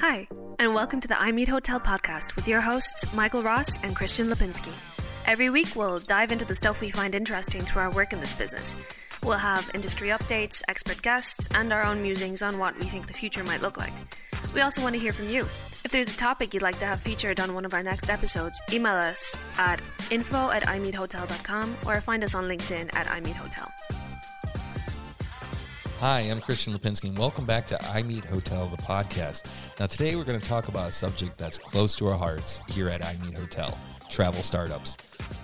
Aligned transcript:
Hi, 0.00 0.26
and 0.58 0.74
welcome 0.74 0.98
to 1.00 1.08
the 1.08 1.20
I 1.20 1.30
Meet 1.30 1.48
Hotel 1.48 1.78
podcast 1.78 2.34
with 2.34 2.48
your 2.48 2.62
hosts, 2.62 3.12
Michael 3.12 3.42
Ros 3.42 3.78
and 3.82 3.94
Christian 3.94 4.28
Lipinski. 4.28 4.72
Every 5.26 5.50
week, 5.50 5.76
we'll 5.76 5.98
dive 5.98 6.32
into 6.32 6.46
the 6.46 6.54
stuff 6.54 6.80
we 6.80 6.88
find 6.88 7.14
interesting 7.14 7.60
through 7.60 7.82
our 7.82 7.90
work 7.90 8.14
in 8.14 8.20
this 8.20 8.32
business. 8.32 8.76
We'll 9.22 9.36
have 9.36 9.70
industry 9.74 10.08
updates, 10.08 10.62
expert 10.68 11.02
guests, 11.02 11.48
and 11.54 11.70
our 11.70 11.84
own 11.84 12.00
musings 12.00 12.40
on 12.40 12.56
what 12.56 12.78
we 12.78 12.86
think 12.86 13.08
the 13.08 13.12
future 13.12 13.44
might 13.44 13.60
look 13.60 13.76
like. 13.76 13.92
We 14.54 14.62
also 14.62 14.80
want 14.80 14.94
to 14.94 14.98
hear 14.98 15.12
from 15.12 15.28
you. 15.28 15.42
If 15.84 15.90
there's 15.90 16.14
a 16.14 16.16
topic 16.16 16.54
you'd 16.54 16.62
like 16.62 16.78
to 16.78 16.86
have 16.86 17.00
featured 17.00 17.38
on 17.38 17.52
one 17.52 17.66
of 17.66 17.74
our 17.74 17.82
next 17.82 18.08
episodes, 18.08 18.58
email 18.72 18.94
us 18.94 19.36
at 19.58 19.82
info 20.10 20.50
at 20.50 20.62
imeethotel.com 20.62 21.76
or 21.84 22.00
find 22.00 22.24
us 22.24 22.34
on 22.34 22.44
LinkedIn 22.44 22.88
at 22.94 23.06
imeethotel. 23.06 23.70
Hi, 26.00 26.20
I'm 26.20 26.40
Christian 26.40 26.72
Lipinski, 26.72 27.10
and 27.10 27.18
welcome 27.18 27.44
back 27.44 27.66
to 27.66 27.90
I 27.90 28.02
Meet 28.02 28.24
Hotel, 28.24 28.66
the 28.68 28.78
podcast. 28.78 29.50
Now, 29.78 29.84
today 29.84 30.16
we're 30.16 30.24
going 30.24 30.40
to 30.40 30.48
talk 30.48 30.68
about 30.68 30.88
a 30.88 30.92
subject 30.92 31.36
that's 31.36 31.58
close 31.58 31.94
to 31.96 32.06
our 32.06 32.16
hearts 32.16 32.58
here 32.68 32.88
at 32.88 33.04
I 33.04 33.18
Meet 33.22 33.34
Hotel 33.34 33.78
travel 34.08 34.42
startups. 34.42 34.96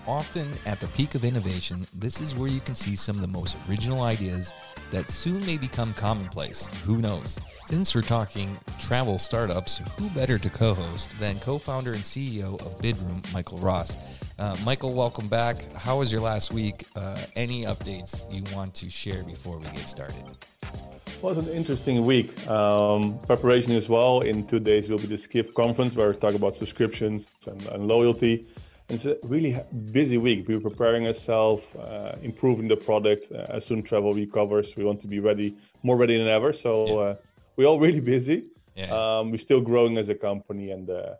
Often 0.07 0.51
at 0.65 0.80
the 0.80 0.87
peak 0.89 1.15
of 1.15 1.27
innovation, 1.27 1.87
this 1.93 2.23
is 2.23 2.35
where 2.35 2.49
you 2.49 2.61
can 2.61 2.75
see 2.75 2.97
some 2.97 3.16
of 3.16 3.23
the 3.23 3.29
most 3.29 3.59
original 3.69 4.01
ideas 4.01 4.55
that 4.93 5.11
soon 5.11 5.45
may 5.45 5.59
become 5.59 5.93
commonplace. 5.93 6.71
Who 6.87 7.02
knows? 7.02 7.38
Since 7.66 7.95
we're 7.95 8.01
talking 8.01 8.57
travel 8.80 9.19
startups, 9.19 9.83
who 9.99 10.09
better 10.11 10.38
to 10.38 10.49
co 10.49 10.73
host 10.73 11.21
than 11.21 11.38
co 11.38 11.59
founder 11.59 11.93
and 11.93 12.02
CEO 12.02 12.55
of 12.65 12.79
Bidroom, 12.79 13.30
Michael 13.35 13.59
Ros? 13.59 13.95
Uh, 14.39 14.55
Michael, 14.67 14.93
welcome 14.93 15.29
back. 15.29 15.57
How 15.73 15.99
was 15.99 16.13
your 16.13 16.21
last 16.21 16.53
week? 16.53 16.85
Uh, 16.95 17.19
any 17.37 17.65
updates 17.65 18.31
you 18.31 18.43
want 18.55 18.75
to 18.75 18.91
share 18.91 19.25
before 19.25 19.57
we 19.57 19.65
get 19.65 19.89
started? 19.89 20.23
It 20.63 21.23
was 21.23 21.39
an 21.39 21.49
interesting 21.55 22.05
week. 22.05 22.47
Um, 22.47 23.19
preparation 23.21 23.73
as 23.73 23.89
well. 23.89 24.21
In 24.21 24.47
two 24.47 24.61
days, 24.61 24.91
will 24.91 24.99
be 24.99 25.07
the 25.07 25.17
Skift 25.17 25.55
conference 25.55 25.97
where 25.97 26.11
we 26.11 26.17
talk 26.17 26.35
about 26.35 26.55
subscriptions 26.55 27.29
and, 27.47 27.65
and 27.69 27.89
loyalty. 27.89 28.47
And 28.91 28.97
it's 28.97 29.07
a 29.07 29.16
really 29.23 29.59
busy 29.91 30.19
week. 30.19 30.47
We're 30.47 30.60
preparing 30.60 31.07
ourselves, 31.07 31.75
uh, 31.75 32.19
improving 32.21 32.69
the 32.69 32.77
product. 32.77 33.32
Uh, 33.32 33.47
as 33.49 33.65
soon 33.65 33.82
travel 33.82 34.13
recovers, 34.13 34.77
we 34.77 34.85
want 34.85 35.01
to 35.01 35.07
be 35.07 35.19
ready, 35.19 35.57
more 35.82 35.97
ready 35.97 36.19
than 36.19 36.29
ever. 36.29 36.53
So 36.53 36.87
yeah. 36.87 36.95
uh, 36.95 37.16
we're 37.57 37.66
all 37.69 37.80
really 37.80 38.01
busy. 38.01 38.49
Yeah. 38.75 38.93
Um, 38.93 39.30
we're 39.30 39.38
still 39.38 39.63
growing 39.63 39.97
as 39.97 40.10
a 40.10 40.15
company 40.15 40.73
and 40.73 40.91
uh, 40.91 41.15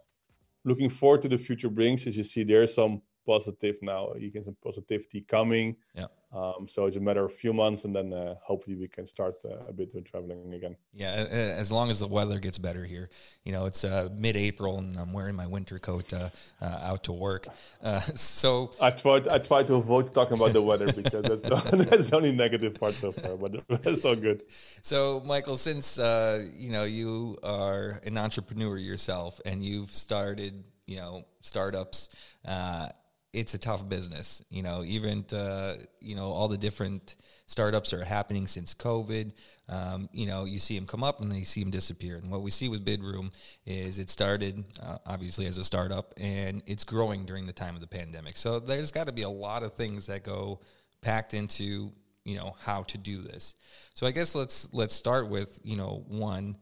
looking 0.67 0.91
forward 0.91 1.23
to 1.23 1.29
the 1.29 1.39
future 1.39 1.71
brings. 1.71 2.07
As 2.07 2.17
you 2.19 2.23
see, 2.23 2.45
there 2.45 2.61
are 2.61 2.67
some 2.67 3.01
positive 3.27 3.77
now. 3.83 4.15
You 4.19 4.31
get 4.31 4.45
some 4.45 4.57
positivity 4.63 5.23
coming. 5.23 5.77
Yeah. 5.95 6.07
Um, 6.37 6.67
so 6.69 6.87
it's 6.87 6.97
a 6.97 7.01
matter 7.01 7.25
of 7.25 7.31
a 7.31 7.35
few 7.35 7.53
months, 7.53 7.85
and 7.85 7.95
then 7.95 8.13
uh, 8.13 8.35
hopefully 8.43 8.77
we 8.77 8.89
can 8.89 9.07
start 9.07 9.37
uh, 9.45 9.65
a 9.69 9.73
bit 9.73 9.95
of 9.95 10.05
traveling 10.05 10.53
again. 10.53 10.77
Yeah, 10.93 11.27
as 11.31 11.73
long 11.73 11.89
as 11.89 12.01
the 12.01 12.09
weather 12.09 12.39
gets 12.41 12.59
better 12.59 12.85
here. 12.85 13.09
You 13.45 13.53
know, 13.53 13.65
it's 13.65 13.85
uh, 13.85 14.11
mid-April, 14.19 14.79
and 14.79 14.99
I'm 14.99 15.13
wearing 15.13 15.35
my 15.35 15.47
winter 15.47 15.79
coat 15.79 16.13
uh, 16.13 16.29
uh, 16.61 16.81
out 16.83 17.05
to 17.05 17.13
work. 17.13 17.47
Uh, 17.83 18.01
so 18.15 18.73
I 18.81 18.91
tried. 18.91 19.29
I 19.29 19.39
try 19.39 19.63
to 19.63 19.75
avoid 19.77 20.13
talking 20.13 20.37
about 20.37 20.53
the 20.53 20.61
weather 20.61 20.93
because 20.93 21.23
that's 21.23 21.43
the, 21.43 21.87
that's 21.91 22.11
the 22.11 22.17
only 22.17 22.33
negative 22.33 22.75
part 22.75 22.95
so 22.95 23.13
far, 23.13 23.37
but 23.37 23.65
that's 23.83 24.05
all 24.05 24.17
good. 24.17 24.43
So, 24.83 25.23
Michael, 25.25 25.57
since 25.57 25.97
you 25.97 26.71
know 26.71 26.85
you 26.85 27.39
are 27.45 28.01
an 28.05 28.19
entrepreneur 28.19 28.77
yourself, 28.77 29.41
and 29.47 29.65
you've 29.65 29.93
started, 29.93 30.65
you 30.87 30.97
know, 30.97 31.25
startups 31.41 32.11
it's 33.37 33.53
a 33.53 33.59
tough 33.59 33.87
business. 33.87 34.42
You 34.48 34.62
know, 34.62 34.83
even 34.84 35.25
uh, 35.31 35.77
you 36.01 36.17
know 36.17 36.31
all 36.31 36.48
the 36.48 36.56
different 36.56 37.17
startups 37.47 37.93
are 37.93 38.03
happening 38.03 38.47
since 38.47 38.75
COVID. 38.75 39.33
Um, 39.69 40.09
you 40.12 40.27
know, 40.27 40.45
you 40.45 40.59
see 40.59 40.77
them 40.77 40.87
come 40.87 41.05
up 41.05 41.20
and 41.20 41.31
then 41.31 41.39
you 41.39 41.45
see 41.45 41.61
them 41.61 41.70
disappear. 41.70 42.17
And 42.17 42.31
what 42.31 42.43
we 42.43 42.51
see 42.51 42.69
with 42.69 42.84
Bidroom 42.84 43.33
is 43.67 43.98
it 43.98 44.11
started 44.11 44.65
uh, 44.81 44.98
obviously 45.06 45.47
as 45.47 45.59
a 45.59 45.65
startup 45.65 46.15
and 46.17 46.62
it's 46.67 46.84
growing 46.84 47.25
during 47.25 47.47
the 47.47 47.53
time 47.53 47.75
of 47.75 47.81
the 47.81 47.87
pandemic. 47.87 48.37
So 48.37 48.61
there's 48.61 48.93
got 48.93 49.06
to 49.06 49.12
be 49.12 49.23
a 49.23 49.28
lot 49.28 49.65
of 49.65 49.75
things 49.75 50.06
that 50.06 50.23
go 50.23 50.61
packed 51.03 51.34
into 51.34 51.93
you 52.25 52.37
know 52.37 52.56
how 52.61 52.82
to 52.84 52.99
do 52.99 53.21
this. 53.21 53.55
So 53.94 54.06
I 54.06 54.12
guess 54.12 54.34
let's 54.34 54.69
let's 54.72 54.94
start 54.94 55.28
with 55.28 55.61
you 55.62 55.77
know 55.77 56.05
one 56.09 56.56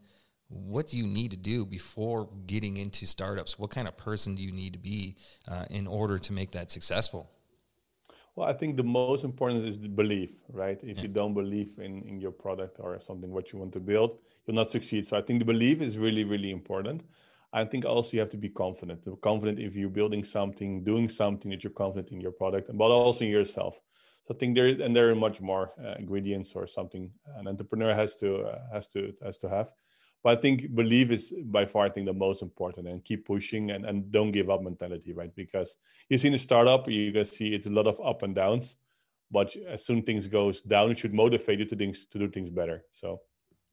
what 0.55 0.89
do 0.89 0.97
you 0.97 1.05
need 1.05 1.31
to 1.31 1.37
do 1.37 1.65
before 1.65 2.29
getting 2.47 2.77
into 2.77 3.05
startups? 3.05 3.59
What 3.59 3.71
kind 3.71 3.87
of 3.87 3.97
person 3.97 4.35
do 4.35 4.41
you 4.41 4.51
need 4.51 4.73
to 4.73 4.79
be 4.79 5.15
uh, 5.47 5.65
in 5.69 5.87
order 5.87 6.17
to 6.17 6.33
make 6.33 6.51
that 6.51 6.71
successful? 6.71 7.29
Well, 8.35 8.47
I 8.47 8.53
think 8.53 8.75
the 8.75 8.83
most 8.83 9.23
important 9.23 9.65
is 9.65 9.79
the 9.79 9.87
belief, 9.87 10.31
right? 10.51 10.79
If 10.83 10.97
yeah. 10.97 11.03
you 11.03 11.07
don't 11.07 11.33
believe 11.33 11.71
in, 11.77 12.03
in 12.03 12.19
your 12.19 12.31
product 12.31 12.77
or 12.79 12.99
something 12.99 13.31
what 13.31 13.53
you 13.53 13.59
want 13.59 13.73
to 13.73 13.79
build, 13.79 14.17
you'll 14.45 14.55
not 14.55 14.71
succeed. 14.71 15.07
So 15.07 15.17
I 15.17 15.21
think 15.21 15.39
the 15.39 15.45
belief 15.45 15.81
is 15.81 15.97
really, 15.97 16.23
really 16.23 16.51
important. 16.51 17.03
I 17.53 17.63
think 17.63 17.85
also 17.85 18.11
you 18.13 18.19
have 18.19 18.29
to 18.31 18.37
be 18.37 18.49
confident. 18.49 19.07
Confident 19.21 19.59
if 19.59 19.75
you're 19.75 19.89
building 19.89 20.25
something, 20.25 20.83
doing 20.83 21.07
something 21.07 21.49
that 21.51 21.63
you're 21.63 21.71
confident 21.71 22.09
in 22.11 22.19
your 22.19 22.33
product, 22.33 22.69
but 22.73 22.91
also 22.91 23.23
in 23.23 23.31
yourself. 23.31 23.79
So 24.27 24.33
I 24.33 24.37
think 24.37 24.55
there 24.55 24.67
and 24.67 24.95
there 24.95 25.09
are 25.09 25.15
much 25.15 25.39
more 25.39 25.71
uh, 25.81 25.93
ingredients 25.99 26.53
or 26.55 26.65
something 26.65 27.11
an 27.37 27.47
entrepreneur 27.47 27.93
has 27.93 28.15
to 28.17 28.37
uh, 28.37 28.59
has 28.73 28.87
to 28.89 29.13
has 29.23 29.37
to 29.37 29.49
have 29.49 29.69
but 30.25 30.39
I 30.39 30.41
think 30.41 30.73
belief 30.73 31.11
is 31.11 31.31
by 31.43 31.67
far 31.67 31.85
I 31.85 31.89
think 31.89 32.07
the 32.07 32.13
most 32.13 32.41
important 32.41 32.87
and 32.87 33.05
keep 33.05 33.27
pushing 33.27 33.69
and, 33.69 33.85
and 33.85 34.11
don't 34.11 34.31
give 34.31 34.49
up 34.49 34.63
mentality, 34.63 35.13
right? 35.13 35.33
Because 35.35 35.77
you 36.09 36.17
see 36.17 36.29
in 36.29 36.33
a 36.33 36.39
startup, 36.39 36.89
you 36.89 37.11
can 37.11 37.25
see 37.25 37.53
it's 37.53 37.67
a 37.67 37.69
lot 37.69 37.85
of 37.85 38.01
up 38.03 38.23
and 38.23 38.33
downs, 38.33 38.77
but 39.29 39.55
as 39.69 39.85
soon 39.85 40.01
things 40.01 40.25
goes 40.25 40.61
down, 40.61 40.89
it 40.89 40.97
should 40.97 41.13
motivate 41.13 41.59
you 41.59 41.65
to 41.65 41.75
things 41.75 42.05
to 42.05 42.17
do 42.17 42.27
things 42.27 42.49
better. 42.49 42.85
So 42.91 43.21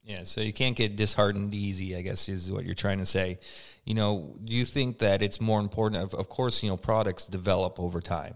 yeah, 0.05 0.25
so 0.25 0.43
you 0.43 0.53
can't 0.53 0.77
get 0.77 0.95
disheartened 0.95 1.55
easy, 1.55 1.97
I 1.97 2.03
guess 2.03 2.29
is 2.29 2.53
what 2.53 2.67
you're 2.67 2.75
trying 2.75 2.99
to 2.99 3.07
say. 3.07 3.39
You 3.87 3.95
know, 3.95 4.37
do 4.45 4.55
you 4.55 4.67
think 4.67 4.99
that 4.99 5.23
it's 5.23 5.41
more 5.41 5.59
important 5.61 6.03
of, 6.03 6.13
of 6.13 6.29
course, 6.29 6.63
you 6.63 6.69
know, 6.69 6.77
products 6.77 7.25
develop 7.25 7.81
over 7.81 8.03
time. 8.03 8.35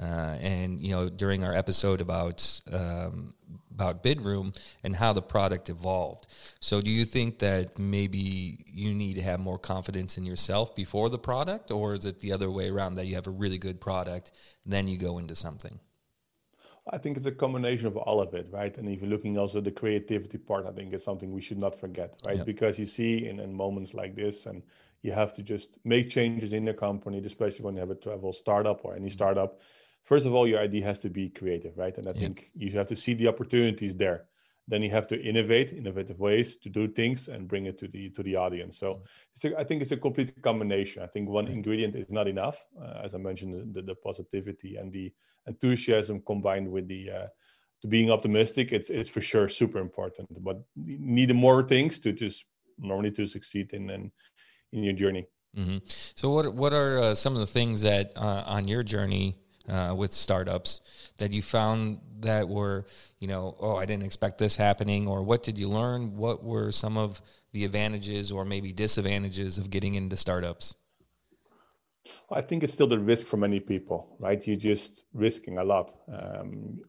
Uh, 0.00 0.36
and 0.40 0.80
you 0.80 0.90
know 0.90 1.08
during 1.08 1.44
our 1.44 1.54
episode 1.54 2.00
about 2.00 2.60
um, 2.72 3.32
about 3.74 4.02
Bidroom 4.02 4.56
and 4.82 4.96
how 4.96 5.12
the 5.12 5.22
product 5.22 5.68
evolved. 5.68 6.26
So, 6.60 6.80
do 6.80 6.90
you 6.90 7.04
think 7.04 7.38
that 7.40 7.78
maybe 7.78 8.64
you 8.66 8.94
need 8.94 9.14
to 9.14 9.22
have 9.22 9.40
more 9.40 9.58
confidence 9.58 10.16
in 10.16 10.24
yourself 10.24 10.74
before 10.74 11.10
the 11.10 11.18
product, 11.18 11.70
or 11.70 11.94
is 11.94 12.04
it 12.04 12.20
the 12.20 12.32
other 12.32 12.50
way 12.50 12.68
around 12.68 12.94
that 12.94 13.06
you 13.06 13.14
have 13.16 13.26
a 13.26 13.32
really 13.32 13.58
good 13.58 13.80
product, 13.80 14.32
then 14.64 14.88
you 14.88 14.96
go 14.96 15.18
into 15.18 15.34
something? 15.34 15.80
I 16.92 16.98
think 16.98 17.16
it's 17.16 17.26
a 17.26 17.32
combination 17.32 17.86
of 17.86 17.96
all 17.96 18.20
of 18.20 18.34
it, 18.34 18.46
right? 18.50 18.76
And 18.76 18.88
if 18.88 19.00
you're 19.00 19.08
looking 19.08 19.38
also 19.38 19.60
the 19.60 19.70
creativity 19.70 20.36
part, 20.36 20.66
I 20.66 20.72
think 20.72 20.92
it's 20.92 21.04
something 21.04 21.32
we 21.32 21.40
should 21.40 21.58
not 21.58 21.80
forget, 21.80 22.18
right? 22.26 22.36
Yep. 22.36 22.46
Because 22.46 22.78
you 22.78 22.84
see 22.84 23.26
in, 23.26 23.40
in 23.40 23.54
moments 23.54 23.94
like 23.94 24.14
this, 24.14 24.44
and 24.44 24.62
you 25.00 25.12
have 25.12 25.32
to 25.34 25.42
just 25.42 25.78
make 25.84 26.10
changes 26.10 26.52
in 26.52 26.66
the 26.66 26.74
company, 26.74 27.22
especially 27.24 27.64
when 27.64 27.74
you 27.74 27.80
have 27.80 27.90
a 27.90 27.94
travel 27.94 28.32
startup 28.32 28.84
or 28.84 28.94
any 28.94 29.06
mm-hmm. 29.06 29.12
First 30.04 30.26
of 30.26 30.34
all, 30.34 30.46
your 30.46 30.60
idea 30.60 30.84
has 30.84 31.00
to 31.00 31.10
be 31.10 31.30
creative, 31.30 31.76
right? 31.76 31.96
And 31.98 32.06
I 32.08 32.12
yeah. 32.14 32.20
think 32.20 32.50
you 32.54 32.70
have 32.78 32.86
to 32.88 32.96
see 32.96 33.14
the 33.14 33.28
opportunities 33.28 33.96
there. 33.96 34.26
Then 34.66 34.82
you 34.82 34.90
have 34.90 35.06
to 35.08 35.20
innovate, 35.20 35.72
innovative 35.72 36.20
ways 36.20 36.56
to 36.58 36.70
do 36.70 36.88
things 36.88 37.28
and 37.28 37.46
bring 37.46 37.66
it 37.66 37.76
to 37.78 37.88
the 37.88 38.08
to 38.10 38.22
the 38.22 38.36
audience. 38.36 38.78
So 38.78 39.02
a, 39.44 39.58
I 39.58 39.64
think 39.64 39.82
it's 39.82 39.92
a 39.92 39.96
complete 39.96 40.40
combination. 40.40 41.02
I 41.02 41.06
think 41.06 41.28
one 41.28 41.48
ingredient 41.48 41.94
is 41.94 42.08
not 42.08 42.28
enough, 42.28 42.64
uh, 42.80 43.02
as 43.04 43.14
I 43.14 43.18
mentioned, 43.18 43.74
the, 43.74 43.82
the, 43.82 43.94
positivity 43.94 44.76
and 44.76 44.90
the 44.90 45.12
enthusiasm 45.46 46.22
combined 46.24 46.70
with 46.70 46.88
the 46.88 47.10
uh, 47.10 47.26
to 47.82 47.88
being 47.88 48.10
optimistic. 48.10 48.72
It's 48.72 48.88
it's 48.88 49.10
for 49.10 49.20
sure 49.20 49.50
super 49.50 49.80
important. 49.80 50.28
But 50.42 50.62
you 50.76 50.96
need 50.98 51.34
more 51.34 51.62
things 51.62 51.98
to 51.98 52.12
just 52.12 52.46
normally 52.78 53.10
to 53.12 53.26
succeed 53.26 53.74
in 53.74 53.90
in, 53.90 54.12
in 54.72 54.82
your 54.82 54.94
journey. 54.94 55.26
Mm-hmm. 55.58 55.78
So 56.16 56.30
what 56.30 56.54
what 56.54 56.72
are 56.72 56.98
uh, 56.98 57.14
some 57.14 57.34
of 57.34 57.40
the 57.40 57.52
things 57.58 57.82
that 57.82 58.12
uh, 58.16 58.44
on 58.46 58.66
your 58.66 58.82
journey 58.82 59.36
uh, 59.68 59.94
with 59.96 60.12
startups 60.12 60.80
that 61.18 61.32
you 61.32 61.42
found 61.42 62.00
that 62.20 62.48
were, 62.48 62.86
you 63.18 63.28
know, 63.28 63.56
oh, 63.60 63.76
I 63.76 63.86
didn't 63.86 64.04
expect 64.04 64.38
this 64.38 64.56
happening, 64.56 65.06
or 65.06 65.22
what 65.22 65.42
did 65.42 65.58
you 65.58 65.68
learn? 65.68 66.16
What 66.16 66.42
were 66.42 66.72
some 66.72 66.96
of 66.96 67.22
the 67.52 67.64
advantages 67.64 68.32
or 68.32 68.44
maybe 68.44 68.72
disadvantages 68.72 69.58
of 69.58 69.70
getting 69.70 69.94
into 69.94 70.16
startups? 70.16 70.74
I 72.30 72.42
think 72.42 72.62
it's 72.62 72.72
still 72.72 72.86
the 72.86 72.98
risk 72.98 73.26
for 73.26 73.36
many 73.36 73.60
people, 73.60 74.16
right? 74.18 74.44
You're 74.46 74.56
just 74.56 75.04
risking 75.14 75.58
a 75.58 75.64
lot. 75.64 75.94
Um, 76.12 76.80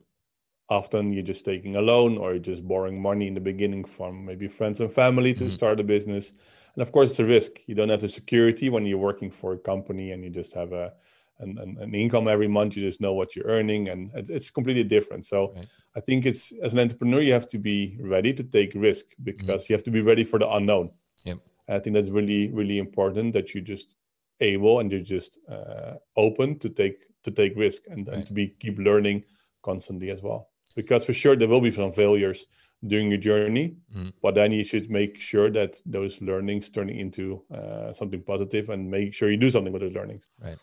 often 0.69 1.13
you're 1.13 1.23
just 1.23 1.45
taking 1.45 1.75
a 1.75 1.81
loan 1.81 2.17
or 2.17 2.31
you're 2.31 2.39
just 2.39 2.67
borrowing 2.67 3.01
money 3.01 3.27
in 3.27 3.33
the 3.33 3.39
beginning 3.39 3.85
from 3.85 4.25
maybe 4.25 4.47
friends 4.47 4.81
and 4.81 4.91
family 4.91 5.33
to 5.35 5.45
mm-hmm. 5.45 5.53
start 5.53 5.79
a 5.79 5.83
business. 5.83 6.33
And 6.75 6.81
of 6.81 6.91
course, 6.91 7.11
it's 7.11 7.19
a 7.19 7.25
risk. 7.25 7.51
You 7.67 7.75
don't 7.75 7.89
have 7.89 8.01
the 8.01 8.07
security 8.07 8.69
when 8.69 8.85
you're 8.85 8.97
working 8.97 9.31
for 9.31 9.53
a 9.53 9.57
company 9.57 10.11
and 10.11 10.23
you 10.23 10.29
just 10.29 10.53
have 10.53 10.73
a 10.73 10.93
an, 11.39 11.57
an, 11.57 11.77
an, 11.79 11.93
income 11.93 12.27
every 12.27 12.47
month. 12.47 12.75
You 12.75 12.83
just 12.83 13.01
know 13.01 13.13
what 13.13 13.35
you're 13.35 13.45
earning, 13.47 13.89
and 13.89 14.11
it's, 14.13 14.29
it's 14.29 14.51
completely 14.51 14.83
different. 14.83 15.25
So 15.25 15.53
right. 15.55 15.65
I 15.95 15.99
think 15.99 16.25
it's 16.25 16.51
as 16.63 16.73
an 16.73 16.79
entrepreneur, 16.79 17.21
you 17.21 17.33
have 17.33 17.47
to 17.49 17.57
be 17.57 17.97
ready 17.99 18.33
to 18.33 18.43
take 18.43 18.71
risk 18.75 19.05
because 19.23 19.63
mm-hmm. 19.63 19.73
you 19.73 19.75
have 19.75 19.83
to 19.83 19.91
be 19.91 20.01
ready 20.01 20.23
for 20.23 20.39
the 20.39 20.49
unknown. 20.49 20.91
Yep. 21.23 21.39
I 21.67 21.79
think 21.79 21.95
that's 21.95 22.09
really 22.09 22.51
really 22.51 22.77
important 22.77 23.33
that 23.33 23.53
you're 23.53 23.63
just 23.63 23.95
able 24.41 24.79
and 24.79 24.91
you're 24.91 25.01
just 25.01 25.39
uh, 25.49 25.93
open 26.15 26.59
to 26.59 26.69
take 26.69 26.99
to 27.23 27.31
take 27.31 27.55
risk 27.55 27.83
and, 27.89 28.07
right. 28.07 28.17
and 28.17 28.25
to 28.27 28.33
be 28.33 28.55
keep 28.59 28.77
learning 28.77 29.23
constantly 29.63 30.09
as 30.11 30.21
well. 30.21 30.49
Because 30.75 31.05
for 31.05 31.13
sure 31.13 31.35
there 31.35 31.47
will 31.47 31.61
be 31.61 31.71
some 31.71 31.91
failures 31.91 32.45
during 32.85 33.09
your 33.09 33.19
journey, 33.19 33.75
mm-hmm. 33.95 34.09
but 34.21 34.35
then 34.35 34.51
you 34.51 34.63
should 34.63 34.89
make 34.91 35.19
sure 35.19 35.49
that 35.49 35.81
those 35.85 36.21
learnings 36.21 36.69
turn 36.69 36.89
into 36.89 37.41
uh, 37.53 37.93
something 37.93 38.21
positive 38.21 38.69
and 38.69 38.89
make 38.89 39.13
sure 39.13 39.31
you 39.31 39.37
do 39.37 39.49
something 39.49 39.73
with 39.73 39.81
those 39.81 39.93
learnings. 39.93 40.27
Right. 40.43 40.57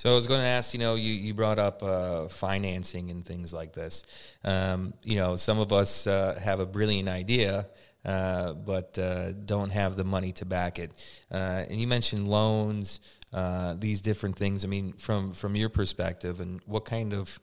So 0.00 0.10
I 0.10 0.14
was 0.14 0.26
going 0.26 0.40
to 0.40 0.46
ask, 0.46 0.72
you 0.72 0.80
know, 0.80 0.94
you, 0.94 1.12
you 1.12 1.34
brought 1.34 1.58
up 1.58 1.82
uh, 1.82 2.28
financing 2.28 3.10
and 3.10 3.22
things 3.22 3.52
like 3.52 3.74
this. 3.74 4.02
Um, 4.42 4.94
you 5.02 5.16
know, 5.16 5.36
some 5.36 5.58
of 5.58 5.74
us 5.74 6.06
uh, 6.06 6.40
have 6.42 6.58
a 6.58 6.64
brilliant 6.64 7.06
idea, 7.06 7.66
uh, 8.06 8.54
but 8.54 8.98
uh, 8.98 9.32
don't 9.32 9.68
have 9.68 9.96
the 9.96 10.04
money 10.04 10.32
to 10.32 10.46
back 10.46 10.78
it. 10.78 10.92
Uh, 11.30 11.66
and 11.68 11.78
you 11.78 11.86
mentioned 11.86 12.26
loans, 12.26 13.00
uh, 13.34 13.74
these 13.78 14.00
different 14.00 14.36
things. 14.36 14.64
I 14.64 14.68
mean, 14.68 14.94
from 14.94 15.32
from 15.32 15.54
your 15.54 15.68
perspective, 15.68 16.40
and 16.40 16.62
what 16.64 16.86
kind 16.86 17.12
of 17.12 17.38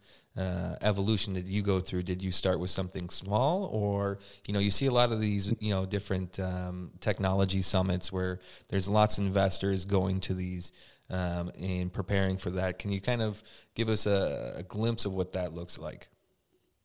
evolution 0.82 1.34
did 1.34 1.48
you 1.48 1.62
go 1.62 1.80
through? 1.80 2.04
Did 2.04 2.24
you 2.24 2.32
start 2.32 2.60
with 2.60 2.72
something 2.72 3.10
small, 3.10 3.66
or 3.66 4.18
you 4.48 4.54
know, 4.56 4.60
you 4.60 4.72
see 4.72 4.88
a 4.88 4.92
lot 4.92 5.12
of 5.12 5.22
these, 5.22 5.54
you 5.60 5.70
know, 5.70 5.86
different 5.86 6.40
um, 6.40 6.90
technology 7.02 7.62
summits 7.62 8.12
where 8.12 8.40
there's 8.70 8.90
lots 8.90 9.20
of 9.20 9.28
investors 9.28 9.86
going 9.86 10.22
to 10.22 10.34
these 10.34 10.72
um, 11.10 11.52
in 11.58 11.90
preparing 11.90 12.38
for 12.38 12.50
that. 12.52 12.80
Can 12.80 12.92
you 12.92 13.02
kind 13.02 13.22
of 13.22 13.44
give 13.76 13.90
us 13.90 14.06
a, 14.06 14.56
a 14.58 14.64
glimpse 14.64 15.06
of 15.06 15.14
what 15.14 15.34
that 15.34 15.54
looks 15.54 15.80
like? 15.80 16.10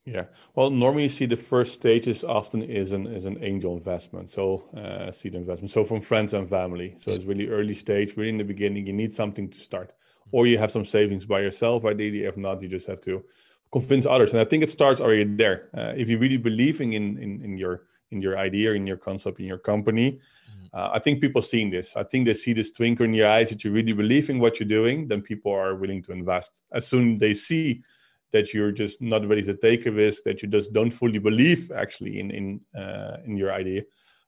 Yeah. 0.05 0.25
Well, 0.57 0.71
normally 0.71 1.05
you 1.05 1.09
see 1.09 1.27
the 1.27 1.37
first 1.37 1.75
stages 1.75 2.25
often 2.25 2.63
is 2.63 2.91
an 2.91 3.07
is 3.07 3.25
an 3.25 3.39
angel 3.41 3.77
investment, 3.77 4.31
so 4.31 4.65
uh, 4.77 5.13
seed 5.13 5.37
investment. 5.37 5.71
So 5.71 5.85
from 5.85 6.01
friends 6.01 6.35
and 6.35 6.49
family. 6.49 6.95
So 6.99 7.11
yeah. 7.11 7.17
it's 7.17 7.25
really 7.25 7.49
early 7.49 7.75
stage, 7.75 8.17
really 8.17 8.31
in 8.31 8.37
the 8.37 8.45
beginning. 8.45 8.87
You 8.87 8.93
need 8.93 9.15
something 9.15 9.49
to 9.51 9.61
start, 9.61 9.93
or 10.33 10.49
you 10.49 10.59
have 10.59 10.73
some 10.73 10.85
savings 10.85 11.25
by 11.25 11.41
yourself. 11.41 11.85
Ideally, 11.85 12.25
if 12.25 12.37
not, 12.37 12.61
you 12.63 12.69
just 12.69 12.89
have 12.89 13.01
to 13.03 13.23
convince 13.71 14.05
others. 14.05 14.33
And 14.33 14.41
I 14.41 14.45
think 14.45 14.65
it 14.65 14.71
starts 14.71 15.01
already 15.01 15.25
there. 15.25 15.69
Uh, 15.73 15.93
if 15.97 16.09
you're 16.09 16.19
really 16.19 16.37
believing 16.37 16.95
in 16.95 17.17
in 17.19 17.41
in 17.45 17.57
your 17.57 17.83
in 18.11 18.21
your 18.21 18.37
idea, 18.37 18.73
in 18.73 18.89
your 18.89 18.99
concept, 18.99 19.39
in 19.39 19.47
your 19.47 19.59
company, 19.59 20.21
uh, 20.75 20.91
I 20.95 20.99
think 20.99 21.21
people 21.21 21.43
seeing 21.43 21.71
this. 21.71 21.97
I 21.97 22.05
think 22.05 22.25
they 22.25 22.35
see 22.35 22.53
this 22.53 22.73
twinkle 22.73 23.05
in 23.05 23.13
your 23.13 23.29
eyes 23.29 23.51
that 23.51 23.63
you 23.63 23.73
really 23.73 23.93
believe 23.93 24.31
in 24.31 24.39
what 24.39 24.59
you're 24.59 24.69
doing. 24.69 25.09
Then 25.09 25.21
people 25.21 25.53
are 25.53 25.75
willing 25.75 26.03
to 26.03 26.13
invest. 26.13 26.63
As 26.73 26.87
soon 26.87 27.19
they 27.19 27.35
see 27.35 27.83
that 28.33 28.55
you're 28.55 28.73
just 28.73 29.03
not 29.03 29.29
ready 29.29 29.43
to 29.43 29.55
take 29.55 29.85
a 29.85 29.93
risk, 29.93 30.25
that 30.25 30.43
you 30.43 30.49
just 30.49 30.73
don't 30.73 30.91
fully 30.91 31.19
believe 31.19 31.71
actually 31.73 32.21
in 32.21 32.31
in 32.31 32.61
uh, 32.75 33.19
in 33.27 33.37
your 33.37 33.53
idea, 33.53 33.83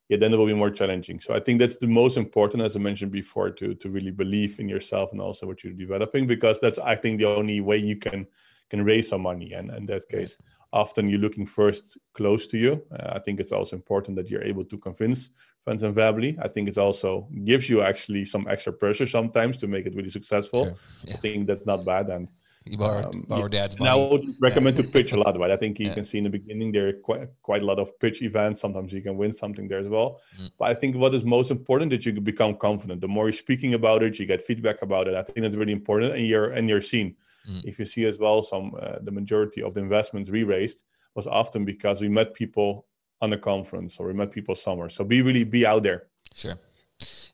yeah, 0.09 0.19
then 0.19 0.35
it 0.35 0.37
will 0.37 0.47
be 0.47 0.55
more 0.55 0.71
challenging. 0.71 1.19
So 1.19 1.35
I 1.35 1.41
think 1.41 1.59
that's 1.59 1.79
the 1.79 1.87
most 1.87 2.19
important, 2.19 2.63
as 2.63 2.77
I 2.77 2.79
mentioned 2.79 3.13
before, 3.13 3.51
to 3.51 3.75
to 3.75 3.89
really 3.89 4.11
believe 4.11 4.61
in 4.61 4.69
yourself 4.69 5.13
and 5.13 5.21
also 5.21 5.47
what 5.47 5.65
you're 5.65 5.73
developing, 5.73 6.27
because 6.27 6.61
that's 6.61 6.79
I 6.79 6.97
think 6.97 7.19
the 7.19 7.29
only 7.29 7.61
way 7.61 7.79
you 7.79 7.97
can 7.97 8.27
can 8.69 8.85
raise 8.85 9.09
some 9.09 9.23
money. 9.23 9.53
And 9.55 9.71
in 9.71 9.87
that 9.87 10.09
case, 10.09 10.37
often 10.75 11.09
you're 11.09 11.21
looking 11.21 11.47
first 11.47 11.97
close 12.13 12.47
to 12.49 12.59
you. 12.59 12.83
Uh, 12.93 13.13
I 13.17 13.21
think 13.21 13.41
it's 13.41 13.53
also 13.53 13.77
important 13.77 14.17
that 14.17 14.29
you're 14.29 14.43
able 14.43 14.65
to 14.65 14.77
convince 14.77 15.31
friends 15.63 15.83
and 15.85 15.95
family. 15.95 16.37
I 16.43 16.49
think 16.49 16.69
it 16.69 16.77
also 16.77 17.29
gives 17.45 17.71
you 17.71 17.81
actually 17.83 18.25
some 18.25 18.47
extra 18.49 18.73
pressure 18.73 19.07
sometimes 19.07 19.57
to 19.59 19.67
make 19.67 19.87
it 19.87 19.95
really 19.95 20.11
successful. 20.11 20.65
Sure. 20.65 20.77
Yeah. 21.05 21.15
I 21.15 21.17
think 21.19 21.47
that's 21.47 21.65
not 21.65 21.85
bad. 21.85 22.11
And 22.11 22.29
you 22.65 22.79
borrow, 22.79 23.07
um, 23.09 23.25
borrow 23.29 23.49
dad's 23.49 23.79
money. 23.79 23.91
I 23.91 23.95
would 23.95 24.25
recommend 24.41 24.77
yeah. 24.77 24.83
to 24.83 24.89
pitch 24.89 25.13
a 25.13 25.17
lot, 25.17 25.39
right? 25.39 25.51
I 25.51 25.57
think 25.57 25.79
you 25.79 25.89
yeah. 25.89 25.95
can 25.95 26.05
see 26.05 26.19
in 26.19 26.25
the 26.25 26.31
beginning 26.31 26.73
there 26.73 26.89
are 26.89 26.93
quite, 26.95 27.29
quite 27.43 27.63
a 27.63 27.67
lot 27.67 27.79
of 27.79 27.97
pitch 28.01 28.23
events. 28.23 28.61
Sometimes 28.61 28.93
you 28.93 29.03
can 29.03 29.17
win 29.17 29.33
something 29.33 29.69
there 29.69 29.79
as 29.79 29.89
well. 29.89 30.21
Mm. 30.41 30.51
But 30.59 30.71
I 30.73 30.75
think 30.75 30.97
what 30.97 31.15
is 31.15 31.25
most 31.25 31.51
important 31.51 31.91
that 31.93 32.05
you 32.05 32.13
become 32.21 32.57
confident. 32.57 33.01
The 33.01 33.09
more 33.09 33.27
you're 33.27 33.33
speaking 33.47 33.75
about 33.75 34.03
it, 34.03 34.19
you 34.19 34.27
get 34.27 34.43
feedback 34.43 34.83
about 34.83 35.09
it. 35.09 35.15
I 35.15 35.23
think 35.23 35.43
that's 35.43 35.57
really 35.57 35.73
important, 35.73 36.15
and 36.15 36.27
you're 36.27 36.51
and 36.51 36.69
you're 36.69 36.81
seen. 36.95 37.17
Mm. 37.49 37.65
If 37.65 37.79
you 37.79 37.85
see 37.85 38.05
as 38.05 38.19
well, 38.19 38.43
some 38.43 38.75
uh, 38.81 38.97
the 39.03 39.11
majority 39.11 39.63
of 39.63 39.75
the 39.75 39.81
investments 39.81 40.31
we 40.31 40.43
raised 40.45 40.85
was 41.15 41.27
often 41.27 41.65
because 41.65 42.01
we 42.01 42.09
met 42.09 42.35
people 42.35 42.87
on 43.21 43.33
a 43.33 43.39
conference 43.39 43.99
or 43.99 44.07
we 44.07 44.15
met 44.15 44.31
people 44.31 44.55
somewhere. 44.55 44.89
So 44.89 45.05
be 45.05 45.23
really 45.23 45.45
be 45.45 45.67
out 45.67 45.83
there. 45.83 46.05
Sure. 46.35 46.59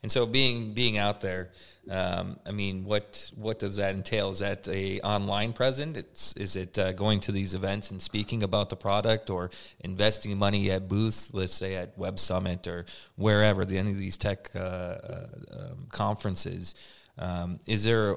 And 0.02 0.10
so 0.10 0.26
being 0.26 0.72
being 0.72 0.96
out 0.96 1.20
there, 1.20 1.50
um, 1.90 2.38
I 2.46 2.52
mean, 2.52 2.84
what 2.84 3.30
what 3.34 3.58
does 3.58 3.76
that 3.76 3.94
entail? 3.94 4.30
Is 4.30 4.38
that 4.38 4.66
a 4.68 5.00
online 5.00 5.52
present? 5.52 5.96
It's 5.96 6.34
is 6.36 6.56
it 6.56 6.78
uh, 6.78 6.92
going 6.92 7.20
to 7.20 7.32
these 7.32 7.52
events 7.52 7.90
and 7.90 8.00
speaking 8.00 8.42
about 8.42 8.70
the 8.70 8.76
product, 8.76 9.28
or 9.28 9.50
investing 9.80 10.36
money 10.38 10.70
at 10.70 10.88
booths, 10.88 11.34
let's 11.34 11.52
say 11.52 11.74
at 11.74 11.96
Web 11.98 12.18
Summit 12.18 12.66
or 12.66 12.86
wherever 13.16 13.64
the 13.66 13.76
any 13.76 13.90
of 13.90 13.98
these 13.98 14.16
tech 14.16 14.50
uh, 14.54 14.58
uh, 14.58 15.26
um, 15.52 15.86
conferences? 15.90 16.74
Um, 17.18 17.60
is 17.66 17.84
there 17.84 18.16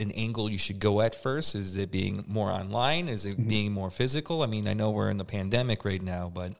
an 0.00 0.12
angle 0.12 0.48
you 0.48 0.58
should 0.58 0.78
go 0.78 1.00
at 1.00 1.12
first? 1.12 1.56
Is 1.56 1.74
it 1.74 1.90
being 1.90 2.24
more 2.28 2.52
online? 2.52 3.08
Is 3.08 3.26
it 3.26 3.36
mm-hmm. 3.36 3.48
being 3.48 3.72
more 3.72 3.90
physical? 3.90 4.42
I 4.42 4.46
mean, 4.46 4.68
I 4.68 4.72
know 4.72 4.90
we're 4.90 5.10
in 5.10 5.16
the 5.16 5.24
pandemic 5.24 5.84
right 5.84 6.00
now, 6.00 6.30
but 6.32 6.52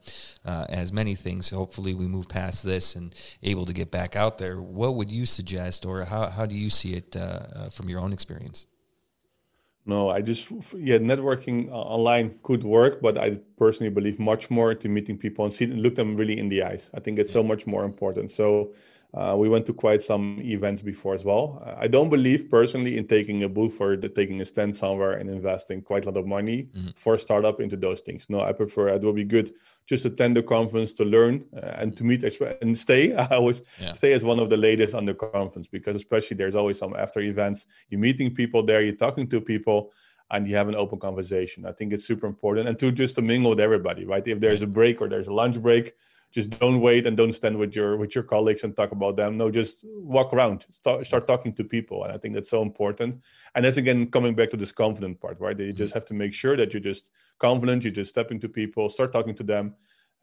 uh, 0.43 0.65
as 0.67 0.91
many 0.91 1.15
things, 1.15 1.49
hopefully 1.49 1.93
we 1.93 2.05
move 2.05 2.27
past 2.27 2.65
this 2.65 2.97
and 2.97 3.15
able 3.41 3.65
to 3.65 3.71
get 3.71 3.91
back 3.91 4.17
out 4.17 4.39
there. 4.39 4.61
What 4.61 4.95
would 4.95 5.09
you 5.09 5.25
suggest, 5.25 5.85
or 5.85 6.03
how, 6.03 6.27
how 6.27 6.45
do 6.45 6.55
you 6.55 6.69
see 6.69 6.95
it 6.95 7.15
uh, 7.15 7.19
uh, 7.19 7.69
from 7.69 7.87
your 7.87 8.01
own 8.01 8.11
experience? 8.11 8.67
No, 9.85 10.09
I 10.09 10.21
just 10.21 10.51
yeah, 10.75 10.97
networking 10.97 11.69
online 11.71 12.39
could 12.43 12.65
work, 12.65 13.01
but 13.01 13.17
I 13.17 13.39
personally 13.57 13.89
believe 13.89 14.19
much 14.19 14.51
more 14.51 14.75
to 14.75 14.89
meeting 14.89 15.17
people 15.17 15.45
and 15.45 15.53
see 15.53 15.65
look 15.65 15.95
them 15.95 16.17
really 16.17 16.37
in 16.37 16.49
the 16.49 16.61
eyes. 16.61 16.91
I 16.93 16.99
think 16.99 17.17
it's 17.17 17.31
so 17.31 17.41
much 17.41 17.65
more 17.65 17.85
important. 17.85 18.31
So 18.31 18.73
uh, 19.13 19.35
we 19.35 19.49
went 19.49 19.65
to 19.65 19.73
quite 19.73 20.01
some 20.01 20.39
events 20.41 20.81
before 20.81 21.15
as 21.15 21.25
well. 21.25 21.63
I 21.79 21.87
don't 21.87 22.09
believe 22.09 22.49
personally 22.49 22.97
in 22.97 23.07
taking 23.07 23.43
a 23.43 23.49
booth 23.49 23.81
or 23.81 23.97
taking 23.97 24.39
a 24.41 24.45
stand 24.45 24.75
somewhere 24.75 25.13
and 25.13 25.29
investing 25.29 25.81
quite 25.81 26.05
a 26.05 26.09
lot 26.09 26.17
of 26.17 26.27
money 26.27 26.67
mm-hmm. 26.75 26.89
for 26.95 27.15
a 27.15 27.17
startup 27.19 27.59
into 27.59 27.75
those 27.75 28.01
things. 28.01 28.27
No, 28.29 28.41
I 28.41 28.51
prefer 28.51 28.89
it 28.89 29.01
will 29.01 29.13
be 29.13 29.23
good 29.23 29.51
just 29.89 30.05
attend 30.05 30.37
the 30.37 30.43
conference 30.43 30.93
to 30.93 31.03
learn 31.03 31.43
uh, 31.57 31.81
and 31.81 31.97
to 31.97 32.03
meet 32.03 32.23
and 32.61 32.77
stay. 32.77 33.15
I 33.23 33.25
always 33.37 33.63
yeah. 33.81 33.93
stay 33.93 34.13
as 34.13 34.23
one 34.23 34.39
of 34.39 34.47
the 34.51 34.55
latest 34.55 34.93
on 34.93 35.03
the 35.03 35.15
conference 35.15 35.65
because 35.67 35.95
especially 35.95 36.37
there's 36.37 36.55
always 36.55 36.77
some 36.77 36.95
after 36.95 37.19
events. 37.21 37.65
You're 37.89 37.99
meeting 37.99 38.29
people 38.33 38.61
there, 38.61 38.83
you're 38.83 38.95
talking 39.07 39.27
to 39.29 39.41
people, 39.41 39.91
and 40.29 40.47
you 40.47 40.55
have 40.55 40.69
an 40.69 40.75
open 40.75 40.99
conversation. 40.99 41.65
I 41.65 41.71
think 41.71 41.91
it's 41.91 42.05
super 42.05 42.27
important 42.27 42.67
and 42.67 42.77
to 42.77 42.91
just 42.91 43.15
to 43.15 43.23
mingle 43.23 43.49
with 43.49 43.59
everybody, 43.59 44.05
right? 44.05 44.25
If 44.27 44.39
there's 44.39 44.61
a 44.61 44.67
break 44.67 45.01
or 45.01 45.09
there's 45.09 45.25
a 45.25 45.33
lunch 45.33 45.59
break, 45.59 45.95
just 46.31 46.51
don't 46.59 46.79
wait 46.81 47.05
and 47.07 47.17
don't 47.17 47.33
stand 47.33 47.57
with 47.57 47.75
your 47.75 47.97
with 47.97 48.13
your 48.13 48.23
colleagues 48.23 48.63
and 48.63 48.75
talk 48.75 48.91
about 48.91 49.15
them. 49.15 49.37
No 49.37 49.49
just 49.49 49.83
walk 49.87 50.33
around 50.33 50.65
start, 50.69 51.05
start 51.05 51.27
talking 51.27 51.53
to 51.53 51.63
people. 51.63 52.03
And 52.03 52.13
i 52.13 52.17
think 52.17 52.33
that's 52.35 52.49
so 52.49 52.61
important. 52.61 53.21
And 53.55 53.65
that's 53.65 53.77
again 53.77 54.11
coming 54.11 54.35
back 54.35 54.49
to 54.51 54.57
this 54.57 54.71
confident 54.71 55.19
part 55.19 55.39
right? 55.39 55.57
You 55.59 55.73
just 55.73 55.93
have 55.93 56.05
to 56.05 56.13
make 56.13 56.33
sure 56.33 56.55
that 56.57 56.73
you're 56.73 56.81
just 56.81 57.11
confident 57.39 57.83
you 57.83 57.91
just 57.91 58.09
step 58.09 58.31
into 58.31 58.47
people 58.47 58.89
start 58.89 59.11
talking 59.11 59.35
to 59.35 59.43
them 59.43 59.73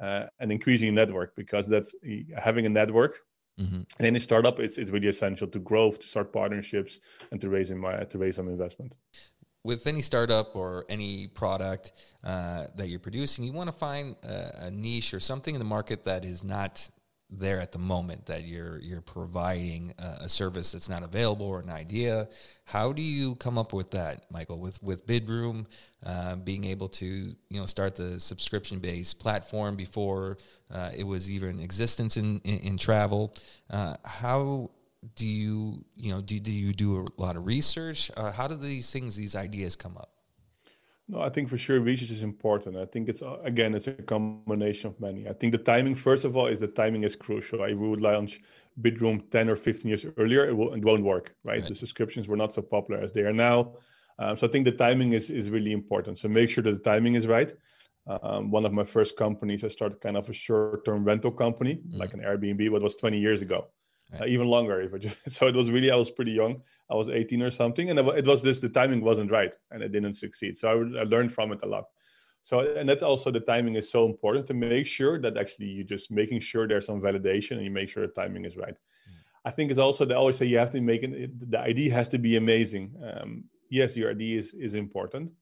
uh, 0.00 0.24
and 0.38 0.52
increasing 0.52 0.86
your 0.86 0.94
network 0.94 1.34
because 1.34 1.66
that's 1.66 1.94
having 2.36 2.66
a 2.66 2.68
network 2.68 3.22
mm-hmm. 3.58 3.82
and 3.98 4.06
any 4.06 4.18
startup 4.18 4.60
is, 4.60 4.78
is 4.78 4.90
really 4.90 5.08
essential 5.08 5.46
to 5.48 5.58
grow 5.58 5.90
to 5.90 6.06
start 6.06 6.32
partnerships 6.32 7.00
and 7.32 7.40
to 7.40 7.48
raise 7.48 7.70
in 7.70 7.78
my, 7.78 8.04
to 8.04 8.18
raise 8.18 8.36
some 8.36 8.48
investment 8.48 8.92
with 9.66 9.88
any 9.88 10.00
startup 10.00 10.54
or 10.54 10.86
any 10.88 11.26
product 11.26 11.92
uh, 12.22 12.66
that 12.76 12.88
you're 12.88 13.00
producing, 13.00 13.44
you 13.44 13.52
want 13.52 13.68
to 13.68 13.76
find 13.76 14.14
a, 14.22 14.66
a, 14.66 14.70
niche 14.70 15.12
or 15.12 15.18
something 15.18 15.56
in 15.56 15.58
the 15.58 15.66
market 15.66 16.04
that 16.04 16.24
is 16.24 16.44
not 16.44 16.88
there 17.28 17.60
at 17.60 17.72
the 17.72 17.78
moment 17.78 18.24
that 18.26 18.44
you're 18.44 18.78
you're 18.78 19.00
providing 19.00 19.92
a, 19.98 20.18
a, 20.20 20.28
service 20.28 20.70
that's 20.70 20.88
not 20.88 21.02
available 21.02 21.46
or 21.46 21.58
an 21.58 21.70
idea. 21.70 22.28
How 22.64 22.92
do 22.92 23.02
you 23.02 23.34
come 23.34 23.58
up 23.58 23.72
with 23.72 23.90
that, 23.90 24.30
Michael? 24.30 24.60
With 24.60 24.80
with 24.84 25.04
Bidroom, 25.04 25.66
uh, 26.04 26.36
being 26.36 26.64
able 26.64 26.86
to 26.88 27.06
you 27.06 27.60
know 27.60 27.66
start 27.66 27.96
the 27.96 28.20
subscription 28.20 28.78
based 28.78 29.18
platform 29.18 29.74
before 29.74 30.38
uh, 30.72 30.92
it 30.96 31.04
was 31.04 31.28
even 31.28 31.58
existence 31.58 32.16
in 32.16 32.40
in, 32.44 32.58
in 32.60 32.78
travel. 32.78 33.34
Uh, 33.68 33.96
how 34.04 34.70
do 35.14 35.26
you 35.26 35.84
you 35.96 36.10
know 36.10 36.20
do, 36.20 36.38
do 36.40 36.52
you 36.52 36.72
do 36.72 37.06
a 37.18 37.22
lot 37.22 37.36
of 37.36 37.46
research? 37.46 38.10
Uh, 38.16 38.32
how 38.32 38.48
do 38.48 38.56
these 38.56 38.90
things 38.90 39.16
these 39.16 39.36
ideas 39.36 39.76
come 39.76 39.96
up? 39.96 40.10
No 41.08 41.20
i 41.20 41.28
think 41.28 41.48
for 41.48 41.58
sure 41.58 41.80
research 41.80 42.10
is 42.10 42.22
important. 42.22 42.76
I 42.76 42.86
think 42.86 43.08
it's 43.08 43.22
uh, 43.22 43.38
again 43.44 43.74
it's 43.74 43.86
a 43.86 43.92
combination 43.92 44.88
of 44.90 45.00
many. 45.00 45.28
I 45.28 45.32
think 45.32 45.52
the 45.52 45.58
timing 45.58 45.94
first 45.94 46.24
of 46.24 46.36
all 46.36 46.46
is 46.46 46.58
the 46.58 46.68
timing 46.68 47.04
is 47.04 47.14
crucial. 47.14 47.62
I 47.62 47.72
would 47.72 48.00
launch 48.00 48.40
bidroom 48.80 49.22
10 49.30 49.48
or 49.48 49.56
15 49.56 49.88
years 49.88 50.04
earlier 50.18 50.46
it, 50.46 50.54
will, 50.54 50.74
it 50.74 50.84
won't 50.84 51.02
work 51.02 51.34
right? 51.44 51.60
right? 51.60 51.68
the 51.68 51.74
subscriptions 51.74 52.28
were 52.28 52.36
not 52.36 52.52
so 52.52 52.60
popular 52.60 53.00
as 53.00 53.12
they 53.12 53.22
are 53.22 53.32
now. 53.32 53.72
Um, 54.18 54.36
so 54.36 54.46
i 54.46 54.50
think 54.50 54.64
the 54.64 54.72
timing 54.72 55.12
is 55.12 55.30
is 55.30 55.50
really 55.50 55.72
important. 55.72 56.18
So 56.18 56.28
make 56.28 56.50
sure 56.50 56.64
that 56.64 56.72
the 56.72 56.90
timing 56.90 57.14
is 57.14 57.26
right. 57.26 57.52
Um, 58.08 58.52
one 58.52 58.64
of 58.64 58.72
my 58.72 58.84
first 58.84 59.16
companies 59.16 59.64
i 59.64 59.68
started 59.68 60.00
kind 60.00 60.16
of 60.16 60.28
a 60.28 60.32
short-term 60.32 61.02
rental 61.04 61.32
company 61.32 61.74
mm-hmm. 61.74 61.98
like 61.98 62.14
an 62.14 62.20
airbnb 62.20 62.70
but 62.70 62.76
it 62.76 62.82
was 62.82 62.94
20 62.94 63.18
years 63.18 63.42
ago 63.42 63.66
uh, 64.18 64.24
even 64.26 64.46
longer 64.46 64.80
if 64.80 64.94
I 64.94 64.98
just 64.98 65.18
so 65.30 65.46
it 65.46 65.54
was 65.54 65.70
really 65.70 65.90
I 65.90 65.96
was 65.96 66.10
pretty 66.10 66.32
young 66.32 66.62
I 66.90 66.94
was 66.94 67.08
18 67.08 67.42
or 67.42 67.50
something 67.50 67.90
and 67.90 67.98
it 67.98 68.26
was 68.26 68.42
this 68.42 68.60
the 68.60 68.68
timing 68.68 69.02
wasn't 69.02 69.30
right 69.30 69.54
and 69.70 69.82
it 69.82 69.92
didn't 69.92 70.14
succeed 70.14 70.56
so 70.56 70.68
I, 70.68 71.00
I 71.00 71.04
learned 71.04 71.32
from 71.32 71.52
it 71.52 71.60
a 71.62 71.66
lot 71.66 71.86
so 72.42 72.60
and 72.60 72.88
that's 72.88 73.02
also 73.02 73.30
the 73.30 73.40
timing 73.40 73.74
is 73.74 73.90
so 73.90 74.06
important 74.06 74.46
to 74.48 74.54
make 74.54 74.86
sure 74.86 75.20
that 75.20 75.36
actually 75.36 75.66
you 75.66 75.84
just 75.84 76.10
making 76.10 76.40
sure 76.40 76.68
there's 76.68 76.86
some 76.86 77.00
validation 77.00 77.52
and 77.52 77.64
you 77.64 77.70
make 77.70 77.88
sure 77.88 78.06
the 78.06 78.12
timing 78.12 78.44
is 78.44 78.56
right 78.56 78.74
mm. 78.74 79.14
I 79.44 79.50
think 79.50 79.70
it's 79.70 79.80
also 79.80 80.04
they 80.04 80.14
always 80.14 80.36
say 80.36 80.46
you 80.46 80.58
have 80.58 80.70
to 80.70 80.80
make 80.80 81.02
it 81.02 81.50
the 81.50 81.60
idea 81.60 81.92
has 81.92 82.08
to 82.10 82.18
be 82.18 82.36
amazing 82.36 82.94
um, 83.04 83.44
yes 83.70 83.96
your 83.96 84.10
idea 84.10 84.38
is 84.38 84.54
is 84.54 84.74
important 84.74 85.32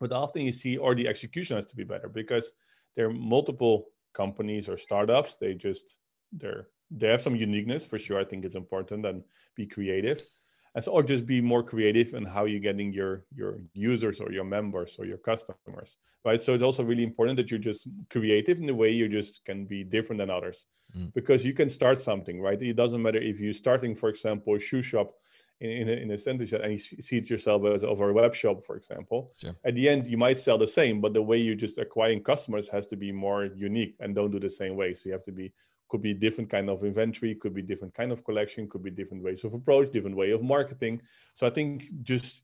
but 0.00 0.12
often 0.12 0.42
you 0.42 0.52
see 0.52 0.76
or 0.76 0.94
the 0.94 1.06
execution 1.06 1.56
has 1.56 1.66
to 1.66 1.76
be 1.76 1.84
better 1.84 2.08
because 2.08 2.52
there 2.96 3.06
are 3.06 3.12
multiple 3.12 3.86
companies 4.14 4.68
or 4.68 4.78
startups. 4.78 5.34
They 5.34 5.54
just 5.54 5.96
they're 6.32 6.68
they 6.96 7.08
have 7.08 7.22
some 7.22 7.36
uniqueness 7.36 7.86
for 7.86 7.98
sure. 7.98 8.20
I 8.20 8.24
think 8.24 8.44
it's 8.44 8.54
important 8.54 9.04
and 9.06 9.22
be 9.56 9.66
creative 9.66 10.26
and 10.74 10.82
so, 10.82 10.92
or 10.92 11.02
just 11.02 11.26
be 11.26 11.40
more 11.40 11.62
creative 11.62 12.14
in 12.14 12.24
how 12.24 12.44
you're 12.44 12.60
getting 12.60 12.92
your 12.92 13.24
your 13.34 13.58
users 13.72 14.20
or 14.20 14.32
your 14.32 14.44
members 14.44 14.96
or 14.98 15.04
your 15.04 15.18
customers 15.18 15.96
right 16.24 16.40
so 16.40 16.54
it's 16.54 16.62
also 16.62 16.82
really 16.82 17.04
important 17.04 17.36
that 17.36 17.50
you're 17.50 17.60
just 17.60 17.86
creative 18.10 18.58
in 18.58 18.66
the 18.66 18.74
way 18.74 18.90
you 18.90 19.08
just 19.08 19.44
can 19.44 19.64
be 19.64 19.84
different 19.84 20.18
than 20.18 20.30
others 20.30 20.64
mm. 20.96 21.12
because 21.14 21.44
you 21.44 21.52
can 21.52 21.68
start 21.68 22.00
something 22.00 22.40
right 22.40 22.60
it 22.60 22.74
doesn't 22.74 23.02
matter 23.02 23.18
if 23.18 23.38
you're 23.38 23.52
starting 23.52 23.94
for 23.94 24.08
example 24.08 24.54
a 24.54 24.58
shoe 24.58 24.82
shop 24.82 25.14
in, 25.60 25.70
in, 25.70 25.88
a, 25.88 25.92
in 25.92 26.10
a 26.10 26.18
sentence 26.18 26.52
and 26.52 26.72
you 26.72 26.78
see 26.78 27.18
it 27.18 27.30
yourself 27.30 27.64
as 27.66 27.84
over 27.84 28.10
a 28.10 28.12
web 28.12 28.34
shop 28.34 28.64
for 28.64 28.76
example 28.76 29.32
sure. 29.36 29.54
at 29.64 29.74
the 29.76 29.88
end 29.88 30.06
you 30.06 30.16
might 30.16 30.38
sell 30.38 30.58
the 30.58 30.66
same 30.66 31.00
but 31.00 31.12
the 31.12 31.22
way 31.22 31.38
you're 31.38 31.54
just 31.54 31.78
acquiring 31.78 32.20
customers 32.22 32.68
has 32.68 32.86
to 32.86 32.96
be 32.96 33.12
more 33.12 33.44
unique 33.54 33.94
and 34.00 34.14
don't 34.14 34.32
do 34.32 34.40
the 34.40 34.50
same 34.50 34.74
way 34.74 34.92
so 34.92 35.08
you 35.08 35.12
have 35.12 35.22
to 35.22 35.32
be 35.32 35.52
could 35.94 36.02
be 36.02 36.12
different 36.12 36.50
kind 36.50 36.68
of 36.68 36.82
inventory 36.82 37.36
could 37.36 37.54
be 37.54 37.62
different 37.62 37.94
kind 37.94 38.10
of 38.10 38.24
collection 38.24 38.68
could 38.68 38.82
be 38.82 38.90
different 38.90 39.22
ways 39.22 39.44
of 39.44 39.54
approach 39.54 39.92
different 39.92 40.16
way 40.16 40.32
of 40.32 40.42
marketing. 40.42 41.00
So 41.34 41.46
i 41.46 41.50
think 41.50 41.72
just 42.02 42.42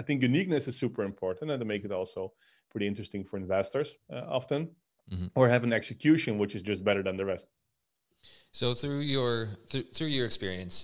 i 0.00 0.02
think 0.02 0.20
uniqueness 0.20 0.68
is 0.68 0.76
super 0.76 1.02
important 1.02 1.50
and 1.50 1.58
to 1.62 1.64
make 1.72 1.82
it 1.88 1.92
also 2.00 2.34
pretty 2.70 2.86
interesting 2.86 3.24
for 3.24 3.38
investors 3.38 3.88
uh, 4.12 4.38
often. 4.38 4.62
Mm-hmm. 5.12 5.38
or 5.38 5.50
have 5.50 5.64
an 5.64 5.74
execution 5.80 6.38
which 6.38 6.54
is 6.54 6.62
just 6.62 6.82
better 6.82 7.02
than 7.02 7.18
the 7.18 7.26
rest. 7.26 7.46
So 8.52 8.72
through 8.72 9.00
your 9.00 9.34
th- 9.68 9.90
through 9.94 10.12
your 10.16 10.26
experience, 10.30 10.76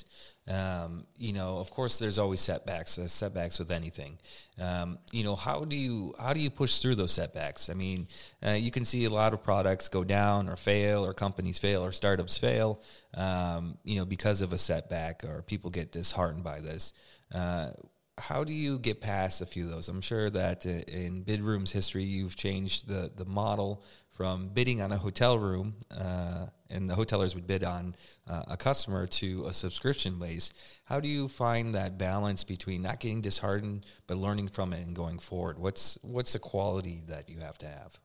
um, 0.51 1.07
you 1.17 1.33
know, 1.33 1.59
of 1.59 1.71
course, 1.71 1.99
there's 2.01 2.19
always 2.19 2.41
setbacks. 2.41 2.99
Uh, 2.99 3.07
setbacks 3.07 3.61
with 3.61 3.71
anything. 3.71 4.19
Um, 4.61 4.99
you 5.13 5.23
know, 5.23 5.37
how 5.37 5.65
do 5.65 5.77
you 5.77 6.15
how 6.19 6.33
do 6.33 6.41
you 6.41 6.51
push 6.51 6.79
through 6.79 6.97
those 6.97 7.13
setbacks? 7.13 7.71
I 7.71 7.75
mean, 7.75 8.09
uh, 8.45 8.51
you 8.51 8.73
can 8.73 8.85
see 8.85 9.05
a 9.05 9.11
lot 9.11 9.33
of 9.33 9.45
products 9.45 9.89
go 9.89 10.03
down 10.03 10.49
or 10.49 10.57
fail, 10.57 11.07
or 11.07 11.15
companies 11.15 11.59
fail, 11.59 11.85
or 11.85 11.93
startups 11.93 12.37
fail. 12.37 12.83
Um, 13.15 13.79
you 13.85 13.99
know, 13.99 14.05
because 14.05 14.41
of 14.41 14.53
a 14.53 14.59
setback, 14.59 15.23
or 15.25 15.43
people 15.43 15.71
get 15.71 15.93
disheartened 15.93 16.43
by 16.43 16.61
this. 16.61 16.95
Uh, 17.33 17.71
how 18.19 18.43
do 18.43 18.53
you 18.53 18.79
get 18.79 19.01
past 19.01 19.41
a 19.41 19.47
few 19.47 19.65
of 19.65 19.71
those? 19.71 19.89
I'm 19.89 20.03
sure 20.03 20.31
that 20.31 20.67
in 20.67 21.23
Bidroom's 21.23 21.71
history, 21.71 22.05
you've 22.05 22.35
changed 22.35 22.89
the 22.89 23.13
the 23.15 23.25
model 23.25 23.85
from 24.11 24.49
bidding 24.49 24.83
on 24.83 24.91
a 24.91 24.99
hotel 24.99 25.39
room, 25.39 25.77
uh, 25.91 26.47
and 26.71 26.89
the 26.89 26.95
hotelers 26.95 27.35
would 27.35 27.47
bid 27.47 27.65
on 27.65 27.95
uh, 28.29 28.43
a 28.49 28.57
customer 28.57 29.07
to 29.07 29.45
a 29.47 29.53
subscription 29.53 30.19
base. 30.19 30.53
How 30.85 31.01
do 31.01 31.09
you 31.09 31.29
find 31.29 31.75
that 31.75 31.99
balance 31.99 32.45
between 32.45 32.83
not 32.83 33.01
getting 33.01 33.21
disheartened 33.21 33.87
but 34.07 34.17
learning 34.17 34.49
from 34.49 34.73
it 34.73 34.87
and 34.87 34.95
going 34.95 35.19
forward? 35.19 35.59
What's 35.59 35.99
what's 36.03 36.33
the 36.33 36.39
quality 36.39 37.03
that 37.09 37.29
you 37.29 37.41
have 37.41 37.59
to 37.59 37.67
have? 37.67 37.99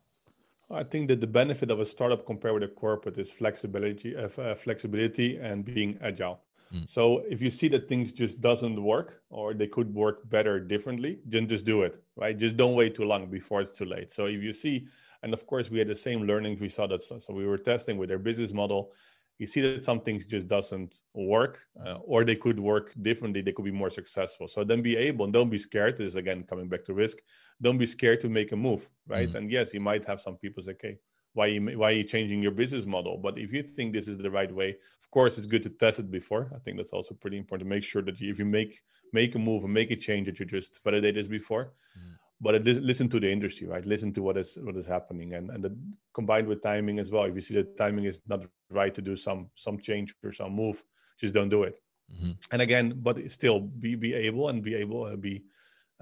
I 0.71 0.83
think 0.83 1.07
that 1.09 1.21
the 1.21 1.27
benefit 1.27 1.69
of 1.69 1.79
a 1.79 1.85
startup 1.85 2.25
compared 2.25 2.55
with 2.55 2.63
a 2.63 2.67
corporate 2.67 3.17
is 3.17 3.31
flexibility, 3.31 4.15
uh, 4.15 4.29
uh 4.41 4.55
flexibility 4.55 5.37
and 5.37 5.63
being 5.63 5.97
agile. 6.01 6.39
Mm. 6.73 6.89
So 6.89 7.23
if 7.29 7.41
you 7.41 7.51
see 7.51 7.67
that 7.69 7.87
things 7.87 8.11
just 8.11 8.41
doesn't 8.41 8.81
work 8.81 9.21
or 9.29 9.53
they 9.53 9.67
could 9.67 9.93
work 9.93 10.27
better 10.29 10.59
differently, 10.59 11.19
then 11.25 11.47
just 11.47 11.65
do 11.65 11.83
it, 11.83 12.01
right? 12.15 12.37
Just 12.37 12.57
don't 12.57 12.75
wait 12.75 12.95
too 12.95 13.05
long 13.05 13.27
before 13.27 13.61
it's 13.61 13.77
too 13.77 13.85
late. 13.85 14.11
So 14.11 14.25
if 14.25 14.41
you 14.41 14.53
see 14.53 14.87
and 15.23 15.33
of 15.33 15.45
course, 15.45 15.69
we 15.69 15.79
had 15.79 15.87
the 15.87 15.95
same 15.95 16.23
learnings. 16.23 16.59
We 16.59 16.69
saw 16.69 16.87
that. 16.87 17.01
So, 17.01 17.19
so 17.19 17.33
we 17.33 17.45
were 17.45 17.57
testing 17.57 17.97
with 17.97 18.09
their 18.09 18.19
business 18.19 18.53
model. 18.53 18.91
You 19.37 19.45
see 19.45 19.61
that 19.61 19.83
some 19.83 19.99
things 19.99 20.25
just 20.25 20.47
doesn't 20.47 20.99
work, 21.13 21.59
uh, 21.85 21.95
or 21.95 22.23
they 22.23 22.37
could 22.37 22.57
work 22.57 22.93
differently. 23.01 23.41
They 23.41 23.51
could 23.51 23.65
be 23.65 23.71
more 23.71 23.89
successful. 23.89 24.47
So 24.47 24.63
then 24.63 24.81
be 24.81 24.95
able 24.95 25.25
and 25.25 25.33
don't 25.33 25.49
be 25.49 25.57
scared. 25.57 25.97
This 25.97 26.09
is 26.09 26.15
again 26.15 26.43
coming 26.43 26.69
back 26.69 26.85
to 26.85 26.93
risk. 26.93 27.17
Don't 27.61 27.77
be 27.77 27.85
scared 27.85 28.21
to 28.21 28.29
make 28.29 28.53
a 28.53 28.55
move, 28.55 28.87
right? 29.07 29.27
Mm-hmm. 29.27 29.37
And 29.37 29.51
yes, 29.51 29.73
you 29.73 29.81
might 29.81 30.05
have 30.05 30.21
some 30.21 30.37
people 30.37 30.63
say, 30.63 30.71
"Okay, 30.71 30.97
why 31.33 31.47
you, 31.47 31.61
why 31.79 31.89
are 31.89 31.99
you 31.99 32.05
changing 32.05 32.41
your 32.41 32.53
business 32.53 32.85
model?" 32.85 33.17
But 33.17 33.37
if 33.37 33.51
you 33.51 33.61
think 33.61 33.91
this 33.91 34.07
is 34.07 34.17
the 34.17 34.31
right 34.31 34.53
way, 34.53 34.69
of 35.01 35.11
course, 35.11 35.37
it's 35.37 35.47
good 35.47 35.63
to 35.63 35.69
test 35.69 35.99
it 35.99 36.09
before. 36.09 36.49
I 36.55 36.59
think 36.59 36.77
that's 36.77 36.93
also 36.93 37.13
pretty 37.13 37.37
important 37.37 37.67
to 37.67 37.75
make 37.75 37.83
sure 37.83 38.03
that 38.03 38.21
you, 38.21 38.31
if 38.31 38.39
you 38.39 38.45
make 38.45 38.81
make 39.11 39.35
a 39.35 39.39
move 39.39 39.65
and 39.65 39.73
make 39.73 39.91
a 39.91 39.97
change, 39.97 40.27
that 40.27 40.39
you 40.39 40.45
just 40.45 40.81
validate 40.83 41.15
this 41.15 41.27
before. 41.27 41.73
Mm-hmm 41.97 42.24
but 42.45 42.63
listen 42.63 43.09
to 43.09 43.19
the 43.19 43.31
industry, 43.31 43.65
right? 43.65 43.83
Listen 43.87 44.13
to 44.13 44.21
what 44.21 44.37
is 44.37 44.55
what 44.61 44.75
is 44.77 44.85
happening, 44.85 45.33
and 45.33 45.49
and 45.49 45.63
the, 45.63 45.75
combined 46.13 46.47
with 46.47 46.61
timing 46.61 46.99
as 46.99 47.09
well. 47.09 47.23
If 47.23 47.33
you 47.33 47.41
see 47.41 47.55
that 47.55 47.75
timing 47.75 48.05
is 48.05 48.21
not 48.27 48.41
right 48.69 48.93
to 48.93 49.01
do 49.01 49.15
some 49.15 49.49
some 49.55 49.79
change 49.79 50.13
or 50.23 50.31
some 50.31 50.51
move, 50.53 50.83
just 51.19 51.33
don't 51.33 51.49
do 51.49 51.63
it. 51.63 51.81
Mm-hmm. 52.13 52.33
And 52.51 52.61
again, 52.61 52.99
but 53.01 53.15
still 53.31 53.59
be 53.61 53.95
be 53.95 54.13
able 54.13 54.49
and 54.49 54.61
be 54.61 54.75
able 54.75 55.05
uh, 55.05 55.15
be 55.15 55.43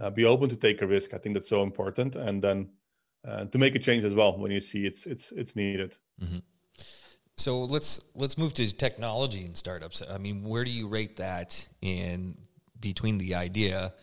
uh, 0.02 0.10
be 0.10 0.26
open 0.26 0.50
to 0.50 0.58
take 0.58 0.82
a 0.82 0.88
risk. 0.96 1.14
I 1.14 1.18
think 1.18 1.34
that's 1.36 1.48
so 1.48 1.64
important, 1.64 2.18
and 2.18 2.44
then 2.44 2.68
uh, 3.26 3.46
to 3.46 3.58
make 3.58 3.76
a 3.76 3.80
change 3.80 4.04
as 4.04 4.14
well 4.14 4.38
when 4.38 4.52
you 4.52 4.60
see 4.60 4.86
it's 4.86 5.06
it's 5.06 5.32
it's 5.32 5.56
needed. 5.56 5.98
Mm-hmm. 6.22 6.40
So 7.38 7.64
let's 7.64 8.02
let's 8.16 8.38
move 8.38 8.54
to 8.56 8.76
technology 8.76 9.46
and 9.46 9.56
startups. 9.58 10.04
I 10.16 10.18
mean, 10.18 10.44
where 10.44 10.66
do 10.66 10.72
you 10.72 10.90
rate 10.90 11.16
that 11.16 11.70
in 11.82 12.38
between 12.82 13.18
the 13.18 13.36
idea? 13.36 13.94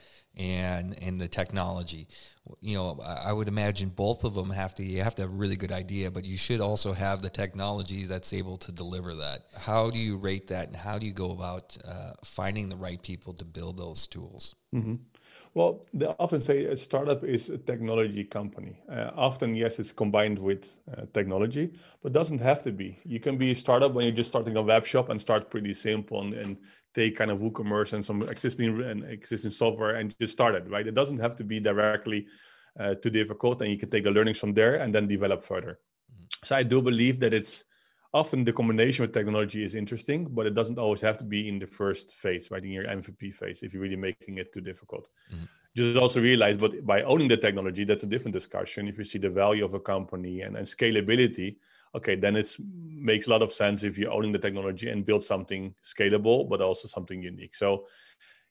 And 0.40 0.97
and 1.02 1.20
the 1.20 1.28
technology. 1.28 2.09
You 2.61 2.76
know, 2.76 3.00
I 3.00 3.32
would 3.32 3.47
imagine 3.47 3.90
both 3.90 4.25
of 4.25 4.35
them 4.35 4.50
have 4.50 4.75
to 4.76 4.82
you 4.82 5.02
have 5.02 5.14
to 5.16 5.23
have 5.23 5.30
a 5.30 5.35
really 5.35 5.56
good 5.56 5.70
idea, 5.70 6.11
but 6.11 6.25
you 6.25 6.37
should 6.37 6.61
also 6.61 6.94
have 6.94 7.20
the 7.20 7.28
technology 7.28 8.04
that's 8.04 8.32
able 8.32 8.56
to 8.59 8.73
deliver 8.73 9.14
that. 9.16 9.44
How 9.56 9.90
do 9.90 9.99
you 9.99 10.16
rate 10.16 10.47
that, 10.49 10.68
and 10.68 10.76
how 10.76 10.99
do 10.99 11.06
you 11.06 11.12
go 11.12 11.30
about 11.32 11.76
uh, 11.87 12.12
finding 12.25 12.70
the 12.70 12.76
right 12.76 13.00
people 13.00 13.35
to 13.35 13.44
build 13.44 13.76
those 13.76 14.06
tools? 14.06 14.56
Mm-hmm. 14.75 14.94
Well, 15.52 15.85
they 15.92 16.07
often 16.07 16.40
say 16.40 16.66
a 16.66 16.76
startup 16.76 17.25
is 17.25 17.50
a 17.50 17.59
technology 17.59 18.23
company. 18.23 18.78
Uh, 18.88 19.11
often, 19.16 19.57
yes, 19.57 19.80
it's 19.80 19.90
combined 19.90 20.38
with 20.38 20.76
uh, 20.97 21.07
technology, 21.12 21.73
but 22.02 22.12
doesn't 22.12 22.38
have 22.38 22.62
to 22.62 22.73
be. 22.73 22.99
You 23.04 23.19
can 23.19 23.37
be 23.37 23.50
a 23.50 23.54
startup 23.57 23.92
when 23.92 24.04
you're 24.04 24.14
just 24.14 24.30
starting 24.30 24.57
a 24.57 24.62
web 24.62 24.87
shop 24.87 25.09
and 25.09 25.21
start 25.21 25.50
pretty 25.50 25.73
simple 25.73 26.21
and, 26.21 26.35
and 26.35 26.57
take 26.95 27.16
kind 27.16 27.33
of 27.33 27.40
WooCommerce 27.40 27.95
and 27.95 28.04
some 28.04 28.23
existing 28.23 28.80
and 28.83 29.04
existing 29.04 29.50
software 29.50 29.97
and 29.97 30.14
just 30.21 30.33
start 30.33 30.54
it. 30.54 30.71
Right? 30.71 30.87
It 30.87 30.95
doesn't 30.95 31.19
have 31.19 31.35
to 31.37 31.45
be 31.45 31.59
directly 31.59 32.28
uh, 32.78 32.95
too 32.95 33.11
difficult, 33.11 33.61
and 33.61 33.73
you 33.73 33.78
can 33.78 33.90
take 33.90 34.04
the 34.04 34.11
learnings 34.12 34.38
from 34.38 34.54
there 34.54 34.76
and 34.76 34.95
then 34.95 35.09
develop 35.09 35.42
further. 35.42 35.80
Mm-hmm. 36.12 36.26
So 36.45 36.54
I 36.54 36.62
do 36.62 36.80
believe 36.80 37.19
that 37.21 37.35
it's 37.35 37.64
often 38.12 38.45
the 38.45 38.52
combination 38.52 39.05
with 39.05 39.12
technology 39.12 39.62
is 39.62 39.75
interesting, 39.75 40.26
but 40.31 40.47
it 40.47 40.55
doesn't 40.55 40.79
always 40.79 41.00
have 41.00 41.17
to 41.19 41.25
be 41.25 41.49
in 41.49 41.59
the 41.59 41.67
first 41.67 42.14
phase, 42.14 42.50
right? 42.50 42.62
In 42.62 42.71
your 42.71 42.85
MVP 42.85 43.35
phase, 43.35 43.62
if 43.62 43.73
you're 43.73 43.83
really 43.83 43.97
making 43.97 44.38
it 44.38 44.52
too 44.52 44.61
difficult. 44.61 45.09
Mm-hmm. 45.33 45.45
Just 45.76 45.97
also 45.97 46.21
realize, 46.21 46.57
but 46.57 46.85
by 46.85 47.02
owning 47.02 47.29
the 47.29 47.37
technology, 47.37 47.85
that's 47.85 48.02
a 48.02 48.07
different 48.07 48.33
discussion. 48.33 48.88
If 48.88 48.99
you 48.99 49.05
see 49.05 49.19
the 49.19 49.31
value 49.31 49.64
of 49.64 49.75
a 49.75 49.81
company 49.81 50.40
and, 50.40 50.57
and 50.57 50.67
scalability, 50.67 51.57
okay, 51.95 52.17
then 52.17 52.35
it 52.35 52.57
makes 52.59 53.29
a 53.29 53.31
lot 53.31 53.43
of 53.43 53.52
sense 53.52 53.85
if 53.85 53.97
you're 53.97 54.12
owning 54.12 54.33
the 54.33 54.38
technology 54.38 54.90
and 54.90 55.07
build 55.07 55.23
something 55.23 55.73
scalable, 55.85 56.49
but 56.49 56.61
also 56.61 56.88
something 56.88 57.23
unique. 57.23 57.55
So 57.55 57.87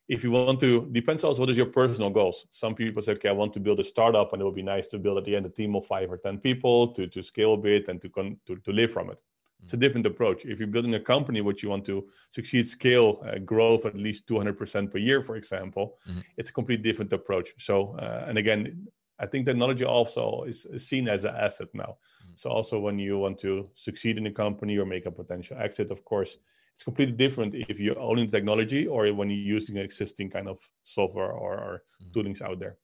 if 0.08 0.24
you 0.24 0.32
want 0.32 0.60
to 0.60 0.88
depends 0.92 1.24
also 1.24 1.42
what 1.42 1.50
is 1.52 1.58
your 1.58 1.68
personal 1.68 2.10
goals 2.10 2.48
some 2.50 2.74
people 2.74 3.00
say 3.00 3.12
okay 3.12 3.30
i 3.30 3.32
want 3.32 3.54
to 3.54 3.60
build 3.60 3.80
a 3.80 3.84
startup 3.84 4.34
and 4.34 4.42
it 4.42 4.46
would 4.46 4.56
be 4.56 4.64
nice 4.64 4.88
to 4.88 4.98
build 4.98 5.20
at 5.20 5.24
the 5.24 5.36
end 5.36 5.46
a 5.46 5.50
team 5.50 5.76
of 5.76 5.86
five 5.86 6.12
or 6.12 6.18
ten 6.18 6.40
people 6.40 6.88
to 6.88 7.06
to 7.06 7.22
scale 7.22 7.54
a 7.54 7.58
bit 7.58 7.88
and 7.90 8.02
to 8.02 8.10
con- 8.10 8.38
to, 8.46 8.56
to 8.58 8.72
live 8.72 8.92
from 8.92 9.12
it 9.12 9.20
it's 9.64 9.74
a 9.74 9.78
different 9.78 10.06
approach. 10.06 10.46
If 10.46 10.60
you're 10.60 10.68
building 10.68 10.96
a 10.96 11.00
company, 11.00 11.42
which 11.42 11.64
you 11.64 11.70
want 11.70 11.86
to 11.86 12.08
succeed, 12.30 12.68
scale, 12.68 13.22
uh, 13.26 13.40
growth 13.40 13.86
at 13.86 13.96
least 13.96 14.28
200% 14.28 14.92
per 14.92 14.98
year, 14.98 15.22
for 15.22 15.36
example, 15.36 15.98
mm-hmm. 16.10 16.20
it's 16.38 16.50
a 16.50 16.54
completely 16.54 16.84
different 16.84 17.12
approach. 17.14 17.54
So, 17.58 17.96
uh, 18.00 18.26
and 18.28 18.38
again, 18.38 18.88
I 19.20 19.26
think 19.26 19.46
technology 19.46 19.84
also 19.84 20.44
is, 20.48 20.66
seen 20.78 21.10
as 21.10 21.26
an 21.26 21.36
asset 21.36 21.68
now. 21.74 21.98
Mm-hmm. 22.24 22.32
So, 22.36 22.50
also 22.50 22.80
when 22.80 22.98
you 22.98 23.18
want 23.18 23.38
to 23.40 23.70
succeed 23.76 24.18
in 24.18 24.26
a 24.28 24.32
company 24.32 24.78
or 24.78 24.86
make 24.86 25.06
a 25.06 25.12
potential 25.12 25.58
exit, 25.60 25.92
of 25.92 26.04
course, 26.06 26.38
it's 26.74 26.84
completely 26.84 27.16
different 27.16 27.54
if 27.54 27.80
you're 27.80 28.00
owning 28.00 28.32
technology 28.32 28.88
or 28.88 29.14
when 29.14 29.30
you're 29.30 29.56
using 29.56 29.76
existing 29.76 30.30
kind 30.30 30.48
of 30.48 30.58
software 30.86 31.32
or, 31.32 31.54
or 31.58 31.84
mm-hmm. 32.02 32.18
toolings 32.18 32.42
out 32.42 32.60
there. 32.60 32.78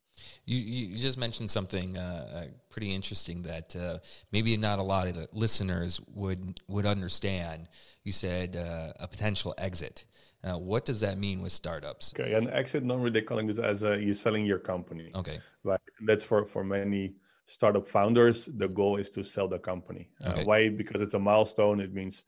You, 0.45 0.57
you 0.57 0.97
just 0.97 1.17
mentioned 1.17 1.49
something 1.49 1.97
uh, 1.97 2.01
uh, 2.35 2.45
pretty 2.69 2.93
interesting 2.93 3.41
that 3.43 3.75
uh, 3.75 3.99
maybe 4.31 4.55
not 4.57 4.79
a 4.79 4.83
lot 4.83 5.07
of 5.07 5.27
listeners 5.33 5.99
would 6.13 6.59
would 6.67 6.85
understand. 6.85 7.67
You 8.03 8.11
said 8.11 8.55
uh, 8.55 8.93
a 8.99 9.07
potential 9.07 9.53
exit. 9.57 10.05
Uh, 10.43 10.59
what 10.59 10.85
does 10.85 10.99
that 10.99 11.17
mean 11.17 11.41
with 11.41 11.51
startups? 11.51 12.13
Okay, 12.17 12.33
an 12.33 12.49
exit 12.51 12.83
normally 12.83 13.09
they're 13.09 13.23
calling 13.23 13.47
this 13.47 13.57
as 13.57 13.81
a, 13.81 13.99
you're 13.99 14.13
selling 14.13 14.45
your 14.45 14.59
company. 14.59 15.09
Okay, 15.15 15.39
right. 15.63 15.79
That's 16.01 16.23
for 16.23 16.45
for 16.45 16.63
many 16.63 17.15
startup 17.47 17.87
founders. 17.87 18.45
The 18.45 18.67
goal 18.67 18.97
is 18.97 19.09
to 19.11 19.23
sell 19.23 19.47
the 19.47 19.59
company. 19.59 20.09
Uh, 20.23 20.29
okay. 20.29 20.43
why? 20.43 20.69
Because 20.69 21.01
it's 21.01 21.15
a 21.15 21.19
milestone. 21.19 21.79
It 21.79 21.93
means, 21.93 22.25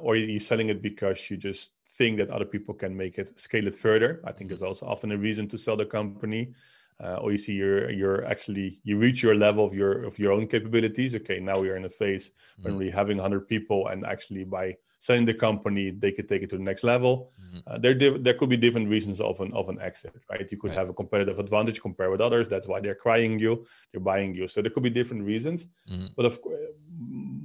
or 0.00 0.16
you're 0.16 0.40
selling 0.40 0.70
it 0.70 0.80
because 0.80 1.30
you 1.30 1.36
just 1.36 1.72
think 1.98 2.16
that 2.16 2.30
other 2.30 2.46
people 2.46 2.72
can 2.72 2.96
make 2.96 3.18
it 3.18 3.38
scale 3.38 3.66
it 3.66 3.74
further. 3.74 4.22
I 4.24 4.32
think 4.32 4.50
is 4.50 4.62
also 4.62 4.86
often 4.86 5.12
a 5.12 5.18
reason 5.18 5.46
to 5.48 5.58
sell 5.58 5.76
the 5.76 5.84
company 5.84 6.54
uh, 7.00 7.16
or 7.16 7.30
you 7.32 7.38
see 7.38 7.52
you're 7.52 7.90
you're 7.90 8.24
actually 8.24 8.80
you 8.84 8.98
reach 8.98 9.22
your 9.22 9.34
level 9.34 9.64
of 9.64 9.74
your 9.74 10.04
of 10.04 10.18
your 10.18 10.32
own 10.32 10.46
capabilities 10.46 11.14
okay 11.14 11.38
now 11.38 11.58
we 11.58 11.68
are 11.68 11.76
in 11.76 11.84
a 11.84 11.90
phase 11.90 12.30
mm-hmm. 12.30 12.64
when 12.64 12.76
we're 12.78 12.92
having 12.92 13.16
100 13.16 13.48
people 13.48 13.88
and 13.88 14.04
actually 14.06 14.44
by 14.44 14.76
selling 15.02 15.24
the 15.24 15.34
company, 15.34 15.90
they 15.90 16.12
could 16.12 16.28
take 16.28 16.42
it 16.44 16.50
to 16.50 16.56
the 16.56 16.62
next 16.62 16.84
level. 16.84 17.32
Mm-hmm. 17.42 17.58
Uh, 17.66 17.78
there, 17.78 18.18
there 18.18 18.34
could 18.34 18.48
be 18.48 18.56
different 18.56 18.88
reasons 18.88 19.20
of 19.20 19.40
an 19.40 19.52
of 19.52 19.68
an 19.68 19.80
exit, 19.80 20.14
right? 20.30 20.46
You 20.52 20.56
could 20.56 20.70
right. 20.70 20.78
have 20.78 20.90
a 20.90 20.94
competitive 20.94 21.40
advantage 21.40 21.82
compared 21.82 22.12
with 22.12 22.20
others. 22.20 22.46
That's 22.46 22.68
why 22.68 22.78
they're 22.78 23.00
crying 23.06 23.36
you, 23.40 23.66
they're 23.90 24.06
buying 24.12 24.32
you. 24.32 24.46
So 24.46 24.62
there 24.62 24.70
could 24.70 24.84
be 24.84 24.94
different 25.00 25.24
reasons. 25.24 25.66
Mm-hmm. 25.90 26.06
But 26.16 26.26
of 26.26 26.38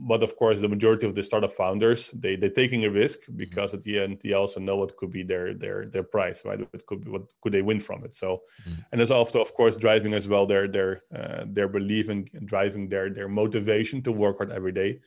but 0.08 0.24
of 0.24 0.36
course, 0.38 0.62
the 0.62 0.68
majority 0.76 1.06
of 1.06 1.14
the 1.16 1.24
startup 1.24 1.52
founders 1.52 2.12
they 2.12 2.36
they're 2.36 2.60
taking 2.62 2.86
a 2.86 2.90
risk 2.90 3.20
mm-hmm. 3.22 3.38
because 3.38 3.74
at 3.74 3.84
the 3.84 4.00
end 4.00 4.20
they 4.24 4.34
also 4.34 4.60
know 4.60 4.78
what 4.78 4.96
could 4.98 5.12
be 5.12 5.24
their 5.24 5.54
their 5.54 5.86
their 5.94 6.04
price, 6.04 6.44
right? 6.46 6.60
What 6.60 6.86
could 6.86 7.04
be, 7.04 7.12
what 7.12 7.24
could 7.42 7.54
they 7.54 7.62
win 7.62 7.80
from 7.80 8.04
it? 8.06 8.14
So, 8.16 8.28
mm-hmm. 8.62 8.82
and 8.92 9.00
there's 9.00 9.12
also 9.12 9.42
of 9.42 9.54
course 9.54 9.76
driving 9.76 10.14
as 10.14 10.28
well 10.28 10.46
their 10.46 10.68
their 10.68 10.92
uh, 11.18 11.44
their 11.46 11.68
belief 11.68 12.10
and 12.10 12.30
driving 12.46 12.90
their 12.90 13.10
their 13.10 13.28
motivation 13.28 14.02
to 14.04 14.12
work 14.12 14.38
hard 14.38 14.52
every 14.52 14.72
day 14.72 15.00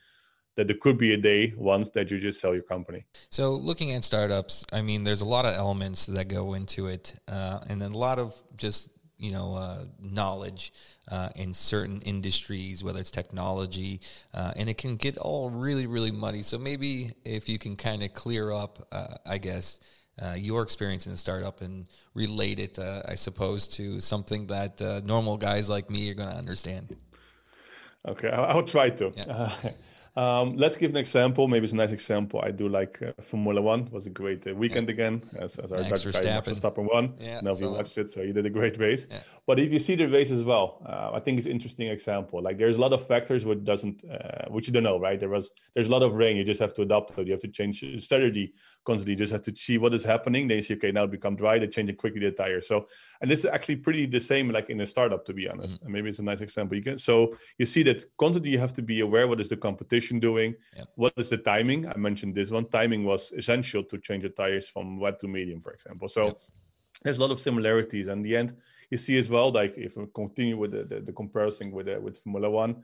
that 0.55 0.67
there 0.67 0.77
could 0.77 0.97
be 0.97 1.13
a 1.13 1.17
day 1.17 1.53
once 1.57 1.91
that 1.91 2.11
you 2.11 2.19
just 2.19 2.41
sell 2.41 2.53
your 2.53 2.63
company. 2.63 3.05
So, 3.29 3.55
looking 3.55 3.91
at 3.91 4.03
startups, 4.03 4.65
I 4.73 4.81
mean, 4.81 5.05
there's 5.05 5.21
a 5.21 5.25
lot 5.25 5.45
of 5.45 5.55
elements 5.55 6.05
that 6.07 6.27
go 6.27 6.53
into 6.55 6.87
it, 6.87 7.15
uh, 7.27 7.59
and 7.69 7.81
then 7.81 7.93
a 7.93 7.97
lot 7.97 8.19
of 8.19 8.35
just 8.57 8.89
you 9.21 9.31
know 9.31 9.55
uh, 9.55 9.85
knowledge 9.99 10.73
uh, 11.09 11.29
in 11.35 11.53
certain 11.53 12.01
industries, 12.01 12.83
whether 12.83 12.99
it's 12.99 13.11
technology, 13.11 14.01
uh, 14.33 14.51
and 14.55 14.69
it 14.69 14.77
can 14.77 14.97
get 14.97 15.17
all 15.17 15.49
really 15.49 15.85
really 15.85 16.11
muddy. 16.11 16.41
So 16.41 16.57
maybe 16.57 17.13
if 17.23 17.47
you 17.47 17.59
can 17.59 17.75
kind 17.75 18.03
of 18.03 18.13
clear 18.13 18.51
up, 18.51 18.87
uh, 18.91 19.15
I 19.25 19.37
guess. 19.37 19.79
Uh, 20.21 20.33
your 20.33 20.61
experience 20.61 21.07
in 21.07 21.13
a 21.13 21.17
startup 21.17 21.61
and 21.61 21.87
relate 22.13 22.59
it, 22.59 22.77
uh, 22.77 23.01
I 23.07 23.15
suppose, 23.15 23.67
to 23.69 23.99
something 24.01 24.45
that 24.47 24.79
normal 25.05 25.37
guys 25.37 25.69
like 25.69 25.89
me 25.89 26.11
are 26.11 26.13
going 26.13 26.29
to 26.29 26.35
understand. 26.35 26.95
Okay, 28.07 28.29
I'll, 28.29 28.57
I'll 28.57 28.63
try 28.63 28.89
to. 28.89 29.13
Yeah. 29.15 29.51
Um, 30.15 30.57
let's 30.57 30.75
give 30.75 30.91
an 30.91 30.97
example. 30.97 31.47
Maybe 31.47 31.63
it's 31.63 31.73
a 31.73 31.77
nice 31.77 31.91
example. 31.91 32.41
I 32.43 32.51
do 32.51 32.67
like 32.67 33.01
uh, 33.01 33.13
Formula 33.21 33.61
One. 33.61 33.81
It 33.81 33.93
was 33.93 34.07
a 34.07 34.09
great 34.09 34.45
uh, 34.45 34.53
weekend 34.53 34.87
yeah. 34.89 34.93
again, 34.93 35.23
as, 35.39 35.57
as 35.57 35.71
our 35.71 35.79
Dutch 35.79 36.03
guy 36.11 36.21
Max 36.21 36.49
Verstappen 36.49 36.91
won. 36.91 37.13
Yeah, 37.19 37.39
now 37.41 37.53
you 37.53 37.69
watched 37.69 37.97
it, 37.97 38.09
so 38.09 38.21
you 38.21 38.33
did 38.33 38.45
a 38.45 38.49
great 38.49 38.77
race. 38.77 39.07
Yeah. 39.09 39.21
But 39.51 39.59
if 39.59 39.69
you 39.69 39.79
see 39.79 39.95
the 39.95 40.07
race 40.07 40.31
as 40.31 40.45
well, 40.45 40.81
uh, 40.85 41.11
I 41.13 41.19
think 41.19 41.37
it's 41.37 41.45
an 41.45 41.51
interesting 41.51 41.89
example. 41.89 42.41
Like 42.41 42.57
there's 42.57 42.77
a 42.77 42.79
lot 42.79 42.93
of 42.93 43.05
factors 43.05 43.43
which 43.43 43.65
doesn't, 43.65 44.01
uh, 44.09 44.45
which 44.47 44.65
you 44.67 44.71
don't 44.71 44.83
know, 44.83 44.97
right? 44.97 45.19
There 45.19 45.27
was 45.27 45.51
there's 45.75 45.87
a 45.87 45.89
lot 45.89 46.03
of 46.03 46.13
rain. 46.13 46.37
You 46.37 46.45
just 46.45 46.61
have 46.61 46.73
to 46.75 46.83
adapt 46.83 47.17
it. 47.17 47.27
You 47.27 47.33
have 47.33 47.41
to 47.41 47.49
change 47.49 47.83
strategy 48.01 48.53
constantly. 48.85 49.11
You 49.11 49.17
just 49.17 49.33
have 49.33 49.41
to 49.41 49.53
see 49.53 49.77
what 49.77 49.93
is 49.93 50.05
happening. 50.05 50.47
Then 50.47 50.55
you 50.55 50.63
see, 50.63 50.75
okay, 50.75 50.93
now 50.93 51.03
it 51.03 51.11
become 51.11 51.35
dry. 51.35 51.59
They 51.59 51.67
change 51.67 51.89
it 51.89 51.97
quickly 51.97 52.21
the 52.21 52.31
tire. 52.31 52.61
So, 52.61 52.87
and 53.19 53.29
this 53.29 53.41
is 53.41 53.45
actually 53.47 53.75
pretty 53.75 54.05
the 54.05 54.21
same 54.21 54.49
like 54.51 54.69
in 54.69 54.79
a 54.79 54.85
startup, 54.85 55.25
to 55.25 55.33
be 55.33 55.49
honest. 55.49 55.75
Mm-hmm. 55.75 55.85
And 55.85 55.93
maybe 55.95 56.09
it's 56.11 56.19
a 56.19 56.23
nice 56.23 56.39
example. 56.39 56.77
You 56.77 56.83
can 56.83 56.97
so 56.97 57.35
you 57.57 57.65
see 57.65 57.83
that 57.83 58.05
constantly 58.17 58.53
you 58.53 58.59
have 58.59 58.71
to 58.75 58.81
be 58.81 59.01
aware 59.01 59.27
what 59.27 59.41
is 59.41 59.49
the 59.49 59.57
competition 59.57 60.21
doing, 60.21 60.55
yep. 60.77 60.87
what 60.95 61.11
is 61.17 61.27
the 61.27 61.39
timing. 61.39 61.89
I 61.89 61.97
mentioned 61.97 62.35
this 62.35 62.51
one. 62.51 62.69
Timing 62.69 63.03
was 63.03 63.33
essential 63.33 63.83
to 63.83 63.97
change 63.97 64.23
the 64.23 64.29
tires 64.29 64.69
from 64.69 64.97
wet 64.97 65.19
to 65.19 65.27
medium, 65.27 65.59
for 65.59 65.73
example. 65.73 66.07
So. 66.07 66.27
Yep. 66.27 66.41
There's 67.03 67.17
a 67.17 67.21
lot 67.21 67.31
of 67.31 67.39
similarities, 67.39 68.09
and 68.09 68.23
the 68.23 68.35
end 68.35 68.55
you 68.91 68.97
see 68.97 69.17
as 69.17 69.29
well, 69.29 69.51
like 69.51 69.73
if 69.77 69.97
we 69.97 70.05
continue 70.13 70.57
with 70.57 70.71
the, 70.71 70.83
the, 70.83 71.01
the 71.01 71.13
comparison 71.13 71.71
with 71.71 71.87
uh, 71.87 71.99
with 71.99 72.19
Formula 72.19 72.49
One, 72.49 72.83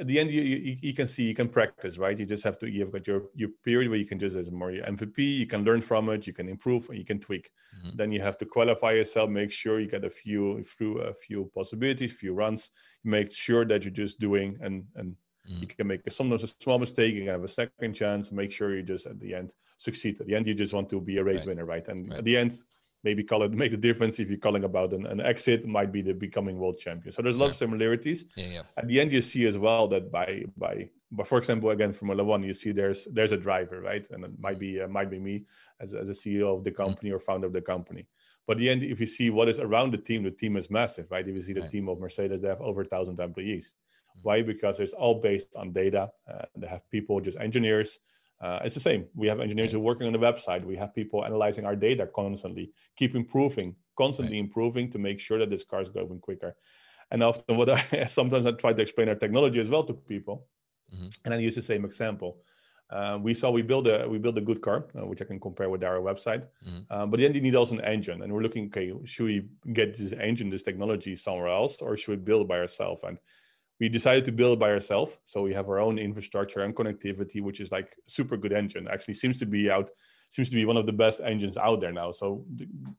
at 0.00 0.06
the 0.06 0.18
end 0.18 0.30
you, 0.30 0.42
you, 0.42 0.76
you, 0.80 0.94
can 0.94 1.06
see 1.06 1.22
you 1.22 1.34
can 1.34 1.48
practice 1.48 1.98
right 1.98 2.18
you 2.18 2.24
just 2.24 2.42
have 2.44 2.58
to 2.58 2.68
you've 2.68 2.92
got 2.92 3.06
your 3.06 3.24
your 3.34 3.50
period 3.62 3.88
where 3.90 3.98
you 3.98 4.06
can 4.06 4.18
just 4.18 4.36
as 4.36 4.50
more 4.50 4.70
mvp 4.70 5.18
you 5.18 5.46
can 5.46 5.64
learn 5.64 5.82
from 5.82 6.08
it 6.08 6.26
you 6.26 6.32
can 6.32 6.48
improve 6.48 6.88
and 6.88 6.98
you 6.98 7.04
can 7.04 7.20
tweak 7.20 7.50
mm-hmm. 7.76 7.96
then 7.96 8.10
you 8.10 8.20
have 8.20 8.38
to 8.38 8.46
qualify 8.46 8.92
yourself 8.92 9.28
make 9.28 9.52
sure 9.52 9.80
you 9.80 9.88
get 9.88 10.04
a 10.04 10.10
few 10.10 10.64
through 10.64 10.98
a 10.98 11.12
few 11.12 11.50
possibilities 11.54 12.12
few 12.12 12.32
runs 12.32 12.70
make 13.04 13.30
sure 13.30 13.64
that 13.64 13.84
you're 13.84 13.92
just 13.92 14.18
doing 14.18 14.56
and 14.62 14.84
and 14.96 15.14
mm-hmm. 15.48 15.60
you 15.60 15.66
can 15.66 15.86
make 15.86 16.00
sometimes 16.10 16.42
a 16.42 16.46
small 16.46 16.78
mistake 16.78 17.14
you 17.14 17.20
can 17.20 17.28
have 17.28 17.44
a 17.44 17.48
second 17.48 17.92
chance 17.92 18.32
make 18.32 18.50
sure 18.50 18.74
you 18.74 18.82
just 18.82 19.06
at 19.06 19.20
the 19.20 19.34
end 19.34 19.52
succeed 19.76 20.18
at 20.20 20.26
the 20.26 20.34
end 20.34 20.46
you 20.46 20.54
just 20.54 20.72
want 20.72 20.88
to 20.88 21.00
be 21.00 21.18
a 21.18 21.24
race 21.24 21.40
right. 21.40 21.48
winner 21.48 21.66
right 21.66 21.88
and 21.88 22.08
right. 22.08 22.18
at 22.18 22.24
the 22.24 22.36
end 22.36 22.54
maybe 23.04 23.22
call 23.22 23.42
it 23.42 23.52
make 23.62 23.70
the 23.70 23.76
difference 23.76 24.18
if 24.18 24.28
you're 24.28 24.38
calling 24.38 24.64
about 24.64 24.92
an, 24.92 25.06
an 25.06 25.20
exit 25.20 25.66
might 25.66 25.92
be 25.92 26.02
the 26.02 26.12
becoming 26.12 26.58
world 26.58 26.78
champion 26.78 27.12
so 27.12 27.22
there's 27.22 27.36
a 27.36 27.38
lot 27.38 27.50
of 27.50 27.56
similarities 27.56 28.24
yeah, 28.36 28.46
yeah. 28.46 28.62
at 28.76 28.86
the 28.88 29.00
end 29.00 29.12
you 29.12 29.22
see 29.22 29.46
as 29.46 29.58
well 29.58 29.88
that 29.88 30.10
by 30.10 30.44
by 30.56 30.88
but 31.10 31.26
for 31.26 31.38
example 31.38 31.70
again 31.70 31.92
from 31.92 32.08
formula 32.08 32.24
one 32.24 32.42
you 32.42 32.54
see 32.54 32.72
there's 32.72 33.06
there's 33.12 33.32
a 33.32 33.36
driver 33.36 33.80
right 33.80 34.08
and 34.10 34.24
it 34.24 34.30
might 34.38 34.58
be 34.58 34.80
uh, 34.80 34.88
might 34.88 35.10
be 35.10 35.18
me 35.18 35.44
as, 35.80 35.94
as 35.94 36.08
a 36.08 36.12
ceo 36.12 36.56
of 36.56 36.64
the 36.64 36.70
mm-hmm. 36.70 36.82
company 36.82 37.10
mm-hmm. 37.10 37.16
or 37.16 37.20
founder 37.20 37.46
of 37.46 37.52
the 37.52 37.60
company 37.60 38.06
but 38.46 38.58
the 38.58 38.68
end 38.68 38.82
if 38.82 38.98
you 39.00 39.06
see 39.06 39.30
what 39.30 39.48
is 39.48 39.60
around 39.60 39.92
the 39.92 39.98
team 39.98 40.22
the 40.22 40.30
team 40.30 40.56
is 40.56 40.70
massive 40.70 41.10
right 41.10 41.28
if 41.28 41.34
you 41.34 41.42
see 41.42 41.52
the 41.52 41.60
right. 41.60 41.70
team 41.70 41.88
of 41.88 42.00
mercedes 42.00 42.40
they 42.40 42.48
have 42.48 42.60
over 42.60 42.82
a 42.82 42.84
thousand 42.84 43.18
employees 43.20 43.74
mm-hmm. 43.74 44.20
why 44.22 44.42
because 44.42 44.80
it's 44.80 44.92
all 44.92 45.20
based 45.20 45.54
on 45.56 45.72
data 45.72 46.10
uh, 46.32 46.44
they 46.56 46.66
have 46.66 46.88
people 46.90 47.20
just 47.20 47.38
engineers 47.38 47.98
uh, 48.42 48.58
it's 48.64 48.74
the 48.74 48.80
same. 48.80 49.06
We 49.14 49.28
have 49.28 49.40
engineers 49.40 49.70
who 49.70 49.78
are 49.78 49.82
working 49.82 50.08
on 50.08 50.12
the 50.12 50.18
website. 50.18 50.64
We 50.64 50.76
have 50.76 50.92
people 50.94 51.24
analyzing 51.24 51.64
our 51.64 51.76
data 51.76 52.08
constantly, 52.12 52.72
keep 52.96 53.14
improving, 53.14 53.76
constantly 53.96 54.36
right. 54.36 54.44
improving 54.44 54.90
to 54.90 54.98
make 54.98 55.20
sure 55.20 55.38
that 55.38 55.48
this 55.48 55.62
car 55.62 55.80
is 55.80 55.88
going 55.88 56.18
quicker. 56.18 56.56
And 57.12 57.22
often, 57.22 57.56
what 57.56 57.70
I 57.70 58.04
sometimes 58.06 58.44
I 58.46 58.52
try 58.52 58.72
to 58.72 58.82
explain 58.82 59.08
our 59.08 59.14
technology 59.14 59.60
as 59.60 59.68
well 59.68 59.84
to 59.84 59.94
people, 59.94 60.46
mm-hmm. 60.92 61.06
and 61.24 61.34
I 61.34 61.38
use 61.38 61.54
the 61.54 61.62
same 61.62 61.84
example. 61.84 62.38
Uh, 62.90 63.18
we 63.22 63.32
saw 63.32 63.50
we 63.50 63.62
build 63.62 63.86
a 63.86 64.08
we 64.08 64.18
build 64.18 64.36
a 64.38 64.40
good 64.40 64.60
car, 64.60 64.86
uh, 64.98 65.06
which 65.06 65.22
I 65.22 65.24
can 65.24 65.38
compare 65.38 65.70
with 65.70 65.84
our 65.84 66.00
website. 66.00 66.44
Mm-hmm. 66.66 66.92
Um, 66.92 67.10
but 67.10 67.20
then 67.20 67.34
you 67.34 67.40
need 67.40 67.54
also 67.54 67.76
an 67.76 67.84
engine, 67.84 68.22
and 68.22 68.32
we're 68.32 68.42
looking, 68.42 68.66
okay, 68.66 68.92
should 69.04 69.26
we 69.26 69.46
get 69.72 69.96
this 69.96 70.12
engine, 70.12 70.50
this 70.50 70.64
technology 70.64 71.14
somewhere 71.14 71.48
else, 71.48 71.80
or 71.80 71.96
should 71.96 72.10
we 72.10 72.16
build 72.16 72.42
it 72.42 72.48
by 72.48 72.58
ourselves? 72.58 73.02
And 73.04 73.18
we 73.82 73.88
decided 73.88 74.24
to 74.24 74.30
build 74.30 74.60
by 74.60 74.70
ourselves. 74.70 75.18
So 75.24 75.42
we 75.42 75.52
have 75.54 75.68
our 75.68 75.80
own 75.80 75.98
infrastructure 75.98 76.60
and 76.60 76.72
connectivity, 76.72 77.42
which 77.42 77.58
is 77.58 77.72
like 77.72 77.96
super 78.06 78.36
good 78.36 78.52
engine. 78.52 78.86
Actually, 78.86 79.14
seems 79.14 79.40
to 79.40 79.44
be 79.44 79.68
out, 79.72 79.90
seems 80.28 80.50
to 80.50 80.54
be 80.54 80.64
one 80.64 80.76
of 80.76 80.86
the 80.86 80.92
best 80.92 81.20
engines 81.20 81.56
out 81.56 81.80
there 81.80 81.90
now. 81.90 82.12
So 82.12 82.44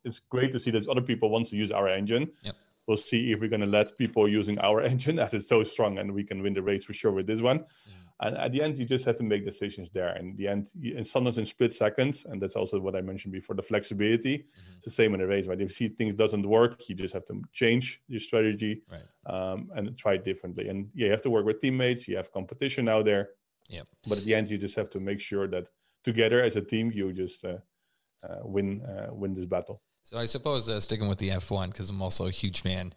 it's 0.04 0.20
great 0.20 0.52
to 0.52 0.60
see 0.60 0.72
that 0.72 0.86
other 0.90 1.00
people 1.00 1.30
want 1.30 1.48
to 1.48 1.56
use 1.56 1.72
our 1.72 1.88
engine. 1.88 2.30
Yep. 2.42 2.56
We'll 2.86 2.98
see 2.98 3.32
if 3.32 3.40
we're 3.40 3.48
going 3.48 3.62
to 3.62 3.74
let 3.80 3.98
people 3.98 4.28
using 4.28 4.60
our 4.60 4.82
engine 4.94 5.20
as 5.20 5.34
it's 5.34 5.48
so 5.48 5.64
strong, 5.64 6.00
and 6.00 6.14
we 6.14 6.26
can 6.26 6.44
win 6.44 6.54
the 6.54 6.62
race 6.62 6.84
for 6.84 6.92
sure 6.92 7.14
with 7.14 7.28
this 7.28 7.40
one. 7.40 7.60
Yeah 7.88 8.03
and 8.22 8.38
at 8.38 8.52
the 8.52 8.62
end 8.62 8.78
you 8.78 8.86
just 8.86 9.06
have 9.06 9.18
to 9.18 9.24
make 9.24 9.44
decisions 9.46 9.90
there. 9.90 10.10
And 10.10 10.38
the 10.38 10.48
end 10.48 10.70
and 10.84 11.06
sometimes 11.06 11.38
in 11.38 11.46
split 11.46 11.74
seconds 11.74 12.26
and 12.26 12.42
that's 12.42 12.56
also 12.56 12.80
what 12.80 12.96
i 12.96 13.02
mentioned 13.02 13.34
before 13.34 13.56
the 13.56 13.62
flexibility 13.62 14.38
mm-hmm. 14.38 14.76
it's 14.76 14.86
the 14.86 14.92
same 14.92 15.14
in 15.14 15.22
a 15.22 15.28
race 15.28 15.48
right? 15.48 15.60
If 15.60 15.70
you 15.70 15.70
see 15.70 15.88
things 15.90 16.14
doesn't 16.14 16.48
work 16.48 16.88
you 16.88 16.96
just 16.96 17.14
have 17.14 17.26
to 17.26 17.42
change 17.52 18.02
your 18.08 18.20
strategy 18.20 18.82
right. 18.92 19.08
um, 19.34 19.70
and 19.76 19.98
try 19.98 20.14
it 20.14 20.26
differently. 20.26 20.70
And 20.70 20.90
yeah 20.94 21.06
you 21.06 21.12
have 21.12 21.22
to 21.24 21.30
work 21.30 21.46
with 21.46 21.60
teammates 21.60 22.08
you 22.08 22.16
have 22.18 22.32
competition 22.32 22.88
out 22.88 23.06
there. 23.06 23.30
Yeah 23.68 23.84
but 24.08 24.18
at 24.20 24.26
the 24.26 24.36
end 24.36 24.50
you 24.50 24.58
just 24.58 24.76
have 24.76 24.90
to 24.92 25.00
make 25.00 25.20
sure 25.20 25.48
that 25.48 25.70
together 26.04 26.44
as 26.44 26.56
a 26.56 26.62
team 26.62 26.92
you 26.94 27.14
just 27.14 27.44
uh, 27.46 27.58
uh, 28.28 28.40
win 28.44 28.82
uh, 28.84 29.14
win 29.14 29.34
this 29.34 29.46
battle. 29.46 29.82
So 30.04 30.18
i 30.18 30.26
suppose 30.26 30.70
uh, 30.70 30.80
sticking 30.80 31.08
with 31.08 31.20
the 31.20 31.30
f1 31.30 31.72
because 31.72 31.90
i'm 31.90 32.02
also 32.02 32.28
a 32.28 32.32
huge 32.32 32.62
fan 32.62 32.94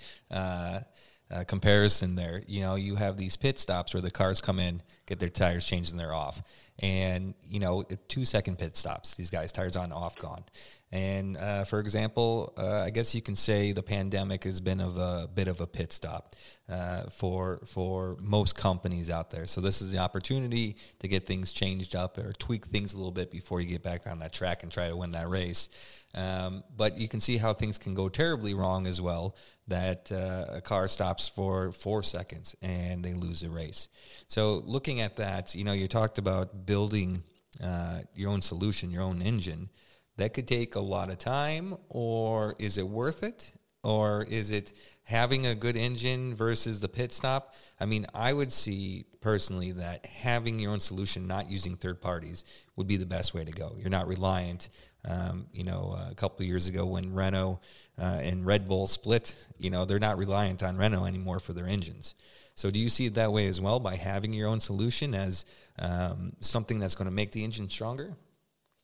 uh, 1.30 1.44
comparison 1.44 2.14
there. 2.14 2.42
You 2.46 2.60
know, 2.60 2.74
you 2.76 2.96
have 2.96 3.16
these 3.16 3.36
pit 3.36 3.58
stops 3.58 3.94
where 3.94 4.00
the 4.00 4.10
cars 4.10 4.40
come 4.40 4.58
in, 4.58 4.82
get 5.06 5.18
their 5.18 5.28
tires 5.28 5.66
changed, 5.66 5.90
and 5.90 6.00
they're 6.00 6.14
off. 6.14 6.42
And, 6.78 7.34
you 7.44 7.58
know, 7.58 7.84
two 8.08 8.24
second 8.24 8.58
pit 8.58 8.76
stops, 8.76 9.14
these 9.14 9.30
guys, 9.30 9.50
tires 9.50 9.76
on, 9.76 9.92
off, 9.92 10.16
gone. 10.16 10.44
And 10.92 11.36
uh, 11.36 11.64
for 11.64 11.80
example, 11.80 12.52
uh, 12.56 12.82
I 12.82 12.90
guess 12.90 13.14
you 13.14 13.20
can 13.20 13.34
say 13.34 13.72
the 13.72 13.82
pandemic 13.82 14.44
has 14.44 14.60
been 14.60 14.80
of 14.80 14.96
a 14.98 15.28
bit 15.34 15.48
of 15.48 15.60
a 15.60 15.66
pit 15.66 15.92
stop 15.92 16.36
uh, 16.68 17.04
for 17.10 17.60
for 17.66 18.16
most 18.20 18.54
companies 18.54 19.10
out 19.10 19.30
there. 19.30 19.46
So 19.46 19.60
this 19.60 19.82
is 19.82 19.90
the 19.90 19.98
opportunity 19.98 20.76
to 21.00 21.08
get 21.08 21.26
things 21.26 21.52
changed 21.52 21.96
up 21.96 22.18
or 22.18 22.32
tweak 22.34 22.66
things 22.66 22.94
a 22.94 22.98
little 22.98 23.10
bit 23.10 23.32
before 23.32 23.60
you 23.60 23.66
get 23.66 23.82
back 23.82 24.06
on 24.06 24.18
that 24.18 24.32
track 24.32 24.62
and 24.62 24.70
try 24.70 24.88
to 24.88 24.96
win 24.96 25.10
that 25.10 25.28
race. 25.28 25.70
Um, 26.14 26.62
but 26.76 26.96
you 26.96 27.08
can 27.08 27.20
see 27.20 27.36
how 27.36 27.52
things 27.52 27.78
can 27.78 27.94
go 27.94 28.08
terribly 28.08 28.54
wrong 28.54 28.86
as 28.86 29.00
well. 29.00 29.34
That 29.68 30.12
uh, 30.12 30.56
a 30.56 30.60
car 30.60 30.86
stops 30.86 31.26
for 31.26 31.72
four 31.72 32.04
seconds 32.04 32.54
and 32.62 33.04
they 33.04 33.14
lose 33.14 33.40
the 33.40 33.50
race. 33.50 33.88
So 34.28 34.62
looking 34.64 35.00
at 35.00 35.16
that, 35.16 35.54
you 35.56 35.64
know, 35.64 35.72
you 35.72 35.88
talked 35.88 36.18
about 36.18 36.66
building 36.66 37.24
uh, 37.62 38.02
your 38.14 38.30
own 38.30 38.42
solution, 38.42 38.92
your 38.92 39.02
own 39.02 39.22
engine 39.22 39.70
that 40.16 40.34
could 40.34 40.46
take 40.46 40.74
a 40.74 40.80
lot 40.80 41.10
of 41.10 41.18
time 41.18 41.76
or 41.88 42.54
is 42.58 42.78
it 42.78 42.88
worth 42.88 43.22
it 43.22 43.52
or 43.86 44.24
is 44.28 44.50
it 44.50 44.72
having 45.04 45.46
a 45.46 45.54
good 45.54 45.76
engine 45.76 46.34
versus 46.34 46.80
the 46.80 46.88
pit 46.88 47.12
stop? 47.12 47.54
I 47.80 47.86
mean 47.86 48.04
i 48.14 48.32
would 48.32 48.52
see 48.52 49.06
personally 49.20 49.72
that 49.72 50.04
having 50.06 50.58
your 50.58 50.72
own 50.72 50.80
solution 50.80 51.26
not 51.26 51.48
using 51.48 51.76
third 51.76 52.00
parties 52.00 52.44
would 52.74 52.88
be 52.88 52.96
the 52.96 53.06
best 53.06 53.32
way 53.32 53.44
to 53.44 53.52
go. 53.52 53.76
You're 53.78 53.90
not 53.90 54.08
reliant 54.08 54.68
um, 55.04 55.46
you 55.52 55.62
know 55.62 55.96
a 56.10 56.14
couple 56.16 56.44
years 56.44 56.66
ago 56.68 56.84
when 56.84 57.14
renault 57.14 57.60
uh, 57.96 58.18
and 58.28 58.44
red 58.44 58.66
bull 58.66 58.88
split 58.88 59.36
you 59.56 59.70
know 59.70 59.84
they're 59.84 60.00
not 60.00 60.18
reliant 60.18 60.64
on 60.64 60.76
renault 60.76 61.06
anymore 61.06 61.38
for 61.38 61.52
their 61.52 61.68
engines. 61.68 62.16
So 62.56 62.70
do 62.70 62.80
you 62.80 62.88
see 62.88 63.06
it 63.06 63.14
that 63.14 63.32
way 63.32 63.46
as 63.46 63.60
well 63.60 63.78
by 63.78 63.94
having 63.94 64.32
your 64.32 64.48
own 64.48 64.60
solution 64.60 65.14
as 65.14 65.44
um, 65.78 66.32
something 66.40 66.80
that's 66.80 66.96
going 66.96 67.06
to 67.06 67.14
make 67.14 67.30
the 67.30 67.44
engine 67.44 67.68
stronger 67.68 68.16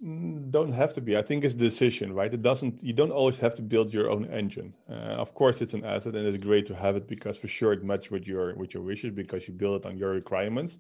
don't 0.03 0.73
have 0.73 0.93
to 0.95 1.01
be. 1.01 1.17
I 1.17 1.23
think 1.23 1.45
it's 1.45 1.55
decision, 1.55 2.13
right? 2.13 2.33
It 2.33 2.43
doesn't. 2.43 2.83
You 2.83 2.93
don't 2.93 3.13
always 3.13 3.39
have 3.39 3.55
to 3.55 3.63
build 3.63 3.95
your 3.95 4.11
own 4.11 4.25
engine. 4.27 4.75
Uh, 4.91 4.95
of 5.25 5.33
course, 5.33 5.63
it's 5.63 5.75
an 5.75 5.85
asset, 5.85 6.17
and 6.17 6.27
it's 6.27 6.37
great 6.37 6.67
to 6.67 6.75
have 6.75 6.97
it 6.97 7.07
because 7.07 7.39
for 7.39 7.47
sure 7.47 7.73
it 7.73 7.85
matches 7.85 8.11
with 8.11 8.27
your 8.27 8.57
with 8.57 8.75
your 8.75 8.83
wishes 8.83 9.13
because 9.13 9.47
you 9.47 9.55
build 9.55 9.81
it 9.81 9.87
on 9.87 9.97
your 9.97 10.11
requirements. 10.11 10.79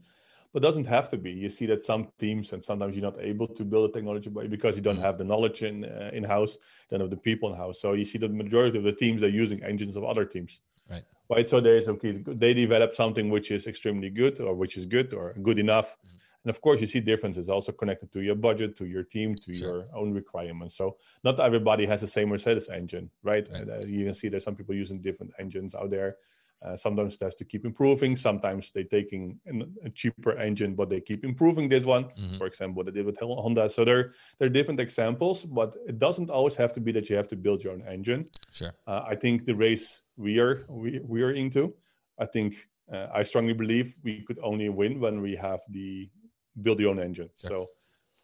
but 0.52 0.60
doesn't 0.62 0.86
have 0.86 1.08
to 1.08 1.16
be. 1.16 1.30
You 1.30 1.48
see 1.48 1.66
that 1.66 1.80
some 1.82 2.08
teams 2.18 2.52
and 2.52 2.62
sometimes 2.62 2.94
you're 2.94 3.10
not 3.10 3.18
able 3.32 3.48
to 3.58 3.64
build 3.64 3.88
a 3.88 3.92
technology 3.92 4.28
because 4.56 4.76
you 4.76 4.82
don't 4.82 4.98
mm. 4.98 5.06
have 5.08 5.16
the 5.16 5.24
knowledge 5.24 5.62
in 5.62 5.84
uh, 5.84 6.10
in 6.18 6.24
house, 6.24 6.58
don't 6.90 7.08
the 7.08 7.22
people 7.30 7.46
in 7.52 7.56
house. 7.64 7.76
So 7.80 7.88
you 8.00 8.04
see 8.04 8.18
the 8.18 8.28
majority 8.28 8.76
of 8.78 8.84
the 8.84 8.96
teams 9.04 9.22
are 9.22 9.34
using 9.42 9.62
engines 9.62 9.94
of 9.96 10.04
other 10.04 10.24
teams. 10.34 10.52
Right. 10.90 11.04
Right. 11.34 11.48
So 11.48 11.60
there's 11.60 11.88
okay, 11.94 12.12
they 12.26 12.52
develop 12.54 12.90
something 13.02 13.26
which 13.30 13.48
is 13.56 13.62
extremely 13.72 14.10
good 14.10 14.40
or 14.40 14.52
which 14.62 14.74
is 14.76 14.84
good 14.96 15.08
or 15.14 15.26
good 15.48 15.60
enough. 15.66 15.88
Mm 15.92 16.11
and 16.44 16.50
of 16.50 16.60
course 16.60 16.80
you 16.80 16.86
see 16.86 17.00
differences 17.00 17.48
also 17.48 17.72
connected 17.72 18.12
to 18.12 18.20
your 18.20 18.34
budget 18.34 18.76
to 18.76 18.86
your 18.86 19.02
team 19.02 19.34
to 19.34 19.54
sure. 19.54 19.68
your 19.68 19.86
own 19.94 20.12
requirements. 20.12 20.76
So 20.76 20.96
not 21.24 21.38
everybody 21.40 21.86
has 21.86 22.00
the 22.00 22.08
same 22.08 22.28
mercedes 22.28 22.68
engine 22.68 23.10
right, 23.22 23.48
right. 23.52 23.68
Uh, 23.68 23.86
you 23.86 24.04
can 24.04 24.14
see 24.14 24.28
there's 24.28 24.44
some 24.44 24.56
people 24.56 24.74
using 24.74 25.00
different 25.00 25.32
engines 25.38 25.74
out 25.74 25.90
there. 25.90 26.16
Uh, 26.64 26.76
sometimes 26.76 27.18
that's 27.18 27.34
to 27.34 27.44
keep 27.44 27.64
improving. 27.64 28.14
Sometimes 28.14 28.70
they're 28.72 28.84
taking 28.84 29.36
a 29.84 29.90
cheaper 29.90 30.38
engine 30.38 30.74
but 30.74 30.88
they 30.88 31.00
keep 31.00 31.24
improving 31.24 31.68
this 31.68 31.84
one. 31.84 32.04
Mm-hmm. 32.04 32.38
for 32.38 32.46
example 32.46 32.76
what 32.76 32.86
they 32.86 32.92
did 32.92 33.06
with 33.06 33.18
honda. 33.20 33.68
So 33.68 33.84
there, 33.84 34.12
there 34.38 34.46
are 34.46 34.52
different 34.52 34.80
examples 34.80 35.44
but 35.44 35.76
it 35.86 35.98
doesn't 35.98 36.30
always 36.30 36.56
have 36.56 36.72
to 36.74 36.80
be 36.80 36.92
that 36.92 37.08
you 37.10 37.16
have 37.16 37.28
to 37.28 37.36
build 37.36 37.62
your 37.62 37.72
own 37.72 37.84
engine. 37.88 38.26
Sure. 38.52 38.72
Uh, 38.86 39.02
i 39.06 39.14
think 39.14 39.44
the 39.44 39.54
race 39.54 40.02
we 40.16 40.38
are 40.38 40.66
we, 40.68 41.00
we 41.04 41.22
are 41.22 41.32
into 41.32 41.74
i 42.18 42.26
think 42.26 42.68
uh, 42.92 43.08
I 43.14 43.22
strongly 43.22 43.54
believe 43.54 43.94
we 44.02 44.22
could 44.26 44.38
only 44.42 44.68
win 44.68 45.00
when 45.00 45.22
we 45.22 45.34
have 45.36 45.60
the 45.70 46.10
build 46.60 46.80
your 46.80 46.90
own 46.90 47.00
engine. 47.00 47.30
Sure. 47.40 47.50
So 47.50 47.68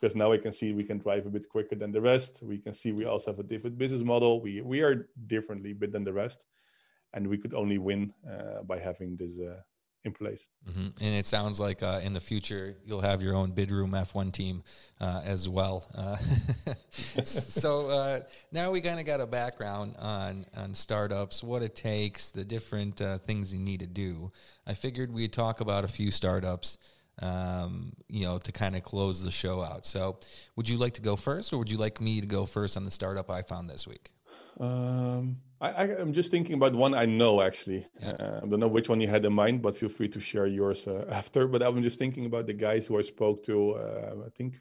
because 0.00 0.14
now 0.14 0.30
we 0.30 0.38
can 0.38 0.52
see 0.52 0.72
we 0.72 0.84
can 0.84 0.98
drive 0.98 1.26
a 1.26 1.30
bit 1.30 1.48
quicker 1.48 1.74
than 1.74 1.92
the 1.92 2.00
rest. 2.00 2.40
We 2.42 2.58
can 2.58 2.72
see 2.72 2.92
we 2.92 3.04
also 3.04 3.32
have 3.32 3.40
a 3.40 3.42
different 3.42 3.78
business 3.78 4.02
model. 4.02 4.40
We 4.40 4.60
we 4.60 4.80
are 4.80 5.08
differently 5.26 5.72
bit 5.72 5.92
than 5.92 6.04
the 6.04 6.12
rest, 6.12 6.46
and 7.14 7.26
we 7.26 7.38
could 7.38 7.54
only 7.54 7.78
win 7.78 8.12
uh, 8.28 8.62
by 8.62 8.78
having 8.78 9.16
this 9.16 9.40
uh, 9.40 9.60
in 10.04 10.12
place. 10.12 10.48
Mm-hmm. 10.68 10.88
And 11.00 11.14
it 11.14 11.26
sounds 11.26 11.58
like 11.58 11.82
uh, 11.82 12.00
in 12.02 12.12
the 12.12 12.20
future 12.20 12.76
you'll 12.84 13.00
have 13.00 13.22
your 13.22 13.34
own 13.34 13.52
Bidroom 13.52 13.90
F1 13.90 14.32
team 14.32 14.62
uh, 15.00 15.22
as 15.24 15.48
well. 15.48 15.88
Uh, 15.94 16.16
so 17.22 17.88
uh, 17.88 18.20
now 18.52 18.70
we 18.70 18.80
kind 18.80 19.00
of 19.00 19.06
got 19.06 19.20
a 19.20 19.26
background 19.26 19.94
on 19.98 20.46
on 20.56 20.74
startups, 20.74 21.42
what 21.42 21.62
it 21.62 21.74
takes, 21.74 22.30
the 22.30 22.44
different 22.44 23.00
uh, 23.00 23.18
things 23.18 23.52
you 23.52 23.60
need 23.60 23.80
to 23.80 23.86
do. 23.86 24.30
I 24.66 24.74
figured 24.74 25.12
we'd 25.12 25.32
talk 25.32 25.60
about 25.60 25.84
a 25.84 25.88
few 25.88 26.10
startups 26.10 26.78
um, 27.20 27.92
you 28.08 28.24
know, 28.24 28.38
to 28.38 28.52
kind 28.52 28.76
of 28.76 28.82
close 28.82 29.22
the 29.22 29.30
show 29.30 29.62
out. 29.62 29.86
So, 29.86 30.18
would 30.56 30.68
you 30.68 30.78
like 30.78 30.94
to 30.94 31.02
go 31.02 31.16
first, 31.16 31.52
or 31.52 31.58
would 31.58 31.70
you 31.70 31.78
like 31.78 32.00
me 32.00 32.20
to 32.20 32.26
go 32.26 32.46
first 32.46 32.76
on 32.76 32.84
the 32.84 32.90
startup 32.90 33.30
I 33.30 33.42
found 33.42 33.68
this 33.68 33.86
week? 33.86 34.12
Um, 34.60 35.36
I, 35.60 35.86
am 35.86 36.12
just 36.12 36.30
thinking 36.30 36.54
about 36.54 36.74
one 36.74 36.94
I 36.94 37.04
know 37.04 37.42
actually. 37.42 37.86
Yeah. 38.00 38.10
Uh, 38.10 38.40
I 38.42 38.46
don't 38.46 38.60
know 38.60 38.68
which 38.68 38.88
one 38.88 39.00
you 39.00 39.08
had 39.08 39.24
in 39.24 39.32
mind, 39.32 39.62
but 39.62 39.74
feel 39.76 39.88
free 39.88 40.08
to 40.08 40.20
share 40.20 40.46
yours 40.46 40.86
uh, 40.86 41.04
after. 41.10 41.48
But 41.48 41.62
I'm 41.62 41.82
just 41.82 41.98
thinking 41.98 42.26
about 42.26 42.46
the 42.46 42.54
guys 42.54 42.86
who 42.86 42.98
I 42.98 43.02
spoke 43.02 43.42
to. 43.44 43.74
Uh, 43.74 44.26
I 44.26 44.30
think 44.30 44.56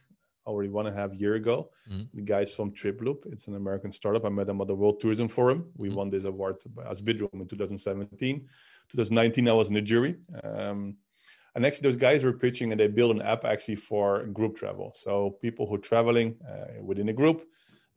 already 0.48 0.70
one 0.70 0.88
and 0.88 0.98
a 0.98 1.00
half 1.00 1.14
year 1.14 1.36
ago. 1.36 1.70
Mm-hmm. 1.92 2.04
The 2.16 2.22
guys 2.22 2.52
from 2.54 2.72
TripLoop. 2.72 3.32
It's 3.32 3.48
an 3.48 3.56
American 3.56 3.92
startup. 3.92 4.26
I 4.26 4.30
met 4.30 4.48
them 4.48 4.62
at 4.62 4.68
the 4.68 4.76
World 4.76 5.00
Tourism 5.00 5.28
Forum. 5.28 5.66
We 5.76 5.90
mm-hmm. 5.90 5.98
won 5.98 6.10
this 6.10 6.24
award 6.24 6.56
as 6.90 7.02
Bidroom 7.02 7.34
in 7.34 7.48
2017. 7.48 8.48
2019, 8.90 9.50
I 9.50 9.52
was 9.52 9.68
in 9.68 9.74
the 9.74 9.82
jury. 9.82 10.16
Um, 10.44 10.96
and 11.58 11.66
actually 11.66 11.90
those 11.90 11.98
guys 11.98 12.24
were 12.24 12.34
pitching 12.34 12.72
and 12.72 12.80
they 12.80 12.88
built 12.88 13.16
an 13.16 13.22
app 13.24 13.44
actually 13.44 13.76
for 13.76 14.28
group 14.28 14.56
travel. 14.56 14.94
So 14.96 15.38
people 15.42 15.66
who 15.66 15.74
are 15.74 15.80
traveling 15.80 16.36
uh, 16.48 16.84
within 16.84 17.10
a 17.10 17.14
group 17.14 17.48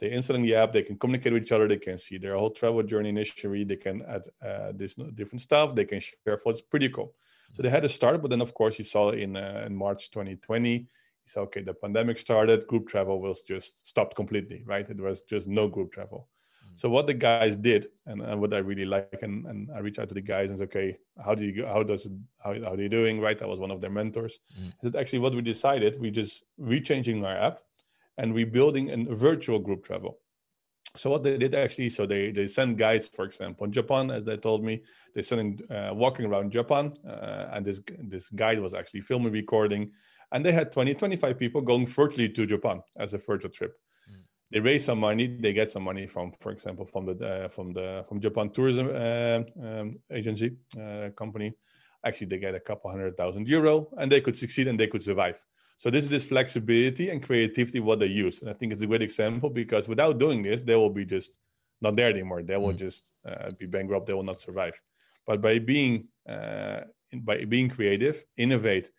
they 0.00 0.10
installing 0.10 0.42
the 0.42 0.54
app 0.54 0.72
they 0.72 0.82
can 0.82 0.98
communicate 0.98 1.34
with 1.34 1.42
each 1.42 1.52
other 1.52 1.68
they 1.68 1.76
can 1.76 1.98
see 1.98 2.16
their 2.16 2.36
whole 2.38 2.48
travel 2.48 2.82
journey 2.82 3.10
initially 3.10 3.64
they 3.64 3.76
can 3.76 4.00
add 4.08 4.22
uh, 4.42 4.72
this 4.74 4.94
different 5.14 5.42
stuff 5.42 5.74
they 5.74 5.84
can 5.84 6.00
share 6.00 6.38
photos. 6.38 6.62
Pretty 6.62 6.88
cool. 6.88 7.14
So 7.52 7.62
they 7.62 7.68
had 7.68 7.84
a 7.84 7.88
start 7.90 8.22
but 8.22 8.30
then 8.30 8.40
of 8.40 8.54
course 8.54 8.78
you 8.78 8.84
saw 8.84 9.10
in, 9.10 9.36
uh, 9.36 9.64
in 9.66 9.76
march 9.76 10.10
2020 10.10 10.70
you 10.70 10.86
saw 11.26 11.40
okay 11.42 11.60
the 11.60 11.74
pandemic 11.74 12.16
started 12.18 12.66
group 12.66 12.88
travel 12.88 13.20
was 13.20 13.42
just 13.42 13.86
stopped 13.86 14.16
completely 14.16 14.62
right? 14.64 14.88
It 14.88 14.98
was 14.98 15.20
just 15.20 15.48
no 15.48 15.68
group 15.68 15.92
travel 15.92 16.28
so 16.74 16.88
what 16.88 17.06
the 17.06 17.14
guys 17.14 17.56
did, 17.56 17.88
and, 18.06 18.22
and 18.22 18.40
what 18.40 18.54
I 18.54 18.58
really 18.58 18.84
like, 18.84 19.18
and, 19.22 19.46
and 19.46 19.70
I 19.74 19.80
reach 19.80 19.98
out 19.98 20.08
to 20.08 20.14
the 20.14 20.20
guys 20.20 20.50
and 20.50 20.58
say, 20.58 20.64
okay, 20.64 20.96
how 21.24 21.34
do 21.34 21.44
you 21.44 21.66
how 21.66 21.82
does 21.82 22.06
it, 22.06 22.12
how, 22.42 22.54
how 22.54 22.72
are 22.72 22.80
you 22.80 22.88
doing? 22.88 23.20
Right, 23.20 23.40
I 23.40 23.46
was 23.46 23.60
one 23.60 23.70
of 23.70 23.80
their 23.80 23.90
mentors. 23.90 24.38
Mm. 24.58 24.72
That 24.82 24.96
actually 24.96 25.20
what 25.20 25.34
we 25.34 25.42
decided, 25.42 26.00
we 26.00 26.10
just 26.10 26.44
rechanging 26.60 27.24
our 27.24 27.36
app, 27.36 27.60
and 28.18 28.34
rebuilding 28.34 28.90
a 28.90 29.14
virtual 29.14 29.58
group 29.58 29.84
travel. 29.84 30.18
So 30.96 31.08
what 31.10 31.22
they 31.22 31.38
did 31.38 31.54
actually, 31.54 31.90
so 31.90 32.06
they 32.06 32.32
they 32.32 32.46
send 32.46 32.78
guides, 32.78 33.06
for 33.06 33.24
example, 33.24 33.64
in 33.64 33.72
Japan, 33.72 34.10
as 34.10 34.24
they 34.24 34.36
told 34.36 34.64
me, 34.64 34.82
they 35.14 35.22
sent 35.22 35.62
uh, 35.70 35.90
walking 35.92 36.26
around 36.26 36.50
Japan, 36.50 36.92
uh, 37.08 37.48
and 37.52 37.64
this 37.64 37.80
this 37.98 38.28
guide 38.30 38.60
was 38.60 38.74
actually 38.74 39.02
filming, 39.02 39.32
recording, 39.32 39.92
and 40.32 40.44
they 40.44 40.52
had 40.52 40.72
20, 40.72 40.94
25 40.94 41.38
people 41.38 41.60
going 41.60 41.86
virtually 41.86 42.28
to 42.28 42.46
Japan 42.46 42.82
as 42.98 43.14
a 43.14 43.18
virtual 43.18 43.50
trip 43.50 43.74
they 44.50 44.60
raise 44.60 44.84
some 44.84 44.98
money 44.98 45.26
they 45.26 45.52
get 45.52 45.70
some 45.70 45.82
money 45.82 46.06
from 46.06 46.32
for 46.40 46.52
example 46.52 46.84
from 46.84 47.06
the 47.06 47.26
uh, 47.26 47.48
from 47.48 47.72
the 47.72 48.04
from 48.08 48.20
japan 48.20 48.50
tourism 48.50 48.88
uh, 48.88 49.40
um, 49.66 49.98
agency 50.12 50.56
uh, 50.80 51.10
company. 51.16 51.52
Actually 52.04 52.28
they 52.28 52.38
get 52.38 52.54
a 52.54 52.60
couple 52.60 52.90
hundred 52.90 53.16
thousand 53.16 53.48
euro 53.48 53.88
and 53.98 54.10
they 54.10 54.20
could 54.20 54.36
succeed 54.36 54.66
and 54.68 54.78
they 54.80 54.86
could 54.86 55.02
survive. 55.02 55.40
So 55.76 55.90
this 55.90 56.04
is 56.04 56.10
this 56.10 56.24
flexibility 56.24 57.10
and 57.10 57.22
creativity 57.22 57.80
what 57.80 58.00
they 58.00 58.06
use. 58.06 58.40
And 58.40 58.50
i 58.50 58.54
think 58.54 58.72
it's 58.72 58.82
a 58.82 58.86
great 58.86 59.02
example 59.02 59.50
because 59.50 59.88
without 59.88 60.18
doing 60.18 60.42
this 60.42 60.62
they 60.62 60.76
will 60.76 60.90
be 60.90 61.04
just 61.04 61.38
not 61.80 61.96
there 61.96 62.10
anymore. 62.10 62.42
They 62.42 62.56
will 62.56 62.72
mm. 62.72 62.76
just 62.76 63.10
uh, 63.26 63.50
be 63.58 63.66
bankrupt. 63.66 64.06
They 64.06 64.12
will 64.12 64.22
not 64.22 64.38
survive. 64.38 64.80
But 65.26 65.40
by 65.40 65.58
being 65.58 66.08
uh, 66.28 66.80
by 67.12 67.44
being 67.44 67.68
creative 67.68 68.22
innovate 68.36 68.90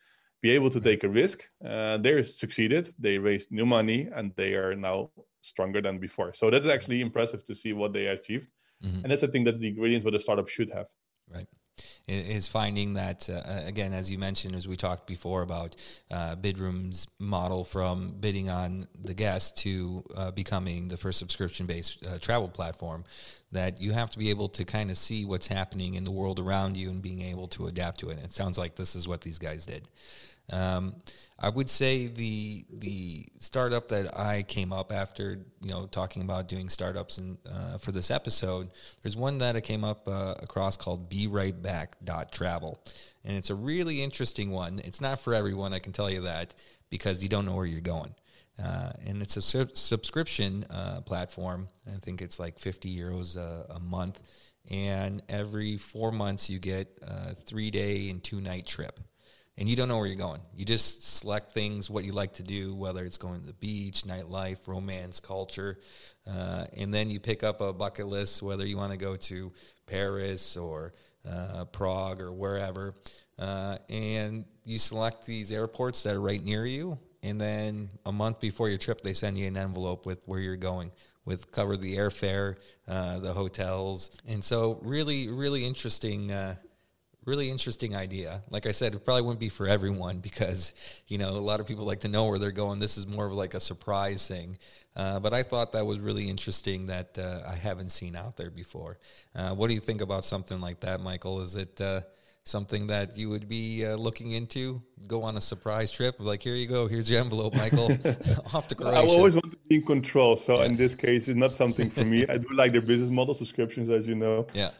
be 0.42 0.52
able 0.52 0.70
to 0.70 0.82
take 0.82 1.04
a 1.04 1.10
risk. 1.10 1.48
Uh, 1.66 1.98
they 1.98 2.24
succeeded. 2.24 2.90
They 3.00 3.18
raised 3.18 3.52
new 3.52 3.66
money, 3.66 4.10
and 4.14 4.34
they 4.36 4.54
are 4.56 4.76
now 4.76 5.12
stronger 5.42 5.82
than 5.82 6.00
before. 6.00 6.34
So 6.34 6.50
that's 6.50 6.68
actually 6.68 7.02
impressive 7.02 7.46
to 7.46 7.56
see 7.56 7.74
what 7.74 7.94
they 7.94 8.08
achieved. 8.08 8.52
Mm-hmm. 8.84 9.04
And 9.04 9.12
that's 9.12 9.24
I 9.24 9.28
think 9.28 9.46
that's 9.46 9.60
the 9.60 9.68
ingredients 9.68 10.06
what 10.06 10.16
a 10.16 10.20
startup 10.20 10.48
should 10.48 10.70
have. 10.72 10.88
Right. 11.32 11.48
Is 12.08 12.48
finding 12.48 12.96
that 12.96 13.30
uh, 13.30 13.62
again, 13.66 13.94
as 13.94 14.12
you 14.12 14.18
mentioned, 14.18 14.56
as 14.56 14.68
we 14.68 14.76
talked 14.76 15.08
before 15.08 15.42
about 15.42 15.76
uh, 16.12 16.36
Bidroom's 16.36 17.08
model 17.20 17.64
from 17.64 18.12
bidding 18.20 18.50
on 18.50 18.88
the 19.04 19.14
guest 19.14 19.58
to 19.60 20.04
uh, 20.16 20.32
becoming 20.32 20.90
the 20.90 20.98
first 20.98 21.18
subscription-based 21.20 22.06
uh, 22.06 22.20
travel 22.20 22.50
platform, 22.50 23.04
that 23.52 23.80
you 23.82 23.94
have 23.94 24.10
to 24.12 24.20
be 24.20 24.30
able 24.30 24.50
to 24.50 24.66
kind 24.66 24.92
of 24.92 24.98
see 24.98 25.26
what's 25.26 25.48
happening 25.48 25.94
in 25.94 26.04
the 26.04 26.12
world 26.12 26.40
around 26.40 26.76
you 26.76 26.90
and 26.90 27.02
being 27.02 27.22
able 27.22 27.48
to 27.48 27.68
adapt 27.68 28.00
to 28.02 28.10
it. 28.10 28.18
And 28.18 28.26
it 28.26 28.34
sounds 28.34 28.58
like 28.58 28.76
this 28.76 28.96
is 28.96 29.08
what 29.08 29.22
these 29.22 29.40
guys 29.40 29.66
did. 29.66 29.88
Um, 30.52 30.96
I 31.44 31.50
would 31.50 31.70
say 31.72 32.06
the 32.06 32.66
the 32.72 33.26
startup 33.40 33.88
that 33.88 34.18
I 34.18 34.44
came 34.44 34.72
up 34.72 34.92
after, 34.92 35.40
you 35.62 35.70
know, 35.70 35.88
talking 35.88 36.22
about 36.22 36.48
doing 36.48 36.70
startups 36.70 37.18
and 37.18 37.38
uh, 37.52 37.80
for 37.80 37.92
this 37.92 38.12
episode, 38.12 38.70
there's 39.02 39.18
one 39.18 39.40
that 39.40 39.56
I 39.56 39.62
came 39.62 39.84
up 39.84 40.08
uh, 40.08 40.36
across 40.40 40.78
called 40.78 41.10
Be 41.10 41.26
Right 41.26 41.60
Back 41.60 41.96
Travel, 42.32 42.80
and 43.26 43.36
it's 43.36 43.50
a 43.50 43.56
really 43.56 44.04
interesting 44.04 44.52
one. 44.52 44.82
It's 44.84 45.02
not 45.02 45.20
for 45.20 45.34
everyone, 45.34 45.74
I 45.74 45.80
can 45.80 45.94
tell 45.94 46.12
you 46.12 46.22
that, 46.22 46.54
because 46.92 47.24
you 47.24 47.30
don't 47.30 47.46
know 47.46 47.56
where 47.56 47.66
you're 47.66 47.82
going. 47.82 48.14
Uh, 48.64 48.92
and 49.08 49.22
it's 49.24 49.38
a 49.38 49.42
su- 49.42 49.70
subscription 49.74 50.66
uh, 50.70 51.02
platform. 51.02 51.70
I 51.88 51.98
think 52.02 52.22
it's 52.22 52.40
like 52.40 52.60
50 52.60 52.96
euros 52.96 53.36
a, 53.36 53.66
a 53.74 53.80
month, 53.80 54.22
and 54.70 55.24
every 55.28 55.78
four 55.78 56.12
months 56.12 56.52
you 56.52 56.60
get 56.60 57.00
a 57.02 57.34
three 57.34 57.72
day 57.72 58.12
and 58.12 58.24
two 58.24 58.42
night 58.42 58.68
trip 58.68 59.00
and 59.62 59.70
you 59.70 59.76
don't 59.76 59.88
know 59.88 60.00
where 60.00 60.08
you're 60.08 60.16
going. 60.16 60.42
You 60.56 60.66
just 60.66 61.20
select 61.20 61.52
things, 61.52 61.88
what 61.88 62.04
you 62.04 62.14
like 62.14 62.34
to 62.34 62.44
do, 62.44 62.74
whether 62.74 63.06
it's 63.06 63.20
going 63.20 63.42
to 63.42 63.46
the 63.46 63.54
beach, 63.54 64.02
nightlife, 64.06 64.68
romance, 64.68 65.20
culture, 65.20 65.78
uh, 66.28 66.66
and 66.76 66.92
then 66.92 67.12
you 67.12 67.20
pick 67.20 67.44
up 67.44 67.62
a 67.62 67.72
bucket 67.72 68.08
list, 68.08 68.42
whether 68.42 68.66
you 68.66 68.76
want 68.76 68.92
to 68.92 68.98
go 68.98 69.16
to 69.18 69.54
Paris 69.86 70.58
or 70.58 70.96
uh, 71.30 71.66
Prague 71.66 72.22
or 72.22 72.32
wherever, 72.32 72.96
uh, 73.38 73.78
and 73.88 74.46
you 74.66 74.80
select 74.80 75.28
these 75.28 75.52
airports 75.52 76.02
that 76.02 76.16
are 76.16 76.22
right 76.22 76.44
near 76.44 76.66
you. 76.66 76.98
And 77.22 77.40
then 77.40 77.92
a 78.04 78.12
month 78.12 78.40
before 78.40 78.68
your 78.68 78.80
trip, 78.80 79.02
they 79.02 79.14
send 79.14 79.38
you 79.38 79.46
an 79.46 79.58
envelope 79.58 80.08
with 80.08 80.24
where 80.28 80.40
you're 80.40 80.56
going, 80.56 80.92
with 81.24 81.52
cover 81.52 81.78
the 81.78 81.98
airfare, 81.98 82.56
uh, 82.88 83.20
the 83.20 83.34
hotels, 83.34 84.10
and 84.28 84.44
so 84.44 84.80
really, 84.82 85.30
really 85.30 85.64
interesting 85.64 86.32
uh, 86.32 86.56
really 87.26 87.50
interesting 87.50 87.96
idea. 87.96 88.42
Like 88.50 88.66
I 88.66 88.72
said, 88.72 88.96
it 88.96 89.06
probably 89.06 89.22
wouldn't 89.24 89.40
be 89.40 89.50
for 89.50 89.68
everyone 89.68 90.20
because 90.20 90.74
you 91.08 91.18
know 91.18 91.32
a 91.32 91.40
lot 91.40 91.60
of 91.60 91.68
people 91.68 91.86
like 91.86 92.02
to 92.02 92.08
know 92.08 92.26
where 92.26 92.40
they're 92.40 92.52
going. 92.52 92.80
This 92.80 92.98
is 92.98 93.08
more 93.08 93.26
of 93.26 93.34
like 93.34 93.54
a 93.54 93.60
surprise 93.60 94.28
thing. 94.28 94.58
Uh, 94.96 95.20
but 95.20 95.34
I 95.34 95.44
thought 95.44 95.72
that 95.72 95.86
was 95.86 96.00
really 96.00 96.30
interesting 96.30 96.88
that 96.88 97.18
uh, 97.18 97.42
I 97.48 97.56
haven't 97.56 97.90
seen 97.90 98.16
out 98.16 98.36
there 98.36 98.52
before. 98.52 98.98
Uh, 99.34 99.56
what 99.56 99.68
do 99.68 99.74
you 99.74 99.80
think 99.80 100.02
about 100.02 100.26
something 100.26 100.60
like 100.60 100.82
that, 100.82 101.00
Michael? 101.00 101.42
Is 101.42 101.56
it 101.56 101.80
uh, 101.80 102.02
something 102.44 102.88
that 102.88 103.18
you 103.18 103.30
would 103.30 103.48
be 103.48 103.86
uh, 103.86 103.96
looking 103.96 104.32
into? 104.32 104.82
Go 105.08 105.24
on 105.24 105.38
a 105.38 105.42
surprise 105.42 105.92
trip, 105.92 106.16
like 106.20 106.44
here 106.44 106.56
you 106.56 106.68
go, 106.68 106.88
here's 106.88 107.10
your 107.10 107.22
envelope, 107.22 107.56
Michael, 107.56 107.86
off 108.54 108.68
to 108.68 108.76
Croatia. 108.76 108.98
I 108.98 109.06
always 109.06 109.36
want 109.36 109.52
to 109.52 109.58
be 109.70 109.76
in 109.76 109.86
control, 109.86 110.36
so 110.36 110.60
yeah. 110.60 110.66
in 110.66 110.76
this 110.76 110.94
case, 110.94 111.30
it's 111.30 111.38
not 111.38 111.56
something 111.56 111.90
for 111.90 112.04
me. 112.04 112.26
I 112.28 112.38
do 112.38 112.48
like 112.54 112.74
their 112.74 112.82
business 112.82 113.10
model 113.10 113.34
subscriptions, 113.34 113.90
as 113.90 114.08
you 114.08 114.16
know. 114.16 114.48
Yeah. 114.54 114.72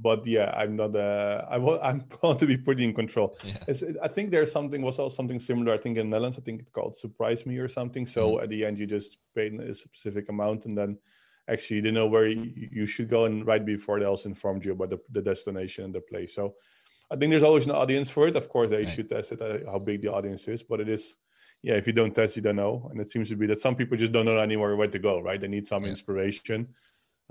But 0.00 0.26
yeah, 0.26 0.50
I'm 0.56 0.76
not. 0.76 0.94
Uh, 0.94 1.44
I 1.50 1.58
want. 1.58 1.82
I'm 1.88 2.04
want 2.22 2.38
to 2.40 2.46
be 2.46 2.56
pretty 2.56 2.84
in 2.84 2.94
control. 2.94 3.36
Yeah. 3.44 3.82
I 4.02 4.08
think 4.08 4.30
there's 4.30 4.52
something 4.52 4.82
was 4.82 4.98
also 4.98 5.14
something 5.14 5.38
similar. 5.38 5.74
I 5.74 5.78
think 5.78 5.98
in 5.98 6.10
Netherlands, 6.10 6.38
I 6.38 6.42
think 6.42 6.60
it's 6.60 6.70
called 6.70 6.96
surprise 6.96 7.46
me 7.46 7.58
or 7.58 7.68
something. 7.68 8.06
So 8.06 8.32
mm-hmm. 8.32 8.44
at 8.44 8.48
the 8.50 8.64
end, 8.64 8.78
you 8.78 8.86
just 8.86 9.18
pay 9.34 9.48
a 9.48 9.74
specific 9.74 10.28
amount, 10.28 10.66
and 10.66 10.76
then 10.78 10.98
actually 11.48 11.76
you 11.76 11.82
didn't 11.82 11.94
know 11.94 12.06
where 12.06 12.28
you, 12.28 12.68
you 12.72 12.86
should 12.86 13.08
go, 13.08 13.24
and 13.24 13.46
right 13.46 13.64
before 13.64 13.98
they 13.98 14.06
also 14.06 14.28
informed 14.28 14.64
you 14.64 14.72
about 14.72 14.90
the, 14.90 15.00
the 15.10 15.22
destination 15.22 15.84
and 15.84 15.94
the 15.94 16.00
place. 16.00 16.34
So 16.34 16.54
I 17.10 17.16
think 17.16 17.30
there's 17.30 17.42
always 17.42 17.66
an 17.66 17.72
audience 17.72 18.10
for 18.10 18.28
it. 18.28 18.36
Of 18.36 18.48
course, 18.48 18.70
they 18.70 18.84
right. 18.84 18.88
should 18.88 19.08
test 19.08 19.32
it 19.32 19.42
uh, 19.42 19.70
how 19.70 19.78
big 19.78 20.02
the 20.02 20.12
audience 20.12 20.46
is, 20.48 20.62
but 20.62 20.80
it 20.80 20.88
is. 20.88 21.16
Yeah, 21.60 21.74
if 21.74 21.88
you 21.88 21.92
don't 21.92 22.14
test, 22.14 22.36
you 22.36 22.42
don't 22.42 22.54
know, 22.54 22.88
and 22.92 23.00
it 23.00 23.10
seems 23.10 23.30
to 23.30 23.36
be 23.36 23.48
that 23.48 23.58
some 23.58 23.74
people 23.74 23.96
just 23.96 24.12
don't 24.12 24.26
know 24.26 24.38
anywhere 24.38 24.76
where 24.76 24.86
to 24.86 24.98
go. 25.00 25.18
Right? 25.18 25.40
They 25.40 25.48
need 25.48 25.66
some 25.66 25.82
yeah. 25.82 25.90
inspiration 25.90 26.68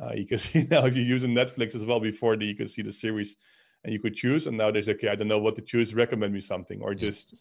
uh, 0.02 0.14
you 0.14 0.26
can 0.26 0.38
see 0.48 0.68
now 0.70 0.86
if 0.86 0.96
you're 0.96 1.06
using 1.06 1.34
Netflix 1.34 1.76
as 1.76 1.86
well. 1.86 2.00
Before 2.00 2.36
that, 2.36 2.46
you 2.46 2.56
could 2.56 2.70
see 2.70 2.82
the 2.82 2.92
series 2.92 3.38
and 3.84 3.94
you 3.94 4.00
could 4.00 4.16
choose. 4.16 4.48
And 4.48 4.58
now 4.58 4.72
there's 4.72 4.90
okay, 4.90 5.10
I 5.10 5.16
don't 5.16 5.28
know 5.28 5.40
what 5.40 5.56
to 5.56 5.62
choose. 5.62 5.94
Recommend 5.94 6.34
me 6.34 6.40
something 6.40 6.82
or 6.82 6.94
just 6.94 7.34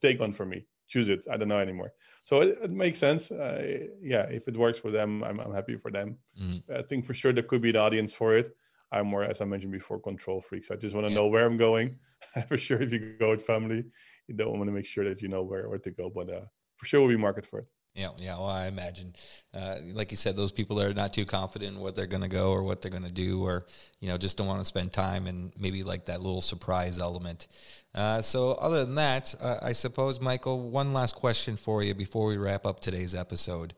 take 0.00 0.20
one 0.20 0.32
for 0.32 0.46
me. 0.46 0.66
Choose 0.86 1.08
it. 1.08 1.24
I 1.30 1.36
don't 1.36 1.48
know 1.48 1.58
anymore. 1.58 1.92
So 2.24 2.42
it, 2.42 2.58
it 2.62 2.70
makes 2.70 2.98
sense. 2.98 3.30
Uh, 3.30 3.86
yeah, 4.02 4.24
if 4.24 4.48
it 4.48 4.56
works 4.56 4.78
for 4.78 4.90
them, 4.90 5.24
I'm, 5.24 5.40
I'm 5.40 5.54
happy 5.54 5.76
for 5.76 5.90
them. 5.90 6.18
Mm-hmm. 6.40 6.74
I 6.74 6.82
think 6.82 7.06
for 7.06 7.14
sure 7.14 7.32
there 7.32 7.42
could 7.42 7.62
be 7.62 7.70
an 7.70 7.76
audience 7.76 8.12
for 8.12 8.36
it. 8.36 8.54
I'm 8.92 9.06
more, 9.06 9.24
as 9.24 9.40
I 9.40 9.44
mentioned 9.46 9.72
before, 9.72 9.98
control 9.98 10.40
freaks. 10.40 10.70
I 10.70 10.76
just 10.76 10.94
want 10.94 11.06
to 11.06 11.12
yeah. 11.12 11.18
know 11.18 11.26
where 11.26 11.46
I'm 11.46 11.56
going. 11.56 11.96
for 12.48 12.56
sure, 12.56 12.80
if 12.82 12.92
you 12.92 13.16
go 13.18 13.30
with 13.30 13.42
family, 13.42 13.84
you 14.28 14.34
don't 14.34 14.52
want 14.56 14.66
to 14.66 14.72
make 14.72 14.86
sure 14.86 15.04
that 15.08 15.22
you 15.22 15.28
know 15.28 15.42
where, 15.42 15.68
where 15.68 15.78
to 15.78 15.90
go. 15.90 16.10
But 16.14 16.30
uh, 16.30 16.44
for 16.76 16.86
sure, 16.86 17.00
we'll 17.00 17.08
be 17.08 17.16
market 17.16 17.46
for 17.46 17.60
it. 17.60 17.66
Yeah, 17.94 18.08
yeah. 18.18 18.36
Well, 18.36 18.46
I 18.48 18.66
imagine, 18.66 19.14
uh, 19.52 19.76
like 19.92 20.10
you 20.10 20.16
said, 20.16 20.34
those 20.36 20.50
people 20.50 20.76
that 20.76 20.90
are 20.90 20.94
not 20.94 21.14
too 21.14 21.24
confident 21.24 21.76
in 21.76 21.80
what 21.80 21.94
they're 21.94 22.06
going 22.08 22.22
to 22.22 22.28
go 22.28 22.50
or 22.50 22.64
what 22.64 22.82
they're 22.82 22.90
going 22.90 23.04
to 23.04 23.12
do, 23.12 23.44
or 23.44 23.66
you 24.00 24.08
know, 24.08 24.18
just 24.18 24.36
don't 24.36 24.48
want 24.48 24.58
to 24.60 24.64
spend 24.64 24.92
time 24.92 25.28
and 25.28 25.52
maybe 25.56 25.84
like 25.84 26.06
that 26.06 26.20
little 26.20 26.40
surprise 26.40 26.98
element. 26.98 27.46
Uh, 27.94 28.20
so, 28.20 28.52
other 28.54 28.84
than 28.84 28.96
that, 28.96 29.32
uh, 29.40 29.58
I 29.62 29.72
suppose, 29.72 30.20
Michael, 30.20 30.70
one 30.70 30.92
last 30.92 31.14
question 31.14 31.56
for 31.56 31.84
you 31.84 31.94
before 31.94 32.26
we 32.26 32.36
wrap 32.36 32.66
up 32.66 32.80
today's 32.80 33.14
episode. 33.14 33.74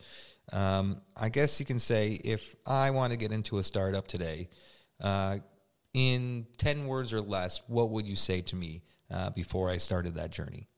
Um, 0.51 1.03
I 1.15 1.29
guess 1.29 1.61
you 1.61 1.67
can 1.67 1.79
say 1.79 2.13
if 2.25 2.57
I 2.65 2.91
want 2.93 3.11
to 3.13 3.19
get 3.19 3.33
into 3.33 3.59
a 3.59 3.63
startup 3.63 4.09
today, 4.09 4.49
uh, 5.03 5.39
in 5.93 6.47
ten 6.57 6.87
words 6.87 7.13
or 7.13 7.21
less, 7.21 7.61
what 7.67 7.91
would 7.91 8.07
you 8.07 8.17
say 8.17 8.41
to 8.43 8.57
me 8.57 8.83
uh, 9.11 9.29
before 9.31 9.69
I 9.69 9.77
started 9.77 10.15
that 10.15 10.31
journey? 10.31 10.69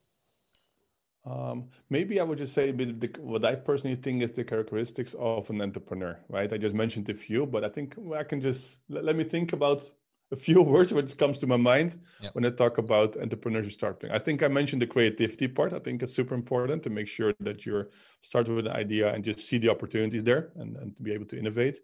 Um, 1.28 1.68
maybe 1.90 2.20
I 2.20 2.22
would 2.22 2.38
just 2.38 2.54
say 2.54 2.70
the, 2.70 3.10
what 3.20 3.44
I 3.44 3.54
personally 3.54 3.96
think 3.96 4.22
is 4.22 4.32
the 4.32 4.44
characteristics 4.44 5.14
of 5.18 5.50
an 5.50 5.60
entrepreneur, 5.60 6.18
right? 6.28 6.50
I 6.52 6.56
just 6.56 6.74
mentioned 6.74 7.08
a 7.08 7.14
few, 7.14 7.44
but 7.44 7.64
I 7.64 7.68
think 7.68 7.96
I 8.14 8.24
can 8.24 8.40
just 8.40 8.78
let, 8.88 9.04
let 9.04 9.16
me 9.16 9.24
think 9.24 9.52
about 9.52 9.82
a 10.30 10.36
few 10.36 10.62
words 10.74 10.92
which 10.92 11.16
comes 11.18 11.38
to 11.40 11.46
my 11.46 11.56
mind 11.56 12.00
yep. 12.20 12.34
when 12.34 12.46
I 12.46 12.50
talk 12.50 12.78
about 12.78 13.14
entrepreneurship 13.14 13.72
starting. 13.72 14.10
I 14.10 14.18
think 14.18 14.42
I 14.42 14.48
mentioned 14.48 14.80
the 14.80 14.86
creativity 14.86 15.48
part. 15.48 15.72
I 15.72 15.80
think 15.80 16.02
it's 16.02 16.14
super 16.14 16.34
important 16.34 16.82
to 16.84 16.90
make 16.90 17.08
sure 17.08 17.34
that 17.40 17.66
you're 17.66 17.88
starting 18.22 18.54
with 18.54 18.66
an 18.66 18.72
idea 18.72 19.12
and 19.12 19.22
just 19.22 19.40
see 19.40 19.58
the 19.58 19.70
opportunities 19.70 20.22
there 20.22 20.50
and, 20.56 20.76
and 20.76 20.96
to 20.96 21.02
be 21.02 21.12
able 21.12 21.26
to 21.26 21.38
innovate. 21.38 21.80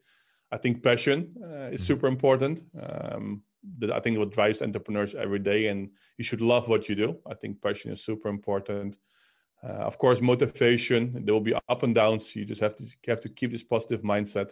I 0.52 0.58
think 0.58 0.82
passion 0.82 1.34
uh, 1.42 1.46
is 1.46 1.80
mm-hmm. 1.80 1.86
super 1.86 2.06
important. 2.06 2.62
Um, 2.80 3.42
that 3.78 3.92
I 3.92 4.00
think 4.00 4.18
what 4.18 4.30
drives 4.30 4.60
entrepreneurs 4.62 5.14
every 5.14 5.38
day, 5.38 5.68
and 5.68 5.88
you 6.18 6.24
should 6.24 6.40
love 6.40 6.68
what 6.68 6.88
you 6.88 6.94
do. 6.94 7.16
I 7.26 7.34
think 7.34 7.62
passion 7.62 7.92
is 7.92 8.04
super 8.04 8.28
important. 8.28 8.98
Uh, 9.64 9.68
of 9.68 9.96
course, 9.96 10.20
motivation. 10.20 11.24
There 11.24 11.32
will 11.32 11.40
be 11.40 11.54
up 11.54 11.82
and 11.82 11.94
downs. 11.94 12.36
You 12.36 12.44
just 12.44 12.60
have 12.60 12.74
to 12.76 12.84
have 13.06 13.20
to 13.20 13.28
keep 13.28 13.50
this 13.50 13.62
positive 13.62 14.02
mindset 14.02 14.50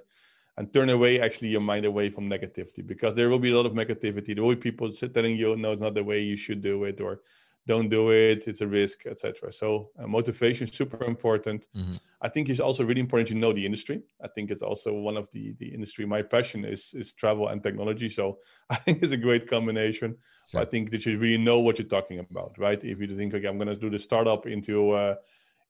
and 0.57 0.72
turn 0.72 0.88
away 0.90 1.20
actually 1.20 1.48
your 1.48 1.61
mind 1.61 1.85
away 1.85 2.09
from 2.09 2.29
negativity 2.29 2.87
because 2.87 3.14
there 3.14 3.29
will 3.29 3.38
be 3.38 3.51
a 3.51 3.57
lot 3.57 3.66
of 3.66 3.72
negativity. 3.72 4.35
There 4.35 4.42
will 4.42 4.55
be 4.55 4.70
people 4.70 4.90
telling 4.90 5.37
you, 5.37 5.57
no, 5.57 5.72
it's 5.72 5.83
not 5.83 5.94
the 5.94 6.05
way 6.05 6.20
you 6.20 6.37
should 6.37 6.61
do 6.62 6.85
it, 6.85 7.01
or 7.01 7.20
don't 7.66 7.88
do 7.88 8.11
it 8.11 8.48
it's 8.48 8.61
a 8.61 8.66
risk 8.66 9.07
etc 9.07 9.53
so 9.53 9.90
uh, 9.98 10.07
motivation 10.07 10.66
is 10.66 10.75
super 10.75 11.05
important. 11.05 11.68
Mm-hmm. 11.77 11.94
i 12.20 12.29
think 12.29 12.48
it's 12.48 12.61
also 12.61 12.85
really 12.85 13.01
important 13.01 13.29
to 13.29 13.35
know 13.35 13.53
the 13.53 13.64
industry. 13.64 14.03
I 14.22 14.29
think 14.29 14.51
it's 14.51 14.62
also 14.62 14.92
one 14.92 15.16
of 15.16 15.31
the 15.31 15.55
the 15.59 15.68
industry 15.77 16.07
my 16.07 16.22
passion 16.22 16.64
is 16.64 16.92
is 16.94 17.12
travel 17.12 17.48
and 17.48 17.62
technology. 17.62 18.09
So 18.09 18.38
i 18.70 18.77
think 18.77 19.03
it's 19.03 19.12
a 19.12 19.16
great 19.16 19.48
combination. 19.48 20.16
Sure. 20.51 20.61
i 20.61 20.64
think 20.64 20.90
that 20.90 21.07
you 21.07 21.18
really 21.18 21.42
know 21.48 21.61
what 21.61 21.79
you're 21.79 21.94
talking 21.96 22.18
about 22.18 22.53
right? 22.59 22.83
If 22.83 23.01
you 23.01 23.07
think 23.07 23.35
okay 23.35 23.48
i'm 23.48 23.59
going 23.59 23.75
to 23.75 23.83
do 23.85 23.90
the 23.90 23.98
startup 23.98 24.46
into 24.46 24.92
uh, 24.92 25.14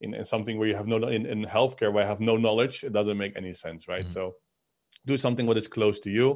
in, 0.00 0.14
in, 0.14 0.24
something 0.24 0.58
where 0.58 0.68
you 0.68 0.76
have 0.76 0.88
no 0.88 0.96
in, 1.18 1.26
in 1.26 1.44
healthcare 1.44 1.92
where 1.92 2.04
i 2.04 2.08
have 2.12 2.20
no 2.20 2.36
knowledge 2.36 2.76
it 2.84 2.92
doesn't 2.92 3.18
make 3.24 3.34
any 3.36 3.52
sense 3.52 3.86
right? 3.86 4.06
Mm-hmm. 4.06 4.12
so 4.12 4.34
do 5.06 5.16
something 5.16 5.46
what 5.46 5.58
is 5.62 5.68
close 5.68 5.98
to 6.00 6.10
you 6.10 6.28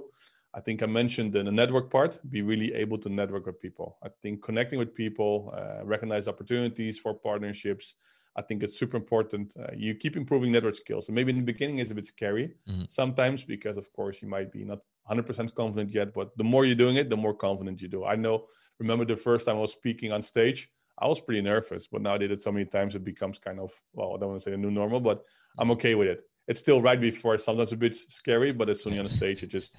I 0.56 0.60
think 0.60 0.82
I 0.82 0.86
mentioned 0.86 1.36
in 1.36 1.44
the 1.44 1.52
network 1.52 1.90
part, 1.90 2.18
be 2.30 2.40
really 2.40 2.72
able 2.72 2.96
to 2.98 3.10
network 3.10 3.44
with 3.44 3.60
people. 3.60 3.98
I 4.02 4.08
think 4.22 4.42
connecting 4.42 4.78
with 4.78 4.94
people, 4.94 5.52
uh, 5.54 5.84
recognize 5.84 6.28
opportunities 6.28 6.98
for 6.98 7.12
partnerships. 7.12 7.96
I 8.36 8.42
think 8.42 8.62
it's 8.62 8.78
super 8.78 8.96
important. 8.96 9.52
Uh, 9.58 9.66
you 9.76 9.94
keep 9.94 10.16
improving 10.16 10.50
network 10.52 10.74
skills. 10.74 11.08
And 11.08 11.14
maybe 11.14 11.30
in 11.30 11.36
the 11.36 11.52
beginning 11.52 11.78
is 11.78 11.90
a 11.90 11.94
bit 11.94 12.06
scary 12.06 12.54
mm-hmm. 12.68 12.84
sometimes 12.88 13.44
because, 13.44 13.76
of 13.76 13.92
course, 13.92 14.22
you 14.22 14.28
might 14.28 14.50
be 14.50 14.64
not 14.64 14.78
100% 15.10 15.54
confident 15.54 15.92
yet. 15.92 16.14
But 16.14 16.34
the 16.38 16.44
more 16.44 16.64
you're 16.64 16.74
doing 16.74 16.96
it, 16.96 17.10
the 17.10 17.18
more 17.18 17.34
confident 17.34 17.82
you 17.82 17.88
do. 17.88 18.06
I 18.06 18.16
know, 18.16 18.46
remember 18.78 19.04
the 19.04 19.16
first 19.16 19.44
time 19.44 19.56
I 19.56 19.60
was 19.60 19.72
speaking 19.72 20.10
on 20.10 20.22
stage, 20.22 20.70
I 20.98 21.06
was 21.06 21.20
pretty 21.20 21.42
nervous. 21.42 21.86
But 21.86 22.00
now 22.00 22.14
I 22.14 22.18
did 22.18 22.30
it 22.30 22.40
so 22.40 22.50
many 22.50 22.64
times, 22.64 22.94
it 22.94 23.04
becomes 23.04 23.38
kind 23.38 23.60
of, 23.60 23.72
well, 23.92 24.14
I 24.14 24.18
don't 24.18 24.30
want 24.30 24.40
to 24.40 24.44
say 24.44 24.54
a 24.54 24.56
new 24.56 24.70
normal, 24.70 25.00
but 25.00 25.22
I'm 25.58 25.70
okay 25.72 25.94
with 25.94 26.08
it 26.08 26.22
it's 26.48 26.60
still 26.60 26.80
right 26.80 27.00
before 27.00 27.36
sometimes 27.38 27.72
a 27.72 27.76
bit 27.76 27.96
scary, 27.96 28.52
but 28.52 28.68
as 28.68 28.82
soon 28.82 28.94
as 28.94 28.98
on 29.00 29.04
the 29.06 29.10
stage, 29.10 29.42
it 29.42 29.48
just 29.48 29.78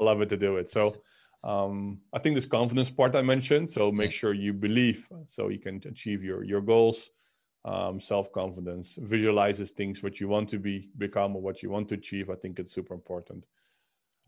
I 0.00 0.04
love 0.04 0.20
it 0.20 0.28
to 0.30 0.36
do 0.36 0.56
it. 0.56 0.68
So 0.68 0.96
um, 1.42 1.98
I 2.12 2.18
think 2.18 2.34
this 2.34 2.46
confidence 2.46 2.90
part 2.90 3.14
I 3.14 3.22
mentioned. 3.22 3.70
So 3.70 3.92
make 3.92 4.12
sure 4.12 4.32
you 4.32 4.52
believe 4.52 5.08
so 5.26 5.48
you 5.48 5.58
can 5.58 5.80
achieve 5.86 6.22
your 6.22 6.44
your 6.44 6.60
goals. 6.60 7.10
Um, 7.66 7.98
self 7.98 8.30
confidence 8.30 8.98
visualizes 9.00 9.70
things 9.70 10.02
what 10.02 10.20
you 10.20 10.28
want 10.28 10.50
to 10.50 10.58
be 10.58 10.90
become 10.98 11.34
or 11.34 11.40
what 11.40 11.62
you 11.62 11.70
want 11.70 11.88
to 11.88 11.94
achieve. 11.94 12.28
I 12.28 12.34
think 12.34 12.58
it's 12.58 12.72
super 12.72 12.94
important. 12.94 13.46